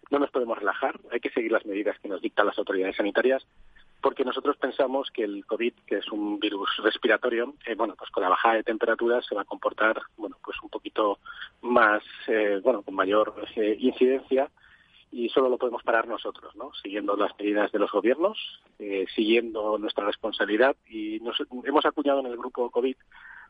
no 0.09 0.19
nos 0.19 0.31
podemos 0.31 0.57
relajar 0.57 0.97
hay 1.11 1.19
que 1.19 1.31
seguir 1.31 1.51
las 1.51 1.65
medidas 1.65 1.99
que 1.99 2.07
nos 2.07 2.21
dictan 2.21 2.47
las 2.47 2.57
autoridades 2.57 2.95
sanitarias 2.95 3.45
porque 4.01 4.25
nosotros 4.25 4.57
pensamos 4.57 5.09
que 5.11 5.23
el 5.23 5.45
COVID, 5.45 5.73
que 5.85 5.97
es 5.97 6.11
un 6.11 6.39
virus 6.39 6.69
respiratorio, 6.83 7.53
eh, 7.65 7.75
bueno, 7.75 7.95
pues 7.95 8.09
con 8.09 8.23
la 8.23 8.29
bajada 8.29 8.55
de 8.55 8.63
temperatura 8.63 9.21
se 9.21 9.35
va 9.35 9.41
a 9.41 9.45
comportar, 9.45 10.01
bueno, 10.17 10.37
pues 10.43 10.57
un 10.63 10.69
poquito 10.69 11.19
más, 11.61 12.01
eh, 12.27 12.59
bueno, 12.63 12.81
con 12.81 12.95
mayor 12.95 13.33
eh, 13.55 13.77
incidencia 13.79 14.49
y 15.11 15.29
solo 15.29 15.49
lo 15.49 15.57
podemos 15.57 15.83
parar 15.83 16.07
nosotros, 16.07 16.55
¿no? 16.55 16.71
Siguiendo 16.81 17.15
las 17.15 17.37
medidas 17.37 17.71
de 17.71 17.79
los 17.79 17.91
gobiernos, 17.91 18.37
siguiendo 19.13 19.77
nuestra 19.77 20.05
responsabilidad 20.05 20.75
y 20.89 21.19
nos 21.19 21.35
hemos 21.65 21.85
acuñado 21.85 22.21
en 22.21 22.27
el 22.27 22.37
grupo 22.37 22.71
COVID 22.71 22.95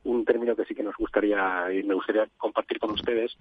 un 0.04 0.26
término 0.26 0.56
que 0.56 0.66
sí 0.66 0.74
que 0.74 0.84
nos 0.84 0.96
gustaría 0.96 1.72
y 1.72 1.84
me 1.84 1.94
gustaría 1.94 2.28
compartir 2.38 2.80
con 2.80 2.92
ustedes, 2.92 3.36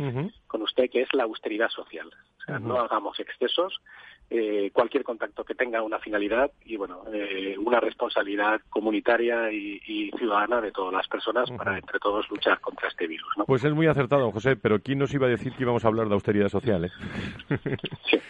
con 0.46 0.62
usted, 0.62 0.90
que 0.90 1.02
es 1.02 1.08
la 1.12 1.24
austeridad 1.24 1.68
social. 1.68 2.08
O 2.08 2.44
sea, 2.44 2.58
no 2.58 2.78
hagamos 2.78 3.18
excesos, 3.20 3.80
eh, 4.32 4.70
cualquier 4.72 5.02
contacto 5.02 5.44
que 5.44 5.56
tenga 5.56 5.82
una 5.82 5.98
finalidad 5.98 6.52
y 6.64 6.76
bueno 6.76 7.02
eh, 7.12 7.56
una 7.58 7.80
responsabilidad 7.80 8.60
comunitaria 8.70 9.50
y, 9.50 9.80
ciudadana 10.16 10.60
de 10.60 10.70
todas 10.70 10.92
las 10.92 11.08
personas 11.08 11.50
para 11.50 11.78
entre 11.78 11.98
todos 11.98 12.28
luchar 12.30 12.60
contra 12.60 12.88
este 12.88 13.06
virus. 13.06 13.28
¿no? 13.36 13.44
Pues 13.44 13.64
es 13.64 13.72
muy 13.72 13.86
acertado, 13.86 14.30
José, 14.30 14.54
pero 14.54 14.80
¿quién 14.80 14.98
nos 14.98 15.12
iba 15.14 15.26
a 15.26 15.30
decir 15.30 15.52
que 15.52 15.62
íbamos 15.62 15.84
a 15.84 15.88
hablar 15.88 16.08
de 16.08 16.14
austeridad 16.14 16.48
social? 16.48 16.84
Eh? 16.84 16.90
sí. 18.10 18.20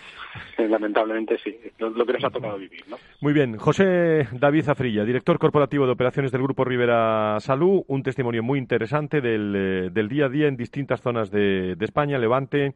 Lamentablemente 0.59 1.39
sí, 1.43 1.57
lo, 1.79 2.07
que 2.07 2.13
nos 2.13 2.25
ha 2.25 2.31
tocado 2.31 2.57
vivir. 2.59 2.85
¿no? 2.89 2.97
Muy 3.21 3.33
bien, 3.33 3.57
José 3.57 4.29
David 4.33 4.63
Zafrilla, 4.63 5.05
director 5.05 5.39
corporativo 5.39 5.87
de 5.87 5.93
operaciones 5.93 6.31
del 6.31 6.43
Grupo 6.43 6.65
Rivera 6.65 7.39
Salud, 7.41 7.83
un 7.89 8.03
testimonio 8.03 8.20
muy 8.23 8.59
interesante 8.59 9.21
del, 9.21 9.91
del 9.93 10.09
día 10.09 10.27
a 10.27 10.29
día 10.29 10.49
en 10.49 10.57
distintas 10.57 11.01
zonas 11.01 11.31
de, 11.31 11.77
España, 11.81 12.19
Levante, 12.19 12.75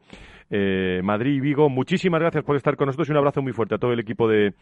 eh, 0.49 1.01
Madrid 1.03 1.35
y 1.35 1.39
Vigo. 1.39 1.69
Muchísimas 1.69 2.19
gracias 2.19 2.43
por 2.43 2.55
estar 2.55 2.75
con 2.75 2.87
nosotros 2.87 3.07
y 3.09 3.11
un 3.11 3.17
abrazo 3.17 3.41
muy 3.41 3.53
fuerte 3.53 3.75
a 3.75 3.77
todo 3.77 3.93
el 3.93 3.99
equipo 3.99 4.27
de, 4.27 4.53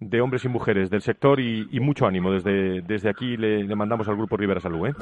de 0.00 0.20
hombres 0.20 0.44
y 0.44 0.48
mujeres 0.48 0.90
del 0.90 1.02
sector 1.02 1.40
y, 1.40 1.80
mucho 1.80 2.06
ánimo. 2.06 2.32
Desde, 2.32 2.82
desde 2.82 3.08
aquí 3.08 3.36
le, 3.36 3.64
le, 3.64 3.74
mandamos 3.74 4.08
al 4.08 4.16
Grupo 4.16 4.36
Rivera 4.36 4.60
Salud. 4.60 4.88
¿eh? 4.88 4.94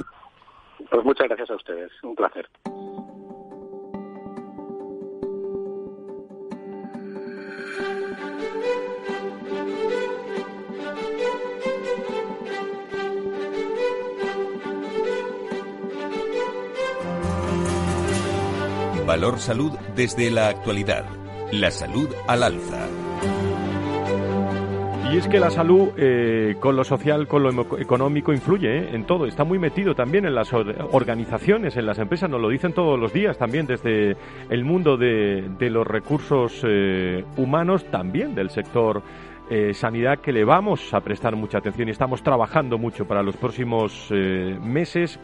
Pues 0.91 1.05
muchas 1.05 1.29
gracias 1.29 1.51
a 1.51 1.55
ustedes. 1.55 1.91
Un 2.03 2.15
placer. 2.15 2.49
Valor 19.09 19.39
Salud 19.39 19.73
desde 19.97 20.31
la 20.31 20.49
actualidad. 20.49 21.07
La 21.51 21.71
salud 21.71 22.11
al 22.27 22.43
alza. 22.43 22.87
Y 25.11 25.17
es 25.17 25.27
que 25.29 25.41
la 25.41 25.49
salud 25.49 25.93
eh, 25.97 26.57
con 26.61 26.77
lo 26.77 26.85
social, 26.85 27.27
con 27.27 27.43
lo 27.43 27.79
económico 27.79 28.35
influye 28.35 28.69
eh, 28.69 28.91
en 28.93 29.07
todo. 29.07 29.25
Está 29.25 29.45
muy 29.45 29.59
metido 29.59 29.95
también 29.95 30.27
en 30.27 30.35
las 30.35 30.53
organizaciones, 30.53 31.79
en 31.79 31.87
las 31.87 31.99
empresas. 31.99 32.29
Nos 32.29 32.43
lo 32.43 32.51
dicen 32.51 32.75
todos 32.75 33.01
los 33.01 33.11
días 33.11 33.39
también 33.39 33.67
desde 33.67 34.15
el 34.51 34.67
mundo 34.67 34.99
de, 34.99 35.49
los 35.59 35.87
recursos 35.87 36.63
eh, 36.69 37.25
humanos, 37.39 37.87
también 37.91 38.35
del 38.35 38.51
sector 38.51 39.03
sanidad, 39.73 40.19
que 40.19 40.31
le 40.31 40.45
vamos 40.45 40.93
a 40.93 41.01
prestar 41.01 41.35
mucha 41.35 41.57
atención 41.57 41.89
y 41.89 41.93
estamos 41.93 42.23
trabajando 42.23 42.77
mucho 42.77 43.07
para 43.09 43.23
los 43.23 43.35
próximos 43.39 44.11
meses 44.11 45.19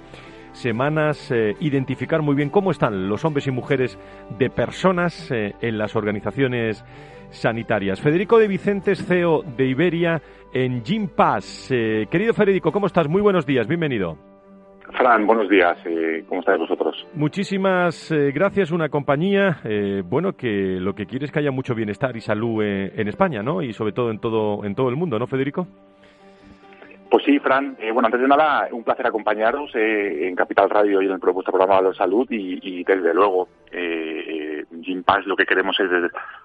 semanas 0.54 1.30
eh, 1.30 1.54
identificar 1.60 2.22
muy 2.22 2.34
bien 2.34 2.48
cómo 2.48 2.70
están 2.70 3.08
los 3.08 3.24
hombres 3.24 3.46
y 3.46 3.50
mujeres 3.50 3.98
de 4.38 4.50
personas 4.50 5.30
eh, 5.30 5.54
en 5.60 5.78
las 5.78 5.96
organizaciones 5.96 6.84
sanitarias. 7.30 8.00
Federico 8.00 8.38
de 8.38 8.48
Vicentes, 8.48 9.04
CEO 9.04 9.42
de 9.42 9.66
Iberia 9.66 10.22
en 10.52 10.82
Pass. 11.08 11.70
Eh, 11.70 12.06
querido 12.10 12.32
Federico, 12.32 12.72
¿cómo 12.72 12.86
estás? 12.86 13.08
Muy 13.08 13.20
buenos 13.20 13.44
días, 13.44 13.66
bienvenido. 13.66 14.16
Fran, 14.96 15.26
buenos 15.26 15.48
días. 15.48 15.76
¿Cómo 16.28 16.40
estáis 16.40 16.60
vosotros? 16.60 16.94
Muchísimas 17.14 18.14
gracias. 18.32 18.70
Una 18.70 18.88
compañía, 18.88 19.60
bueno, 20.04 20.34
que 20.34 20.78
lo 20.78 20.94
que 20.94 21.06
quiere 21.06 21.24
es 21.24 21.32
que 21.32 21.40
haya 21.40 21.50
mucho 21.50 21.74
bienestar 21.74 22.16
y 22.16 22.20
salud 22.20 22.62
en 22.62 23.08
España, 23.08 23.42
¿no? 23.42 23.60
Y 23.60 23.72
sobre 23.72 23.92
todo 23.92 24.12
en 24.12 24.20
todo 24.20 24.64
en 24.64 24.76
todo 24.76 24.90
el 24.90 24.96
mundo, 24.96 25.18
¿no, 25.18 25.26
Federico? 25.26 25.66
Pues 27.14 27.26
sí, 27.26 27.38
Fran. 27.38 27.76
Eh, 27.78 27.92
bueno, 27.92 28.06
antes 28.08 28.20
de 28.20 28.26
nada, 28.26 28.66
un 28.72 28.82
placer 28.82 29.06
acompañaros 29.06 29.70
eh, 29.76 30.26
en 30.26 30.34
Capital 30.34 30.68
Radio 30.68 31.00
y 31.00 31.06
en 31.06 31.12
el 31.12 31.20
propuesto 31.20 31.52
programa 31.52 31.80
de 31.88 31.94
Salud 31.94 32.26
y, 32.28 32.82
desde 32.82 33.14
luego, 33.14 33.46
eh, 33.70 34.64
Jim 34.82 35.04
Pass 35.04 35.24
lo 35.24 35.36
que 35.36 35.46
queremos 35.46 35.78
es 35.78 35.88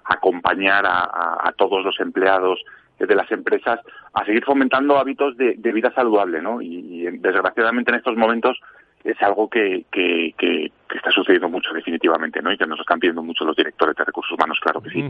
acompañar 0.04 0.84
a, 0.86 1.52
todos 1.56 1.84
los 1.84 1.98
empleados 1.98 2.62
de 3.00 3.14
las 3.16 3.28
empresas 3.32 3.80
a 4.14 4.24
seguir 4.24 4.44
fomentando 4.44 4.96
hábitos 4.96 5.36
de, 5.36 5.72
vida 5.72 5.92
saludable, 5.92 6.40
¿no? 6.40 6.62
y, 6.62 7.02
desgraciadamente 7.18 7.90
en 7.90 7.96
estos 7.96 8.16
momentos 8.16 8.56
es 9.04 9.16
algo 9.22 9.48
que, 9.48 9.84
que, 9.90 10.34
que, 10.36 10.70
está 10.94 11.10
sucediendo 11.10 11.48
mucho 11.48 11.72
definitivamente, 11.72 12.42
¿no? 12.42 12.52
Y 12.52 12.58
que 12.58 12.66
nos 12.66 12.80
están 12.80 12.98
pidiendo 12.98 13.22
mucho 13.22 13.44
los 13.44 13.56
directores 13.56 13.96
de 13.96 14.04
recursos 14.04 14.32
humanos, 14.32 14.58
claro 14.60 14.80
que 14.80 14.90
sí. 14.90 15.04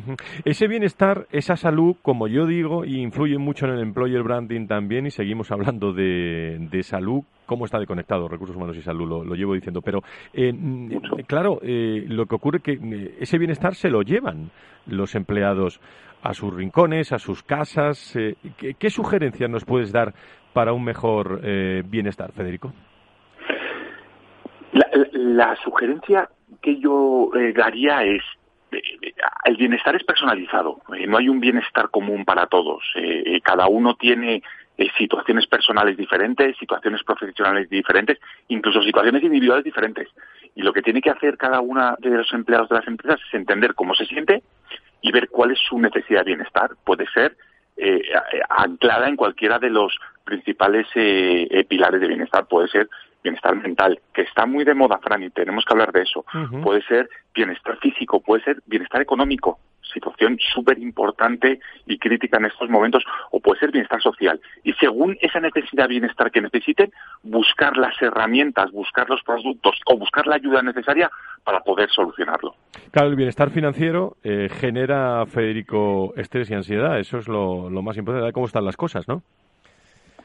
Ese 0.45 0.69
bienestar, 0.69 1.27
esa 1.33 1.57
salud, 1.57 1.97
como 2.03 2.29
yo 2.29 2.47
digo, 2.47 2.85
influye 2.85 3.39
mucho 3.39 3.67
en 3.67 3.73
el 3.73 3.81
employer 3.81 4.23
branding 4.23 4.67
también 4.67 5.07
y 5.07 5.11
seguimos 5.11 5.51
hablando 5.51 5.93
de, 5.93 6.59
de 6.71 6.83
salud. 6.83 7.23
¿Cómo 7.47 7.65
está 7.65 7.79
desconectado 7.79 8.29
recursos 8.29 8.57
humanos 8.57 8.77
y 8.77 8.83
salud? 8.83 9.25
Lo, 9.27 9.35
llevo 9.35 9.55
diciendo. 9.55 9.81
Pero, 9.83 10.03
eh, 10.33 10.53
claro, 11.27 11.59
eh, 11.63 12.05
lo 12.07 12.27
que 12.27 12.37
ocurre 12.37 12.59
es 12.59 12.63
que 12.63 12.73
eh, 12.75 13.17
ese 13.19 13.39
bienestar 13.39 13.75
se 13.75 13.91
lo 13.91 14.03
llevan 14.03 14.51
los 14.87 15.17
empleados 15.17 15.81
a 16.23 16.33
sus 16.35 16.55
rincones, 16.55 17.13
a 17.13 17.19
sus 17.19 17.43
casas. 17.43 18.17
¿qué, 18.57 18.75
¿Qué 18.75 18.91
sugerencias 18.91 19.51
nos 19.51 19.65
puedes 19.65 19.91
dar 19.91 20.15
para 20.53 20.73
un 20.73 20.85
mejor 20.85 21.41
bienestar, 21.87 22.33
Federico? 22.33 22.73
La, 24.73 25.57
sugerencia 25.65 26.29
que 26.63 26.79
yo 26.79 27.31
eh, 27.35 27.53
daría 27.53 28.05
es 28.05 28.23
eh, 28.71 28.81
el 29.45 29.57
bienestar 29.57 29.97
es 29.97 30.05
personalizado, 30.05 30.81
eh, 30.97 31.07
no 31.07 31.19
hay 31.19 31.29
un 31.29 31.41
bienestar 31.41 31.91
común 31.91 32.25
para 32.25 32.47
todos. 32.47 32.83
cada 33.43 33.67
uno 33.67 33.97
tiene 33.97 34.43
situaciones 34.97 35.47
personales 35.47 35.97
diferentes, 35.97 36.57
situaciones 36.57 37.03
profesionales 37.03 37.69
diferentes, 37.69 38.19
incluso 38.49 38.83
situaciones 38.83 39.23
individuales 39.23 39.65
diferentes. 39.65 40.09
Y 40.55 40.63
lo 40.63 40.73
que 40.73 40.83
tiene 40.83 41.03
que 41.03 41.11
hacer 41.11 41.37
cada 41.37 41.61
uno 41.61 41.97
de 41.99 42.11
los 42.11 42.33
empleados 42.33 42.69
de 42.69 42.77
las 42.77 42.87
empresas 42.87 43.21
es 43.27 43.35
entender 43.35 43.75
cómo 43.75 43.95
se 43.95 44.07
siente 44.07 44.43
y 45.03 45.13
ver 45.13 45.29
cuál 45.29 45.51
es 45.51 45.59
su 45.59 45.79
necesidad 45.79 46.21
de 46.21 46.33
bienestar. 46.33 46.71
Puede 46.85 47.07
ser 47.09 47.37
anclada 48.49 49.09
en 49.09 49.17
cualquiera 49.17 49.59
de 49.59 49.71
los 49.71 49.99
principales 50.25 50.87
pilares 51.69 52.01
de 52.01 52.09
bienestar. 52.09 52.47
Puede 52.47 52.69
ser 52.69 52.89
bienestar 53.23 53.55
mental, 53.57 54.01
que 54.15 54.23
está 54.23 54.47
muy 54.47 54.65
de 54.65 54.75
moda, 54.75 54.99
Fran, 54.99 55.23
y 55.23 55.31
tenemos 55.31 55.65
que 55.65 55.73
hablar 55.73 55.93
de 55.93 56.03
eso. 56.03 56.25
Puede 56.63 56.83
ser 56.83 57.09
bienestar 57.35 57.77
físico, 57.79 58.21
puede 58.21 58.43
ser 58.43 58.63
bienestar 58.67 59.01
económico, 59.01 59.59
situación 59.93 60.39
súper 60.55 60.79
importante 60.79 61.61
y 61.87 61.99
crítica 61.99 62.39
en 62.39 62.47
estos 62.47 62.69
momentos, 62.71 63.05
o 63.31 63.41
puede 63.41 63.61
ser 63.61 63.73
bienestar 63.73 64.01
social. 64.01 64.41
Y 64.63 64.73
según 64.75 65.17
esa 65.21 65.41
necesidad 65.41 65.85
de 65.85 65.89
bienestar 65.89 66.31
que 66.31 66.41
necesiten, 66.41 66.93
buscar 67.23 67.77
las 67.77 68.01
herramientas, 68.01 68.71
buscar 68.71 69.09
los 69.09 69.23
productos 69.23 69.81
o 69.87 69.99
buscar 69.99 70.27
la 70.27 70.37
ayuda 70.37 70.63
necesaria 70.63 71.11
para 71.45 71.61
poder 71.61 71.91
solucionarlo. 71.91 72.55
Claro, 72.91 73.09
el 73.09 73.17
bienestar 73.17 73.51
financiero 73.51 74.17
eh, 74.23 74.49
genera, 74.51 75.25
Federico, 75.27 76.13
estrés 76.17 76.51
y 76.51 76.55
ansiedad. 76.55 76.99
Eso 76.99 77.19
es 77.19 77.29
lo, 77.29 77.71
más 77.83 77.97
importante, 77.97 78.33
cómo 78.33 78.47
están 78.47 78.65
las 78.65 78.77
cosas, 78.77 79.09
¿no? 79.09 79.23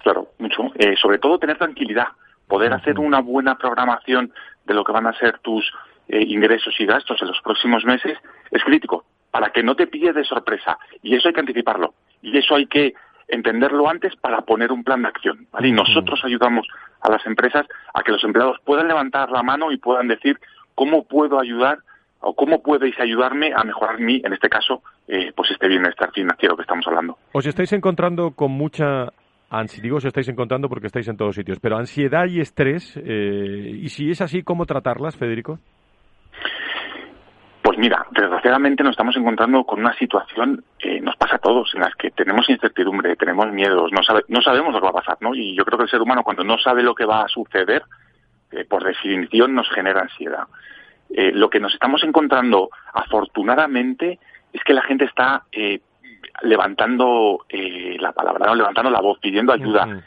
Claro, 0.03 0.27
mucho. 0.37 0.71
Eh, 0.75 0.95
sobre 1.01 1.17
todo 1.17 1.39
tener 1.39 1.57
tranquilidad 1.57 2.07
poder 2.47 2.73
hacer 2.73 2.99
una 2.99 3.19
buena 3.21 3.57
programación 3.57 4.31
de 4.65 4.73
lo 4.73 4.83
que 4.83 4.91
van 4.91 5.07
a 5.07 5.17
ser 5.17 5.39
tus 5.39 5.71
eh, 6.07 6.23
ingresos 6.27 6.75
y 6.79 6.85
gastos 6.85 7.21
en 7.21 7.27
los 7.27 7.41
próximos 7.41 7.83
meses 7.85 8.17
es 8.51 8.63
crítico 8.63 9.05
para 9.31 9.49
que 9.49 9.63
no 9.63 9.75
te 9.75 9.87
pille 9.87 10.13
de 10.13 10.23
sorpresa. 10.23 10.77
Y 11.03 11.15
eso 11.15 11.27
hay 11.27 11.33
que 11.33 11.41
anticiparlo. 11.41 11.93
Y 12.21 12.37
eso 12.37 12.55
hay 12.55 12.67
que 12.67 12.93
entenderlo 13.27 13.89
antes 13.89 14.15
para 14.15 14.41
poner 14.41 14.71
un 14.71 14.83
plan 14.83 15.01
de 15.01 15.07
acción 15.07 15.47
y 15.59 15.71
nosotros 15.71 16.21
ayudamos 16.23 16.67
a 17.01 17.09
las 17.11 17.25
empresas 17.25 17.65
a 17.93 18.03
que 18.03 18.11
los 18.11 18.23
empleados 18.23 18.57
puedan 18.63 18.87
levantar 18.87 19.31
la 19.31 19.41
mano 19.41 19.71
y 19.71 19.77
puedan 19.77 20.07
decir 20.07 20.39
cómo 20.75 21.05
puedo 21.05 21.39
ayudar 21.39 21.79
o 22.19 22.35
cómo 22.35 22.61
podéis 22.61 22.99
ayudarme 22.99 23.51
a 23.55 23.63
mejorar 23.63 23.99
mi, 23.99 24.21
en 24.23 24.33
este 24.33 24.49
caso, 24.49 24.81
eh, 25.07 25.31
pues 25.35 25.51
este 25.51 25.67
bienestar 25.67 26.11
financiero 26.11 26.55
que 26.55 26.63
estamos 26.63 26.85
hablando. 26.87 27.17
¿Os 27.33 27.45
estáis 27.45 27.71
encontrando 27.73 28.31
con 28.31 28.51
mucha 28.51 29.11
digo 29.81 29.97
os 29.97 30.05
estáis 30.05 30.27
encontrando 30.27 30.69
porque 30.69 30.87
estáis 30.87 31.07
en 31.07 31.17
todos 31.17 31.35
sitios, 31.35 31.59
pero 31.59 31.77
ansiedad 31.77 32.25
y 32.27 32.39
estrés, 32.39 32.97
eh, 32.97 33.71
y 33.81 33.89
si 33.89 34.09
es 34.09 34.21
así, 34.21 34.43
¿cómo 34.43 34.65
tratarlas, 34.65 35.15
Federico? 35.17 35.59
Pues 37.61 37.79
mira, 37.79 38.05
desgraciadamente 38.11 38.83
nos 38.83 38.91
estamos 38.91 39.17
encontrando 39.17 39.63
con 39.63 39.79
una 39.79 39.93
situación, 39.97 40.63
que 40.77 41.01
nos 41.01 41.15
pasa 41.15 41.37
a 41.37 41.39
todos, 41.39 41.73
en 41.73 41.81
las 41.81 41.95
que 41.95 42.11
tenemos 42.11 42.47
incertidumbre, 42.49 43.15
tenemos 43.15 43.51
miedos, 43.51 43.91
no, 43.91 44.01
no 44.27 44.41
sabemos 44.41 44.73
lo 44.73 44.79
que 44.79 44.85
va 44.85 44.91
a 44.91 45.03
pasar, 45.03 45.17
¿no? 45.19 45.33
Y 45.33 45.55
yo 45.57 45.65
creo 45.65 45.77
que 45.79 45.85
el 45.85 45.89
ser 45.89 46.01
humano 46.01 46.23
cuando 46.23 46.43
no 46.43 46.57
sabe 46.59 46.83
lo 46.83 46.93
que 46.93 47.05
va 47.05 47.23
a 47.23 47.27
suceder, 47.27 47.83
eh, 48.51 48.65
por 48.65 48.83
definición 48.83 49.55
nos 49.55 49.69
genera 49.71 50.01
ansiedad. 50.01 50.47
Eh, 51.09 51.31
lo 51.33 51.49
que 51.49 51.59
nos 51.59 51.73
estamos 51.73 52.03
encontrando, 52.03 52.69
afortunadamente, 52.93 54.19
es 54.53 54.63
que 54.63 54.73
la 54.73 54.83
gente 54.83 55.05
está 55.05 55.43
levantando 56.41 57.45
eh, 57.49 57.97
la 57.99 58.11
palabra, 58.11 58.47
¿no? 58.47 58.55
levantando 58.55 58.89
la 58.89 59.01
voz, 59.01 59.19
pidiendo 59.19 59.53
ayuda. 59.53 60.03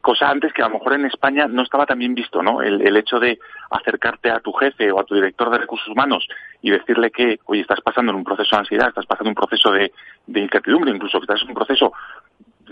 cosa 0.00 0.30
antes 0.30 0.52
que 0.52 0.62
a 0.62 0.68
lo 0.68 0.74
mejor 0.74 0.94
en 0.94 1.06
España 1.06 1.46
no 1.48 1.62
estaba 1.62 1.86
tan 1.86 1.98
bien 1.98 2.14
visto, 2.14 2.42
¿no? 2.42 2.62
El, 2.62 2.96
hecho 2.96 3.18
de 3.18 3.38
acercarte 3.70 4.30
a 4.30 4.40
tu 4.40 4.52
jefe 4.52 4.90
o 4.92 5.00
a 5.00 5.04
tu 5.04 5.14
director 5.14 5.50
de 5.50 5.58
recursos 5.58 5.88
humanos 5.88 6.26
y 6.62 6.70
decirle 6.70 7.10
que, 7.10 7.40
oye, 7.46 7.62
estás 7.62 7.80
pasando 7.80 8.12
en 8.12 8.18
un 8.18 8.24
proceso 8.24 8.56
de 8.56 8.60
ansiedad, 8.60 8.88
estás 8.88 9.06
pasando 9.06 9.30
en 9.30 9.36
un 9.36 9.46
proceso 9.46 9.70
de, 9.72 9.92
de 10.26 10.40
incertidumbre, 10.40 10.90
incluso 10.90 11.18
que 11.18 11.24
estás 11.24 11.42
en 11.42 11.48
un 11.48 11.54
proceso 11.54 11.92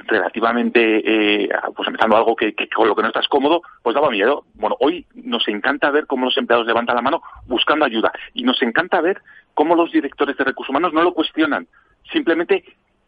relativamente, 0.06 1.44
eh, 1.44 1.48
pues 1.74 1.88
empezando 1.88 2.16
algo 2.16 2.36
que, 2.36 2.54
con 2.74 2.88
lo 2.88 2.94
que 2.94 3.02
no 3.02 3.08
estás 3.08 3.28
cómodo, 3.28 3.62
pues 3.82 3.94
daba 3.94 4.10
miedo. 4.10 4.44
Bueno, 4.54 4.76
hoy 4.80 5.06
nos 5.14 5.46
encanta 5.48 5.90
ver 5.90 6.06
cómo 6.06 6.26
los 6.26 6.36
empleados 6.36 6.66
levantan 6.66 6.96
la 6.96 7.02
mano 7.02 7.22
buscando 7.46 7.84
ayuda 7.84 8.12
y 8.32 8.42
nos 8.42 8.60
encanta 8.62 9.00
ver 9.00 9.20
cómo 9.54 9.74
los 9.74 9.92
directores 9.92 10.36
de 10.36 10.44
recursos 10.44 10.70
humanos 10.70 10.92
no 10.92 11.02
lo 11.02 11.14
cuestionan, 11.14 11.66
simplemente 12.12 12.64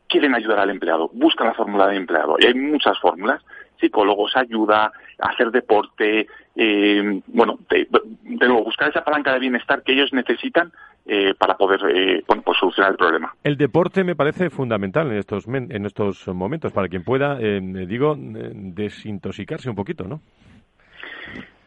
quieren 0.09 0.35
ayudar 0.35 0.61
al 0.61 0.71
empleado, 0.71 1.11
buscan 1.13 1.49
la 1.49 1.55
fórmula 1.55 1.89
de 1.89 1.97
empleado. 1.97 2.37
Y 2.39 2.47
hay 2.47 2.55
muchas 2.55 2.99
fórmulas, 3.01 3.43
psicólogos, 3.81 4.37
ayuda, 4.37 4.93
hacer 5.19 5.51
deporte, 5.51 6.27
eh, 6.55 7.21
bueno, 7.27 7.59
de, 7.69 7.89
nuevo, 8.23 8.65
buscar 8.65 8.91
esa 8.91 9.05
palanca 9.05 9.33
de 9.33 9.41
bienestar 9.41 9.83
que 9.83 9.93
ellos 9.93 10.13
necesitan 10.13 10.73
eh, 11.07 11.35
para 11.39 11.57
poder 11.57 11.81
eh, 11.95 12.25
bueno, 12.27 12.43
pues 12.43 12.59
solucionar 12.59 12.93
el 12.93 12.99
problema. 12.99 13.35
El 13.45 13.57
deporte 13.57 14.05
me 14.05 14.17
parece 14.17 14.51
fundamental 14.51 15.11
en 15.11 15.19
estos, 15.19 15.47
en 15.47 15.87
estos 15.87 16.27
momentos, 16.29 16.73
para 16.73 16.89
quien 16.89 17.05
pueda, 17.05 17.37
digo, 17.37 18.15
desintoxicarse 18.17 19.69
un 19.69 19.77
poquito, 19.77 20.05
¿no? 20.05 20.21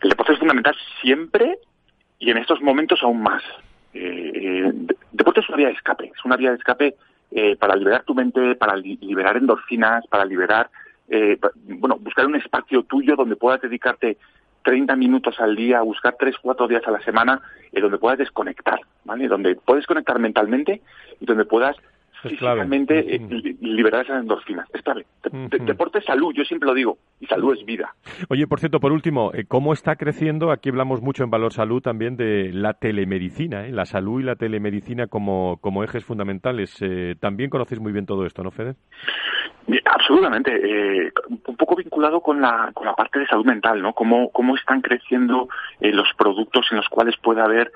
El 0.01 0.09
deporte 0.09 0.33
es 0.33 0.39
fundamental 0.39 0.75
siempre 1.01 1.59
y 2.19 2.31
en 2.31 2.37
estos 2.37 2.61
momentos 2.61 2.99
aún 3.03 3.21
más. 3.21 3.43
Eh, 3.93 4.71
deporte 5.11 5.39
es 5.39 5.49
una 5.49 5.57
vía 5.57 5.67
de 5.67 5.73
escape, 5.73 6.11
es 6.15 6.25
una 6.25 6.37
vía 6.37 6.51
de 6.51 6.57
escape 6.57 6.95
eh, 7.31 7.55
para 7.55 7.75
liberar 7.75 8.03
tu 8.03 8.15
mente, 8.15 8.55
para 8.55 8.75
liberar 8.75 9.37
endorfinas, 9.37 10.05
para 10.07 10.25
liberar, 10.25 10.69
eh, 11.09 11.37
bueno, 11.55 11.97
buscar 11.99 12.25
un 12.25 12.35
espacio 12.35 12.83
tuyo 12.83 13.15
donde 13.15 13.35
puedas 13.35 13.61
dedicarte 13.61 14.17
30 14.63 14.95
minutos 14.95 15.39
al 15.39 15.55
día, 15.55 15.81
buscar 15.81 16.15
3, 16.19 16.35
4 16.41 16.67
días 16.67 16.87
a 16.87 16.91
la 16.91 17.01
semana, 17.01 17.41
eh, 17.71 17.81
donde 17.81 17.97
puedas 17.97 18.17
desconectar, 18.17 18.79
¿vale? 19.05 19.27
Donde 19.27 19.55
puedes 19.55 19.85
conectar 19.85 20.19
mentalmente 20.19 20.81
y 21.19 21.25
donde 21.25 21.45
puedas 21.45 21.75
físicamente 22.21 23.15
eh, 23.15 23.55
liberar 23.61 24.05
esas 24.05 24.21
endorfinas. 24.21 24.67
Es 24.73 24.81
clave. 24.81 25.05
Deporte 25.65 25.99
es 25.99 26.05
salud, 26.05 26.33
yo 26.35 26.43
siempre 26.43 26.67
lo 26.67 26.73
digo, 26.73 26.97
y 27.19 27.25
salud 27.27 27.55
es 27.57 27.65
vida. 27.65 27.93
Oye, 28.29 28.47
por 28.47 28.59
cierto, 28.59 28.79
por 28.79 28.91
último, 28.91 29.31
eh, 29.33 29.45
¿cómo 29.47 29.73
está 29.73 29.95
creciendo? 29.95 30.51
Aquí 30.51 30.69
hablamos 30.69 31.01
mucho 31.01 31.23
en 31.23 31.29
Valor 31.29 31.53
Salud 31.53 31.81
también 31.81 32.17
de 32.17 32.51
la 32.53 32.73
telemedicina, 32.73 33.67
¿eh? 33.67 33.71
la 33.71 33.85
salud 33.85 34.21
y 34.21 34.23
la 34.23 34.35
telemedicina 34.35 35.07
como, 35.07 35.57
como 35.61 35.83
ejes 35.83 36.03
fundamentales. 36.05 36.75
Eh, 36.81 37.15
también 37.19 37.49
conocéis 37.49 37.79
muy 37.79 37.91
bien 37.91 38.05
todo 38.05 38.25
esto, 38.25 38.43
¿no, 38.43 38.51
Fede? 38.51 38.75
Absolutamente. 39.85 41.11
un 41.27 41.55
poco 41.55 41.75
vinculado 41.75 42.21
con 42.21 42.41
la, 42.41 42.71
con 42.73 42.85
la 42.85 42.93
parte 42.93 43.19
de 43.19 43.27
salud 43.27 43.45
mental, 43.45 43.81
¿no? 43.81 43.93
Cómo, 43.93 44.31
cómo 44.31 44.55
están 44.55 44.81
creciendo 44.81 45.47
los 45.79 46.07
productos 46.17 46.67
en 46.71 46.77
los 46.77 46.89
cuales 46.89 47.15
puede 47.21 47.41
haber 47.41 47.71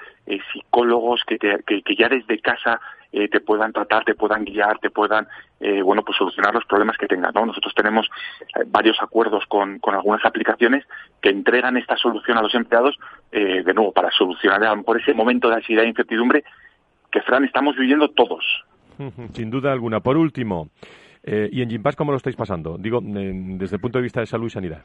psicólogos 0.52 1.22
que, 1.28 1.38
que 1.38 1.96
ya 1.96 2.10
desde 2.10 2.40
casa 2.40 2.80
eh, 3.16 3.28
te 3.30 3.42
puedan 3.42 3.72
tratar, 3.72 4.04
te 4.04 4.16
puedan 4.16 4.44
guiar, 4.44 4.80
te 4.80 4.90
puedan, 4.90 5.28
eh, 5.60 5.84
bueno, 5.84 6.02
pues 6.04 6.18
solucionar 6.18 6.52
los 6.52 6.66
problemas 6.66 6.98
que 6.98 7.06
tengas, 7.06 7.32
¿no? 7.36 7.46
Nosotros 7.46 7.72
tenemos 7.76 8.10
eh, 8.56 8.64
varios 8.66 8.98
acuerdos 9.04 9.44
con, 9.48 9.78
con, 9.78 9.94
algunas 9.94 10.26
aplicaciones 10.26 10.84
que 11.22 11.30
entregan 11.30 11.78
esta 11.78 11.96
solución 11.96 12.40
a 12.40 12.42
los 12.42 12.56
empleados, 12.56 12.98
de 13.32 13.74
nuevo, 13.74 13.92
para 13.92 14.12
solucionar 14.12 14.64
a 14.64 14.76
por 14.82 15.00
ese 15.00 15.14
momento 15.14 15.50
de 15.50 15.56
ansiedad 15.56 15.84
e 15.84 15.90
incertidumbre 15.90 16.44
que, 17.12 17.22
Fran, 17.22 17.44
estamos 17.46 17.76
viviendo 17.76 18.10
todos. 18.10 18.44
Sin 19.34 19.50
duda 19.50 19.72
alguna. 19.72 20.00
Por 20.02 20.18
último, 20.18 20.70
¿y 21.24 21.62
en 21.62 21.70
Gimpass 21.70 21.96
cómo 21.96 22.12
lo 22.12 22.18
estáis 22.18 22.36
pasando? 22.36 22.78
Digo, 22.78 23.00
desde 23.02 23.76
el 23.76 23.82
punto 23.82 23.98
de 23.98 24.04
vista 24.04 24.20
de 24.20 24.28
salud 24.28 24.48
y 24.48 24.52
sanidad. 24.52 24.84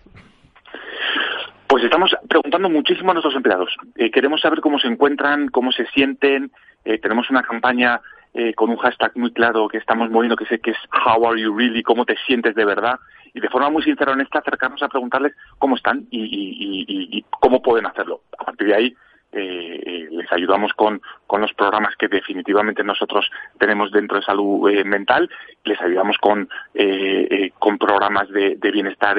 Pues 1.67 1.85
estamos 1.85 2.15
preguntando 2.27 2.71
muchísimo 2.71 3.11
a 3.11 3.15
nuestros 3.15 3.35
empleados. 3.35 3.75
queremos 4.13 4.41
saber 4.41 4.61
cómo 4.61 4.79
se 4.79 4.89
encuentran, 4.89 5.49
cómo 5.49 5.71
se 5.73 5.85
sienten. 5.87 6.51
tenemos 6.85 7.29
una 7.29 7.43
campaña 7.43 8.01
eh, 8.35 8.55
con 8.55 8.71
un 8.71 8.77
hashtag 8.77 9.17
muy 9.17 9.33
claro 9.33 9.69
que 9.69 9.79
estamos 9.79 10.11
moviendo, 10.11 10.37
que 10.37 10.47
sé 10.47 10.59
que 10.59 10.73
es 10.73 10.77
How 11.05 11.27
are 11.27 11.41
you 11.41 11.57
really, 11.57 11.83
cómo 11.83 12.05
te 12.05 12.17
sientes 12.27 12.55
de 12.55 12.65
verdad, 12.65 12.99
y 13.33 13.41
de 13.41 13.49
forma 13.49 13.71
muy 13.71 13.83
sincera, 13.83 14.13
honesta, 14.13 14.39
acercarnos 14.39 14.83
a 14.83 14.89
preguntarles 14.89 15.35
cómo 15.59 15.77
están 15.77 16.07
y, 16.11 17.25
cómo 17.41 17.63
pueden 17.63 17.87
hacerlo. 17.87 18.23
A 18.39 18.45
partir 18.45 18.69
de 18.69 18.75
ahí, 18.75 18.97
eh, 19.33 19.81
eh, 19.85 20.09
les 20.11 20.33
ayudamos 20.33 20.73
con, 20.73 21.01
con, 21.27 21.41
los 21.41 21.53
programas 21.53 21.95
que 21.97 22.09
definitivamente 22.09 22.83
nosotros 22.83 23.31
tenemos 23.59 23.91
dentro 23.91 24.19
de 24.19 24.25
salud 24.25 24.71
mental, 24.85 25.29
les 25.65 25.81
ayudamos 25.81 26.17
con, 26.19 26.49
con 27.59 27.79
programas 27.79 28.29
de, 28.31 28.57
de 28.57 28.71
bienestar, 28.71 29.19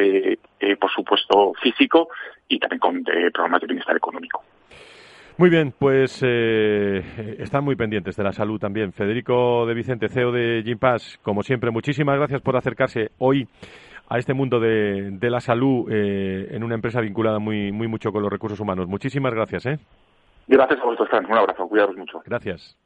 por 0.80 0.92
supuesto, 0.92 1.54
físico 1.62 2.10
y 2.48 2.60
también 2.60 2.80
con 2.80 3.04
programas 3.04 3.62
de 3.62 3.68
bienestar 3.68 3.96
económico. 3.96 4.44
Muy 5.40 5.50
bien, 5.50 5.72
pues 5.72 6.22
eh, 6.22 7.38
están 7.40 7.64
muy 7.64 7.78
pendientes 7.78 8.18
de 8.18 8.24
la 8.26 8.34
salud 8.34 8.60
también. 8.60 8.92
Federico 8.92 9.66
de 9.66 9.74
Vicente, 9.74 10.10
CEO 10.10 10.34
de 10.34 10.62
Gimpass, 10.66 11.18
como 11.24 11.44
siempre, 11.44 11.72
muchísimas 11.72 12.18
gracias 12.18 12.42
por 12.42 12.58
acercarse 12.58 13.12
hoy 13.20 13.48
a 14.10 14.18
este 14.18 14.34
mundo 14.34 14.60
de, 14.60 15.18
la 15.22 15.40
salud 15.40 15.90
eh, 15.90 16.50
en 16.52 16.62
una 16.62 16.76
empresa 16.76 17.00
vinculada 17.00 17.40
muy, 17.40 17.72
muy 17.72 17.88
mucho 17.88 18.12
con 18.12 18.22
los 18.22 18.30
recursos 18.30 18.60
humanos. 18.60 18.90
Muchísimas 18.90 19.34
gracias. 19.34 19.66
¿eh? 19.68 19.80
Gracias 20.46 20.82
a 20.82 20.84
vosotros, 20.84 21.22
Un 21.30 21.38
abrazo. 21.38 21.70
Cuidaros 21.70 21.96
mucho. 21.96 22.22
Gracias. 22.26 22.78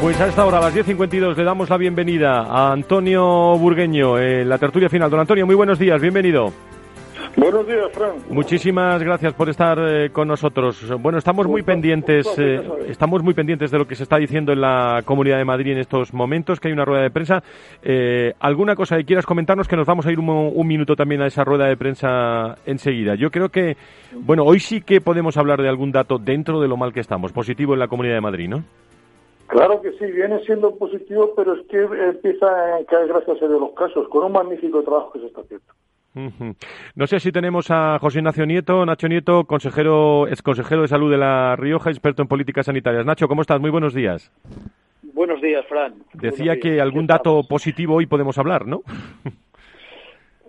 Pues 0.00 0.18
a 0.18 0.28
esta 0.28 0.46
hora, 0.46 0.56
a 0.56 0.60
las 0.62 0.74
10.52, 0.74 1.36
le 1.36 1.44
damos 1.44 1.68
la 1.68 1.76
bienvenida 1.76 2.40
a 2.44 2.72
Antonio 2.72 3.58
Burgueño 3.58 4.18
en 4.18 4.48
la 4.48 4.56
tertulia 4.56 4.88
final. 4.88 5.10
Don 5.10 5.20
Antonio, 5.20 5.44
muy 5.44 5.54
buenos 5.54 5.78
días, 5.78 6.00
bienvenido. 6.00 6.54
Buenos 7.36 7.66
días, 7.66 7.92
Fran. 7.92 8.12
Muchísimas 8.30 9.02
gracias 9.02 9.34
por 9.34 9.50
estar 9.50 9.78
eh, 9.78 10.08
con 10.08 10.26
nosotros. 10.26 10.90
Bueno, 10.98 11.18
estamos 11.18 11.46
muy 11.46 11.62
pendientes, 11.62 12.26
eh, 12.38 12.62
estamos 12.88 13.22
muy 13.22 13.34
pendientes 13.34 13.70
de 13.70 13.76
lo 13.76 13.86
que 13.86 13.94
se 13.94 14.04
está 14.04 14.16
diciendo 14.16 14.52
en 14.52 14.62
la 14.62 15.02
Comunidad 15.04 15.36
de 15.36 15.44
Madrid 15.44 15.72
en 15.72 15.78
estos 15.78 16.14
momentos, 16.14 16.60
que 16.60 16.68
hay 16.68 16.72
una 16.72 16.86
rueda 16.86 17.02
de 17.02 17.10
prensa. 17.10 17.42
Eh, 17.82 18.32
¿Alguna 18.40 18.74
cosa 18.74 18.96
que 18.96 19.04
quieras 19.04 19.26
comentarnos? 19.26 19.68
Que 19.68 19.76
nos 19.76 19.86
vamos 19.86 20.06
a 20.06 20.12
ir 20.12 20.18
un, 20.18 20.30
un, 20.30 20.66
minuto 20.66 20.96
también 20.96 21.20
a 21.20 21.26
esa 21.26 21.44
rueda 21.44 21.66
de 21.66 21.76
prensa 21.76 22.56
enseguida. 22.64 23.16
Yo 23.16 23.30
creo 23.30 23.50
que, 23.50 23.76
bueno, 24.14 24.44
hoy 24.44 24.60
sí 24.60 24.80
que 24.80 25.02
podemos 25.02 25.36
hablar 25.36 25.60
de 25.60 25.68
algún 25.68 25.92
dato 25.92 26.16
dentro 26.16 26.58
de 26.58 26.68
lo 26.68 26.78
mal 26.78 26.94
que 26.94 27.00
estamos, 27.00 27.32
positivo 27.32 27.74
en 27.74 27.80
la 27.80 27.88
Comunidad 27.88 28.14
de 28.14 28.22
Madrid, 28.22 28.48
¿no? 28.48 28.64
Claro 29.50 29.82
que 29.82 29.90
sí, 29.92 30.06
viene 30.06 30.38
siendo 30.44 30.76
positivo, 30.76 31.32
pero 31.34 31.54
es 31.54 31.66
que 31.66 31.80
empieza 31.80 32.46
a 32.46 32.84
caer 32.84 33.08
gracias 33.08 33.42
a 33.42 33.46
los 33.46 33.72
casos, 33.72 34.08
con 34.08 34.24
un 34.24 34.32
magnífico 34.32 34.82
trabajo 34.82 35.12
que 35.12 35.20
se 35.20 35.26
está 35.26 35.40
haciendo. 35.40 35.66
No 36.94 37.06
sé 37.06 37.18
si 37.18 37.32
tenemos 37.32 37.68
a 37.70 37.98
José 37.98 38.18
Ignacio 38.18 38.46
Nieto, 38.46 38.86
Nacho 38.86 39.08
Nieto, 39.08 39.44
consejero, 39.44 40.28
ex 40.28 40.42
consejero 40.42 40.82
de 40.82 40.88
salud 40.88 41.10
de 41.10 41.18
La 41.18 41.56
Rioja, 41.56 41.90
experto 41.90 42.22
en 42.22 42.28
políticas 42.28 42.66
sanitarias. 42.66 43.04
Nacho, 43.04 43.26
¿cómo 43.26 43.42
estás? 43.42 43.60
Muy 43.60 43.70
buenos 43.70 43.92
días. 43.92 44.32
Buenos 45.02 45.40
días, 45.40 45.66
Fran. 45.66 45.94
Decía 46.14 46.58
que 46.60 46.80
algún 46.80 47.08
dato 47.08 47.42
positivo 47.48 47.96
hoy 47.96 48.06
podemos 48.06 48.38
hablar, 48.38 48.66
¿no? 48.66 48.82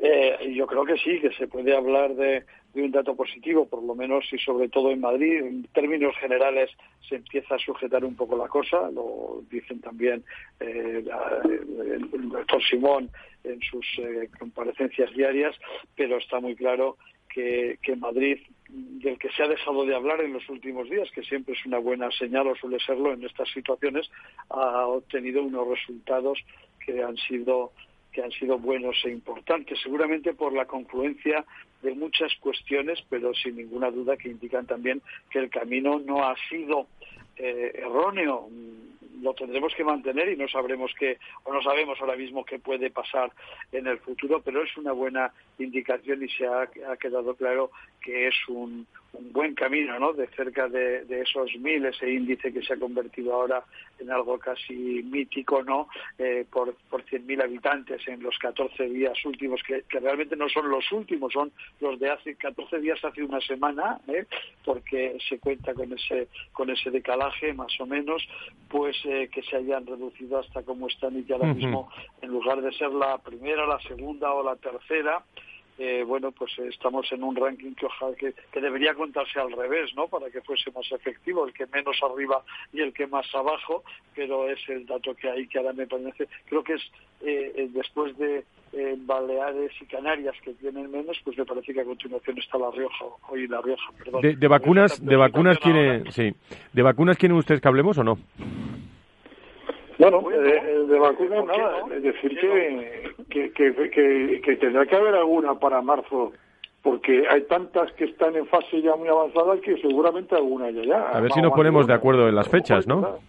Eh, 0.04 0.54
yo 0.56 0.66
creo 0.66 0.84
que 0.84 0.98
sí, 0.98 1.20
que 1.20 1.32
se 1.34 1.48
puede 1.48 1.78
hablar 1.78 2.16
de, 2.16 2.44
de 2.74 2.84
un 2.84 2.92
dato 2.92 3.16
positivo, 3.16 3.66
por 3.66 3.84
lo 3.84 3.96
menos 3.96 4.26
y 4.32 4.38
sobre 4.38 4.70
todo 4.70 4.92
en 4.92 5.02
Madrid. 5.02 5.44
En 5.44 5.64
términos 5.74 6.16
generales 6.18 6.70
se 7.08 7.16
empieza 7.16 7.56
a 7.56 7.60
sujetar 7.60 8.06
un 8.06 8.16
poco 8.16 8.38
la 8.38 8.48
cosa, 8.48 8.90
lo 8.92 9.44
dicen 9.50 9.82
también 9.82 10.24
eh, 10.60 11.04
el, 11.44 12.30
doctor 12.30 12.64
Simón 12.64 13.10
en 13.44 13.62
sus 13.62 13.86
eh, 13.98 14.30
comparecencias 14.40 15.12
diarias, 15.14 15.56
pero 15.96 16.18
está 16.18 16.40
muy 16.40 16.56
claro 16.56 16.98
que, 17.28 17.78
que 17.82 17.96
Madrid, 17.96 18.40
del 18.70 19.18
que 19.18 19.30
se 19.32 19.44
ha 19.44 19.48
dejado 19.48 19.86
de 19.86 19.96
hablar 19.96 20.22
en 20.22 20.34
los 20.34 20.48
últimos 20.50 20.90
días, 20.90 21.10
que 21.12 21.24
siempre 21.24 21.56
es 21.56 21.66
una 21.66 21.80
buena 21.80 22.10
señal 22.12 22.48
o 22.48 22.56
suele 22.56 22.80
serlo 22.80 23.14
en 23.14 23.24
estas 23.26 23.50
situaciones, 23.52 24.10
ha 24.50 24.88
obtenido 24.88 25.44
unos 25.44 25.68
resultados 25.68 26.40
que 26.86 27.04
han 27.04 27.18
sido 27.18 27.72
que 28.12 28.22
han 28.22 28.32
sido 28.32 28.60
buenos 28.60 28.98
e 29.06 29.10
importantes, 29.10 29.80
seguramente 29.82 30.34
por 30.34 30.52
la 30.52 30.66
confluencia 30.66 31.46
de 31.82 31.94
muchas 31.96 32.34
cuestiones, 32.40 33.00
pero 33.10 33.34
sin 33.34 33.56
ninguna 33.56 33.92
duda 33.92 34.18
que 34.18 34.30
indican 34.30 34.66
también 34.66 35.02
que 35.30 35.40
el 35.40 35.50
camino 35.50 36.00
no 36.00 36.24
ha 36.24 36.36
sido 36.50 36.88
eh, 37.38 37.72
erróneo. 37.76 38.48
lo 39.22 39.34
tendremos 39.36 39.74
que 39.76 39.84
mantener 39.84 40.30
y 40.30 40.36
no 40.36 40.48
sabremos 40.48 40.92
qué, 40.98 41.20
o 41.44 41.54
no 41.54 41.62
sabemos 41.62 42.00
ahora 42.02 42.16
mismo 42.16 42.44
qué 42.44 42.58
puede 42.58 42.90
pasar 42.90 43.32
en 43.72 43.86
el 43.86 44.00
futuro, 44.00 44.42
pero 44.42 44.64
es 44.64 44.76
una 44.78 44.94
buena 44.94 45.32
indicación 45.60 46.24
y 46.24 46.30
se 46.30 46.48
ha, 46.48 46.68
quedado 46.98 47.36
claro 47.36 47.70
que 48.02 48.28
es 48.28 48.36
un, 48.48 48.88
buen 49.32 49.54
camino, 49.56 50.00
¿no? 50.00 50.14
De 50.14 50.28
cerca 50.28 50.68
de, 50.68 51.06
esos 51.10 51.56
mil, 51.58 51.86
ese 51.86 52.10
índice 52.10 52.52
que 52.52 52.62
se 52.62 52.74
ha 52.74 52.78
convertido 52.78 53.34
ahora 53.34 53.64
en 54.00 54.10
algo 54.10 54.38
casi 54.40 54.74
mítico, 54.74 55.64
¿no? 55.64 55.88
Eh, 56.18 56.46
por, 56.52 56.74
por 56.90 57.04
100.000 57.06 57.44
habitantes 57.44 58.08
en 58.08 58.24
los 58.24 58.38
14 58.40 58.90
días 58.90 59.14
últimos, 59.26 59.62
que, 59.64 59.84
realmente 59.90 60.36
no 60.36 60.50
son 60.50 60.70
los 60.70 60.92
últimos, 60.92 61.34
son 61.34 61.52
los 61.80 62.00
de 62.00 62.10
hace 62.10 62.36
14 62.36 62.80
días, 62.80 63.04
hace 63.04 63.24
una 63.24 63.42
semana, 63.42 64.00
¿eh? 64.08 64.26
porque 64.64 65.18
se 65.28 65.40
cuenta 65.40 65.74
con 65.74 65.92
ese, 65.94 66.28
con 66.54 66.70
ese 66.70 66.90
más 67.56 67.80
o 67.80 67.86
menos, 67.86 68.28
pues 68.70 68.96
eh, 69.06 69.30
que 69.32 69.42
se 69.44 69.58
hayan 69.58 69.86
reducido 69.86 70.40
hasta 70.40 70.64
como 70.64 70.88
están 70.88 71.18
y 71.18 71.24
que 71.24 71.34
ahora 71.34 71.54
mismo, 71.54 71.90
en 72.22 72.30
lugar 72.30 72.62
de 72.62 72.72
ser 72.74 72.92
la 72.92 73.18
primera, 73.18 73.66
la 73.66 73.80
segunda 73.82 74.32
o 74.34 74.44
la 74.44 74.56
tercera, 74.56 75.24
eh, 75.78 76.04
bueno, 76.06 76.32
pues 76.32 76.52
estamos 76.60 77.12
en 77.12 77.24
un 77.24 77.36
ranking 77.36 77.74
que, 77.74 77.86
ojalá, 77.86 78.16
que, 78.16 78.34
debería 78.60 78.94
contarse 78.94 79.40
al 79.40 79.52
revés, 79.52 79.94
¿no? 79.96 80.08
Para 80.08 80.30
que 80.30 80.42
fuese 80.42 80.72
más 80.72 80.92
efectivo, 80.92 81.46
el 81.46 81.54
que 81.54 81.66
menos 81.68 81.98
arriba 82.04 82.44
y 82.74 82.82
el 82.82 82.94
que 82.94 83.08
más 83.08 83.26
abajo, 83.34 83.84
pero 84.14 84.50
es 84.50 84.60
el 84.70 84.86
dato 84.86 85.16
que 85.16 85.30
hay 85.30 85.48
que 85.48 85.58
ahora 85.58 85.74
me 85.74 85.88
parece. 85.88 86.28
Creo 86.46 86.64
que 86.64 86.74
es 86.74 86.82
eh, 87.22 87.52
eh, 87.56 87.70
después 87.72 88.18
de 88.18 88.44
Baleares 89.00 89.72
y 89.82 89.86
Canarias 89.86 90.36
que 90.44 90.54
tienen 90.54 90.90
menos, 90.90 91.20
pues 91.26 91.38
me 91.38 91.46
parece 91.46 91.74
que 91.74 91.82
a 91.82 91.86
continuación 91.86 92.38
está 92.38 92.58
La 92.58 92.72
Rioja, 92.72 93.06
hoy 93.30 93.48
La 93.48 93.62
Rioja, 93.62 93.92
perdón. 93.98 94.22
De, 94.22 94.48
vacunas, 94.48 95.04
de 95.04 95.16
vacunas 95.18 95.58
quiere, 95.60 96.10
sí, 96.12 96.32
de 96.72 96.82
vacunas 96.82 97.18
quieren 97.18 97.38
ustedes 97.38 97.60
que 97.60 97.68
hablemos 97.68 97.98
o 97.98 98.04
no? 98.04 98.18
Bueno, 100.02 100.32
eh, 100.32 100.86
de 100.88 100.98
vacunas 100.98 101.46
nada, 101.46 101.86
es 101.96 102.02
decir 102.02 102.36
que, 102.40 103.54
que, 103.54 104.42
que, 104.42 104.56
tendrá 104.56 104.84
que 104.88 104.96
haber 104.96 105.14
alguna 105.14 105.54
para 105.60 105.80
marzo 105.84 106.34
porque 106.82 107.26
hay 107.30 107.44
tantas 107.44 107.92
que 107.94 108.06
están 108.06 108.36
en 108.36 108.48
fase 108.48 108.82
ya 108.82 108.96
muy 108.96 109.10
avanzada 109.10 109.62
que 109.62 109.78
seguramente 109.78 110.34
alguna 110.36 110.72
ya 110.72 110.82
ya. 110.82 111.10
A 111.10 111.22
ver 111.22 111.32
si 111.32 111.40
nos 111.40 111.54
ponemos 111.54 111.86
de 111.86 111.94
acuerdo 111.94 112.28
en 112.28 112.34
las 112.34 112.50
fechas, 112.50 112.88
¿no? 112.88 113.20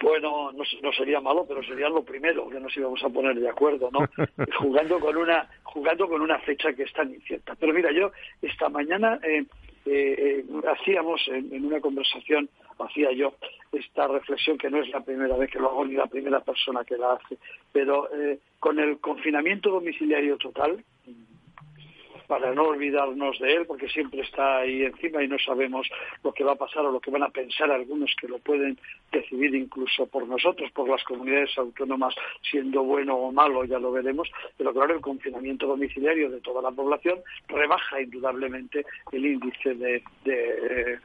Bueno, 0.00 0.50
no, 0.50 0.64
no, 0.82 0.92
sería 0.92 1.20
malo, 1.20 1.44
pero 1.46 1.62
sería 1.62 1.88
lo 1.88 2.02
primero 2.02 2.48
que 2.48 2.58
nos 2.58 2.76
íbamos 2.76 3.04
a 3.04 3.08
poner 3.08 3.38
de 3.38 3.48
acuerdo, 3.48 3.88
¿no? 3.92 4.00
jugando 4.58 4.98
con 4.98 5.16
una 5.16 5.48
jugando 5.62 6.08
con 6.08 6.22
una 6.22 6.40
fecha 6.40 6.72
que 6.72 6.82
es 6.82 6.92
tan 6.92 7.14
incierta. 7.14 7.54
Pero 7.54 7.72
mira, 7.72 7.92
yo 7.92 8.10
esta 8.42 8.68
mañana 8.68 9.20
eh, 9.22 9.44
eh, 9.86 10.44
hacíamos 10.70 11.20
en, 11.28 11.64
una 11.64 11.80
conversación, 11.80 12.48
hacía 12.84 13.12
yo 13.12 13.34
esta 13.72 14.06
reflexión 14.06 14.58
que 14.58 14.70
no 14.70 14.82
es 14.82 14.88
la 14.90 15.00
primera 15.00 15.36
vez 15.36 15.50
que 15.50 15.58
lo 15.58 15.70
hago 15.70 15.84
ni 15.84 15.94
la 15.94 16.06
primera 16.06 16.40
persona 16.40 16.84
que 16.84 16.96
la 16.96 17.14
hace, 17.14 17.38
pero 17.72 18.12
eh, 18.14 18.38
con 18.60 18.78
el 18.78 18.98
confinamiento 19.00 19.70
domiciliario 19.70 20.36
total, 20.36 20.84
para 22.32 22.54
no 22.54 22.62
olvidarnos 22.62 23.38
de 23.40 23.52
él, 23.56 23.66
porque 23.66 23.90
siempre 23.90 24.22
está 24.22 24.60
ahí 24.60 24.84
encima 24.84 25.22
y 25.22 25.28
no 25.28 25.38
sabemos 25.38 25.86
lo 26.24 26.32
que 26.32 26.44
va 26.44 26.52
a 26.52 26.56
pasar 26.56 26.82
o 26.86 26.90
lo 26.90 26.98
que 26.98 27.10
van 27.10 27.24
a 27.24 27.28
pensar 27.28 27.70
algunos 27.70 28.10
que 28.18 28.26
lo 28.26 28.38
pueden 28.38 28.78
decidir 29.12 29.54
incluso 29.54 30.06
por 30.06 30.26
nosotros, 30.26 30.70
por 30.72 30.88
las 30.88 31.04
comunidades 31.04 31.50
autónomas, 31.58 32.14
siendo 32.50 32.84
bueno 32.84 33.16
o 33.16 33.32
malo, 33.32 33.66
ya 33.66 33.78
lo 33.78 33.92
veremos, 33.92 34.30
pero 34.56 34.72
claro, 34.72 34.94
el 34.94 35.02
confinamiento 35.02 35.66
domiciliario 35.66 36.30
de 36.30 36.40
toda 36.40 36.62
la 36.62 36.70
población 36.70 37.18
rebaja 37.48 38.00
indudablemente 38.00 38.86
el 39.12 39.26
índice 39.26 39.74
de, 39.74 40.02
de 40.24 41.00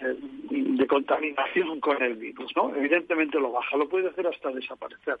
de 0.00 0.86
contaminación 0.86 1.80
con 1.80 2.02
el 2.02 2.16
virus, 2.16 2.50
¿no? 2.56 2.74
Evidentemente 2.74 3.38
lo 3.38 3.52
baja, 3.52 3.76
lo 3.76 3.88
puede 3.88 4.08
hacer 4.08 4.26
hasta 4.26 4.50
desaparecer. 4.50 5.18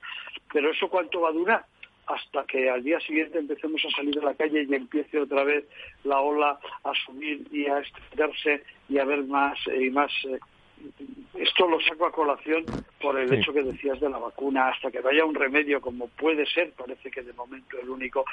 Pero 0.52 0.70
eso 0.70 0.88
cuánto 0.88 1.20
va 1.20 1.30
a 1.30 1.32
durar? 1.32 1.64
hasta 2.06 2.44
que 2.44 2.68
al 2.68 2.82
día 2.82 2.98
siguiente 3.00 3.38
empecemos 3.38 3.82
a 3.84 3.96
salir 3.96 4.18
a 4.18 4.24
la 4.24 4.34
calle 4.34 4.66
y 4.68 4.74
empiece 4.74 5.18
otra 5.20 5.44
vez 5.44 5.64
la 6.04 6.20
ola 6.20 6.58
a 6.82 6.92
subir 7.06 7.46
y 7.52 7.66
a 7.66 7.78
extenderse 7.78 8.64
y 8.88 8.98
a 8.98 9.04
ver 9.04 9.24
más 9.24 9.58
eh, 9.68 9.86
y 9.86 9.90
más 9.90 10.10
eh, 10.24 10.38
esto 11.34 11.66
lo 11.66 11.80
saco 11.80 12.06
a 12.06 12.12
colación 12.12 12.64
por 13.00 13.18
el 13.18 13.32
hecho 13.32 13.52
que 13.52 13.62
decías 13.62 13.98
de 14.00 14.10
la 14.10 14.18
vacuna, 14.18 14.68
hasta 14.68 14.90
que 14.90 15.00
vaya 15.00 15.24
un 15.24 15.34
remedio 15.34 15.80
como 15.80 16.08
puede 16.08 16.44
ser, 16.46 16.72
parece 16.72 17.10
que 17.10 17.22
de 17.22 17.32
momento 17.32 17.78
el 17.80 17.88
único 17.88 18.24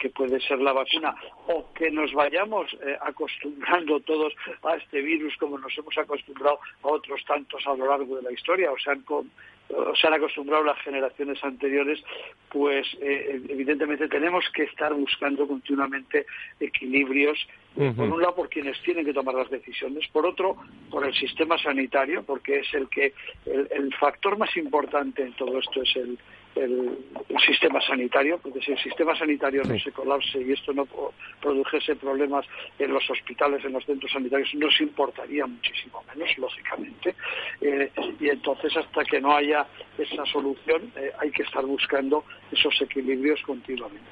que, 0.00 0.10
puede 0.10 0.40
ser 0.40 0.58
la 0.60 0.72
vacuna, 0.72 1.14
o 1.46 1.72
que 1.74 1.90
nos 1.90 2.12
vayamos 2.12 2.72
eh, 2.74 2.96
acostumbrando 3.00 4.00
todos 4.00 4.32
a 4.62 4.76
este 4.76 5.00
virus 5.00 5.36
como 5.36 5.58
nos 5.58 5.76
hemos 5.76 5.96
acostumbrado 5.98 6.60
a 6.82 6.88
otros 6.88 7.24
tantos 7.24 7.66
a 7.66 7.74
lo 7.74 7.86
largo 7.86 8.16
de 8.16 8.22
la 8.22 8.32
historia, 8.32 8.70
o 8.70 8.78
sea, 8.78 8.96
con, 9.04 9.30
se 10.00 10.06
han 10.06 10.14
acostumbrado 10.14 10.64
las 10.64 10.78
generaciones 10.80 11.42
anteriores, 11.44 12.02
pues 12.50 12.86
eh, 13.00 13.40
evidentemente 13.48 14.08
tenemos 14.08 14.44
que 14.54 14.64
estar 14.64 14.94
buscando 14.94 15.46
continuamente 15.46 16.26
equilibrios, 16.58 17.38
por 17.74 18.08
un 18.08 18.20
lado 18.20 18.34
por 18.34 18.48
quienes 18.48 18.80
tienen 18.82 19.04
que 19.04 19.12
tomar 19.12 19.36
las 19.36 19.50
decisiones, 19.50 20.08
por 20.08 20.26
otro 20.26 20.56
por 20.90 21.06
el 21.06 21.14
sistema 21.14 21.56
sanitario, 21.58 22.24
porque 22.24 22.60
es 22.60 22.74
el 22.74 22.88
que 22.88 23.12
el 23.46 23.94
factor 23.94 24.36
más 24.36 24.56
importante 24.56 25.22
en 25.22 25.32
todo 25.34 25.58
esto 25.60 25.82
es 25.82 25.94
el, 25.94 26.18
el, 26.58 26.98
sistema 27.46 27.80
sanitario, 27.80 28.38
porque 28.42 28.60
si 28.60 28.72
el 28.72 28.78
sistema 28.78 29.16
sanitario 29.16 29.62
no 29.64 29.78
se 29.78 29.92
colapse 29.92 30.40
y 30.42 30.52
esto 30.52 30.72
no 30.72 30.86
produjese 31.40 31.96
problemas 31.96 32.44
en 32.78 32.92
los 32.92 33.08
hospitales, 33.08 33.64
en 33.64 33.72
los 33.72 33.84
centros 33.84 34.12
sanitarios, 34.12 34.54
nos 34.54 34.78
importaría 34.80 35.46
muchísimo 35.46 36.04
menos, 36.14 36.36
lógicamente. 36.36 37.14
Eh, 37.68 37.90
y 38.18 38.28
entonces, 38.30 38.74
hasta 38.76 39.04
que 39.04 39.20
no 39.20 39.36
haya 39.36 39.66
esa 39.98 40.24
solución, 40.26 40.90
eh, 40.96 41.10
hay 41.18 41.30
que 41.30 41.42
estar 41.42 41.64
buscando 41.66 42.24
esos 42.50 42.74
equilibrios 42.80 43.40
continuamente. 43.42 44.08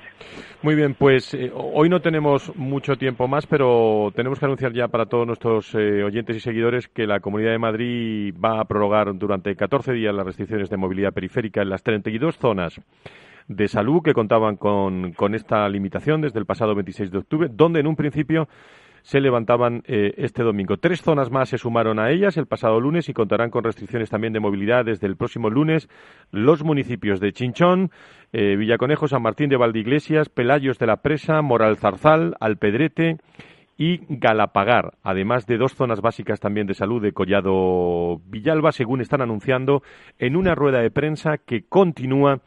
Muy 0.62 0.74
bien, 0.74 0.94
pues 0.94 1.32
eh, 1.32 1.50
hoy 1.54 1.88
no 1.88 2.00
tenemos 2.00 2.54
mucho 2.54 2.96
tiempo 2.96 3.26
más, 3.28 3.46
pero 3.46 4.12
tenemos 4.14 4.38
que 4.38 4.44
anunciar 4.44 4.74
ya 4.74 4.88
para 4.88 5.06
todos 5.06 5.26
nuestros 5.26 5.74
oyentes 5.74 6.36
y 6.36 6.40
seguidores 6.40 6.88
que 6.88 7.06
la 7.06 7.20
Comunidad 7.20 7.52
de 7.52 7.58
Madrid 7.58 8.34
va 8.34 8.60
a 8.60 8.64
prorrogar 8.64 9.16
durante 9.16 9.56
14 9.56 9.92
días 9.92 10.14
las 10.14 10.26
restricciones 10.26 10.68
de 10.68 10.76
movilidad 10.76 11.12
periférica 11.12 11.62
en 11.62 11.70
las 11.70 11.82
32 11.82 12.36
zonas 12.36 12.80
de 13.48 13.68
salud 13.68 14.02
que 14.02 14.12
contaban 14.12 14.56
con, 14.56 15.12
con, 15.12 15.34
esta 15.34 15.68
limitación 15.68 16.20
desde 16.20 16.40
el 16.40 16.46
pasado 16.46 16.74
26 16.74 17.10
de 17.10 17.18
octubre, 17.18 17.48
donde 17.50 17.80
en 17.80 17.86
un 17.86 17.94
principio 17.94 18.48
se 19.06 19.20
levantaban 19.20 19.84
eh, 19.86 20.14
este 20.16 20.42
domingo. 20.42 20.78
Tres 20.78 21.00
zonas 21.00 21.30
más 21.30 21.50
se 21.50 21.58
sumaron 21.58 22.00
a 22.00 22.10
ellas 22.10 22.36
el 22.36 22.46
pasado 22.46 22.80
lunes 22.80 23.08
y 23.08 23.12
contarán 23.12 23.50
con 23.50 23.62
restricciones 23.62 24.10
también 24.10 24.32
de 24.32 24.40
movilidad 24.40 24.84
desde 24.84 25.06
el 25.06 25.14
próximo 25.14 25.48
lunes. 25.48 25.88
Los 26.32 26.64
municipios 26.64 27.20
de 27.20 27.32
Chinchón, 27.32 27.92
eh, 28.32 28.56
Villaconejo, 28.56 29.06
San 29.06 29.22
Martín 29.22 29.48
de 29.48 29.56
Valdeiglesias, 29.56 30.28
Pelayos 30.28 30.80
de 30.80 30.86
la 30.88 31.02
Presa, 31.02 31.40
Moral 31.40 31.76
Zarzal, 31.76 32.34
Alpedrete 32.40 33.18
y 33.78 34.00
Galapagar, 34.08 34.94
además 35.04 35.46
de 35.46 35.58
dos 35.58 35.74
zonas 35.76 36.00
básicas 36.00 36.40
también 36.40 36.66
de 36.66 36.74
salud 36.74 37.00
de 37.00 37.12
Collado 37.12 38.20
Villalba, 38.26 38.72
según 38.72 39.02
están 39.02 39.20
anunciando 39.20 39.84
en 40.18 40.34
una 40.34 40.56
rueda 40.56 40.80
de 40.80 40.90
prensa 40.90 41.38
que 41.38 41.62
continúa 41.62 42.40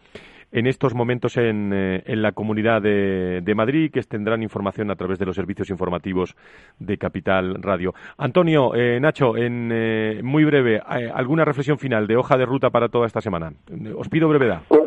en 0.52 0.68
estos 0.68 0.94
momentos 0.94 1.38
en, 1.38 1.72
eh, 1.74 2.04
en 2.06 2.22
la 2.22 2.32
comunidad 2.32 2.82
de, 2.82 3.42
de, 3.42 3.56
Madrid, 3.56 3.92
que 3.92 4.02
tendrán 4.02 4.44
información 4.44 4.90
a 4.92 4.96
través 4.96 5.20
de 5.20 5.26
los 5.26 5.36
servicios 5.36 5.70
informativos 5.70 6.36
de 6.80 6.98
Capital 6.98 7.62
Radio. 7.62 7.94
Antonio, 8.18 8.74
eh, 8.76 9.00
Nacho, 9.00 9.38
en 9.38 9.70
eh, 9.72 10.22
muy 10.24 10.44
breve, 10.46 10.80
¿alguna 10.80 11.46
reflexión 11.46 11.78
final 11.78 12.08
de 12.08 12.16
hoja 12.16 12.38
de 12.38 12.46
ruta 12.46 12.70
para 12.70 12.90
toda 12.90 13.06
esta 13.06 13.22
semana? 13.22 13.54
Os 13.96 14.10
pido 14.10 14.28
brevedad. 14.28 14.62
Pues, 14.70 14.84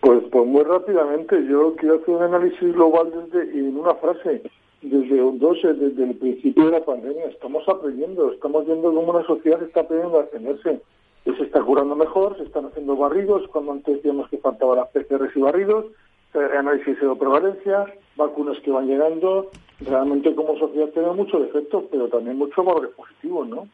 pues, 0.00 0.24
pues 0.30 0.46
muy 0.46 0.62
rápidamente, 0.64 1.36
yo 1.48 1.74
quiero 1.76 1.96
hacer 1.96 2.14
un 2.14 2.22
análisis 2.22 2.72
global 2.72 3.12
desde, 3.12 3.58
en 3.58 3.76
una 3.76 3.94
frase 3.94 4.42
desde, 4.82 5.74
desde 5.74 6.04
el 6.04 6.14
principio 6.16 6.66
de 6.66 6.72
la 6.72 6.84
pandemia. 6.84 7.26
Estamos 7.26 7.68
aprendiendo, 7.68 8.32
estamos 8.32 8.66
viendo 8.66 8.92
cómo 8.92 9.12
una 9.12 9.26
sociedad 9.26 9.62
está 9.62 9.80
aprendiendo 9.80 10.20
a 10.20 10.26
tenerse. 10.26 10.80
Se 11.26 11.42
está 11.42 11.60
curando 11.60 11.96
mejor, 11.96 12.36
se 12.36 12.44
están 12.44 12.66
haciendo 12.66 12.96
barridos, 12.96 13.48
cuando 13.48 13.72
antes 13.72 13.96
decíamos 13.96 14.28
que 14.30 14.38
faltaban 14.38 14.78
las 14.78 14.88
PCRs 14.90 15.36
y 15.36 15.40
barridos, 15.40 15.86
análisis 16.34 17.00
de 17.00 17.16
prevalencia, 17.16 17.84
vacunas 18.14 18.58
que 18.60 18.70
van 18.70 18.86
llegando. 18.86 19.50
Realmente 19.80 20.34
como 20.34 20.56
sociedad 20.58 20.88
tenemos 20.90 21.16
muchos 21.16 21.42
defectos, 21.42 21.84
pero 21.90 22.08
también 22.08 22.38
muchos 22.38 22.64
valores 22.64 22.90
positivos, 22.92 23.48
¿no? 23.48 23.68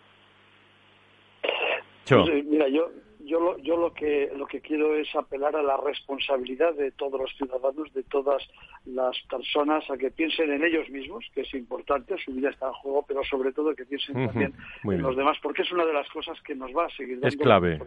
Pues, 2.08 2.44
mira, 2.46 2.68
yo, 2.68 2.88
yo 3.32 3.40
lo, 3.40 3.58
yo 3.58 3.78
lo 3.78 3.94
que 3.94 4.30
lo 4.36 4.46
que 4.46 4.60
quiero 4.60 4.94
es 4.94 5.08
apelar 5.14 5.56
a 5.56 5.62
la 5.62 5.78
responsabilidad 5.78 6.74
de 6.74 6.90
todos 6.90 7.18
los 7.18 7.30
ciudadanos, 7.38 7.90
de 7.94 8.02
todas 8.02 8.42
las 8.84 9.16
personas, 9.30 9.88
a 9.90 9.96
que 9.96 10.10
piensen 10.10 10.52
en 10.52 10.62
ellos 10.62 10.90
mismos, 10.90 11.24
que 11.34 11.40
es 11.40 11.54
importante, 11.54 12.14
su 12.22 12.32
vida 12.32 12.50
está 12.50 12.66
en 12.66 12.74
juego, 12.74 13.04
pero 13.08 13.24
sobre 13.24 13.52
todo 13.52 13.74
que 13.74 13.86
piensen 13.86 14.26
también 14.26 14.52
en 14.84 15.00
los 15.00 15.16
demás, 15.16 15.38
porque 15.42 15.62
es 15.62 15.72
una 15.72 15.86
de 15.86 15.94
las 15.94 16.06
cosas 16.10 16.38
que 16.42 16.54
nos 16.54 16.70
va 16.76 16.84
a 16.84 16.90
seguir 16.90 17.20
dando 17.20 17.28
Es 17.28 17.36
clave. 17.36 17.78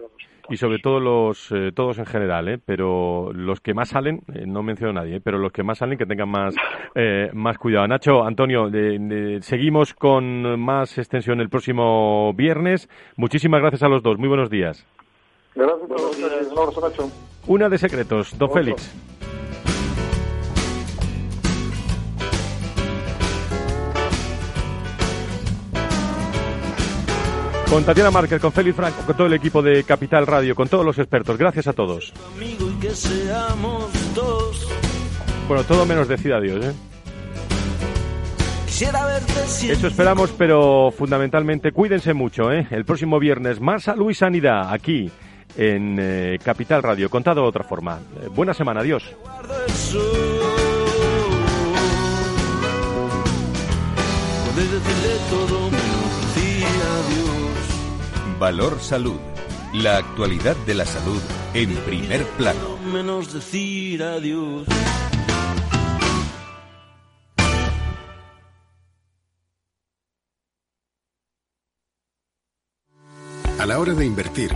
Y 0.49 0.57
sobre 0.57 0.79
todo 0.79 0.99
los 0.99 1.51
eh, 1.51 1.71
todos 1.75 1.99
en 1.99 2.07
general, 2.07 2.47
¿eh? 2.49 2.57
pero 2.57 3.31
los 3.31 3.61
que 3.61 3.75
más 3.75 3.89
salen, 3.89 4.21
eh, 4.33 4.45
no 4.47 4.63
menciono 4.63 4.99
a 4.99 5.03
nadie, 5.03 5.21
pero 5.21 5.37
los 5.37 5.51
que 5.51 5.61
más 5.61 5.77
salen 5.77 5.99
que 5.99 6.07
tengan 6.07 6.29
más 6.29 6.55
más 7.33 7.57
cuidado. 7.59 7.87
Nacho, 7.87 8.23
Antonio, 8.23 8.71
seguimos 9.41 9.93
con 9.93 10.59
más 10.59 10.97
extensión 10.97 11.39
el 11.39 11.49
próximo 11.49 12.33
viernes. 12.33 12.89
Muchísimas 13.15 13.61
gracias 13.61 13.83
a 13.83 13.89
los 13.89 14.01
dos. 14.01 14.17
Muy 14.17 14.29
buenos 14.29 14.49
días. 14.49 14.87
Gracias, 15.55 17.11
Una 17.47 17.69
de 17.69 17.77
secretos, 17.77 18.37
don 18.37 18.51
Félix. 18.51 18.91
Con 27.69 27.83
Tatiana 27.83 28.11
Márquez, 28.11 28.41
con 28.41 28.51
Félix 28.51 28.75
Franco, 28.75 29.01
con 29.05 29.15
todo 29.15 29.27
el 29.27 29.33
equipo 29.33 29.61
de 29.61 29.83
Capital 29.85 30.27
Radio, 30.27 30.55
con 30.55 30.67
todos 30.67 30.85
los 30.85 30.99
expertos. 30.99 31.37
Gracias 31.37 31.67
a 31.67 31.73
todos. 31.73 32.13
Bueno, 35.47 35.63
todo 35.63 35.85
menos 35.85 36.07
decir 36.09 36.33
adiós, 36.33 36.65
¿eh? 36.65 36.73
Eso 39.69 39.87
esperamos, 39.87 40.31
pero 40.37 40.91
fundamentalmente 40.91 41.71
cuídense 41.71 42.13
mucho, 42.13 42.51
¿eh? 42.51 42.67
El 42.71 42.83
próximo 42.83 43.19
viernes 43.19 43.61
más 43.61 43.83
salud 43.83 44.11
y 44.11 44.13
sanidad 44.13 44.73
aquí 44.73 45.09
en 45.57 45.97
eh, 45.99 46.39
Capital 46.43 46.83
Radio, 46.83 47.09
contado 47.09 47.41
de 47.41 47.47
otra 47.47 47.63
forma. 47.63 47.99
Eh, 48.21 48.27
buena 48.33 48.53
semana, 48.53 48.81
adiós. 48.81 49.03
Valor 58.39 58.79
Salud. 58.79 59.19
La 59.73 59.97
actualidad 59.97 60.55
de 60.65 60.73
la 60.73 60.85
salud 60.85 61.21
en 61.53 61.73
primer 61.77 62.23
plano. 62.37 62.77
Menos 62.91 63.33
decir 63.33 64.01
adiós. 64.03 64.67
A 73.59 73.65
la 73.65 73.79
hora 73.79 73.93
de 73.93 74.05
invertir, 74.05 74.55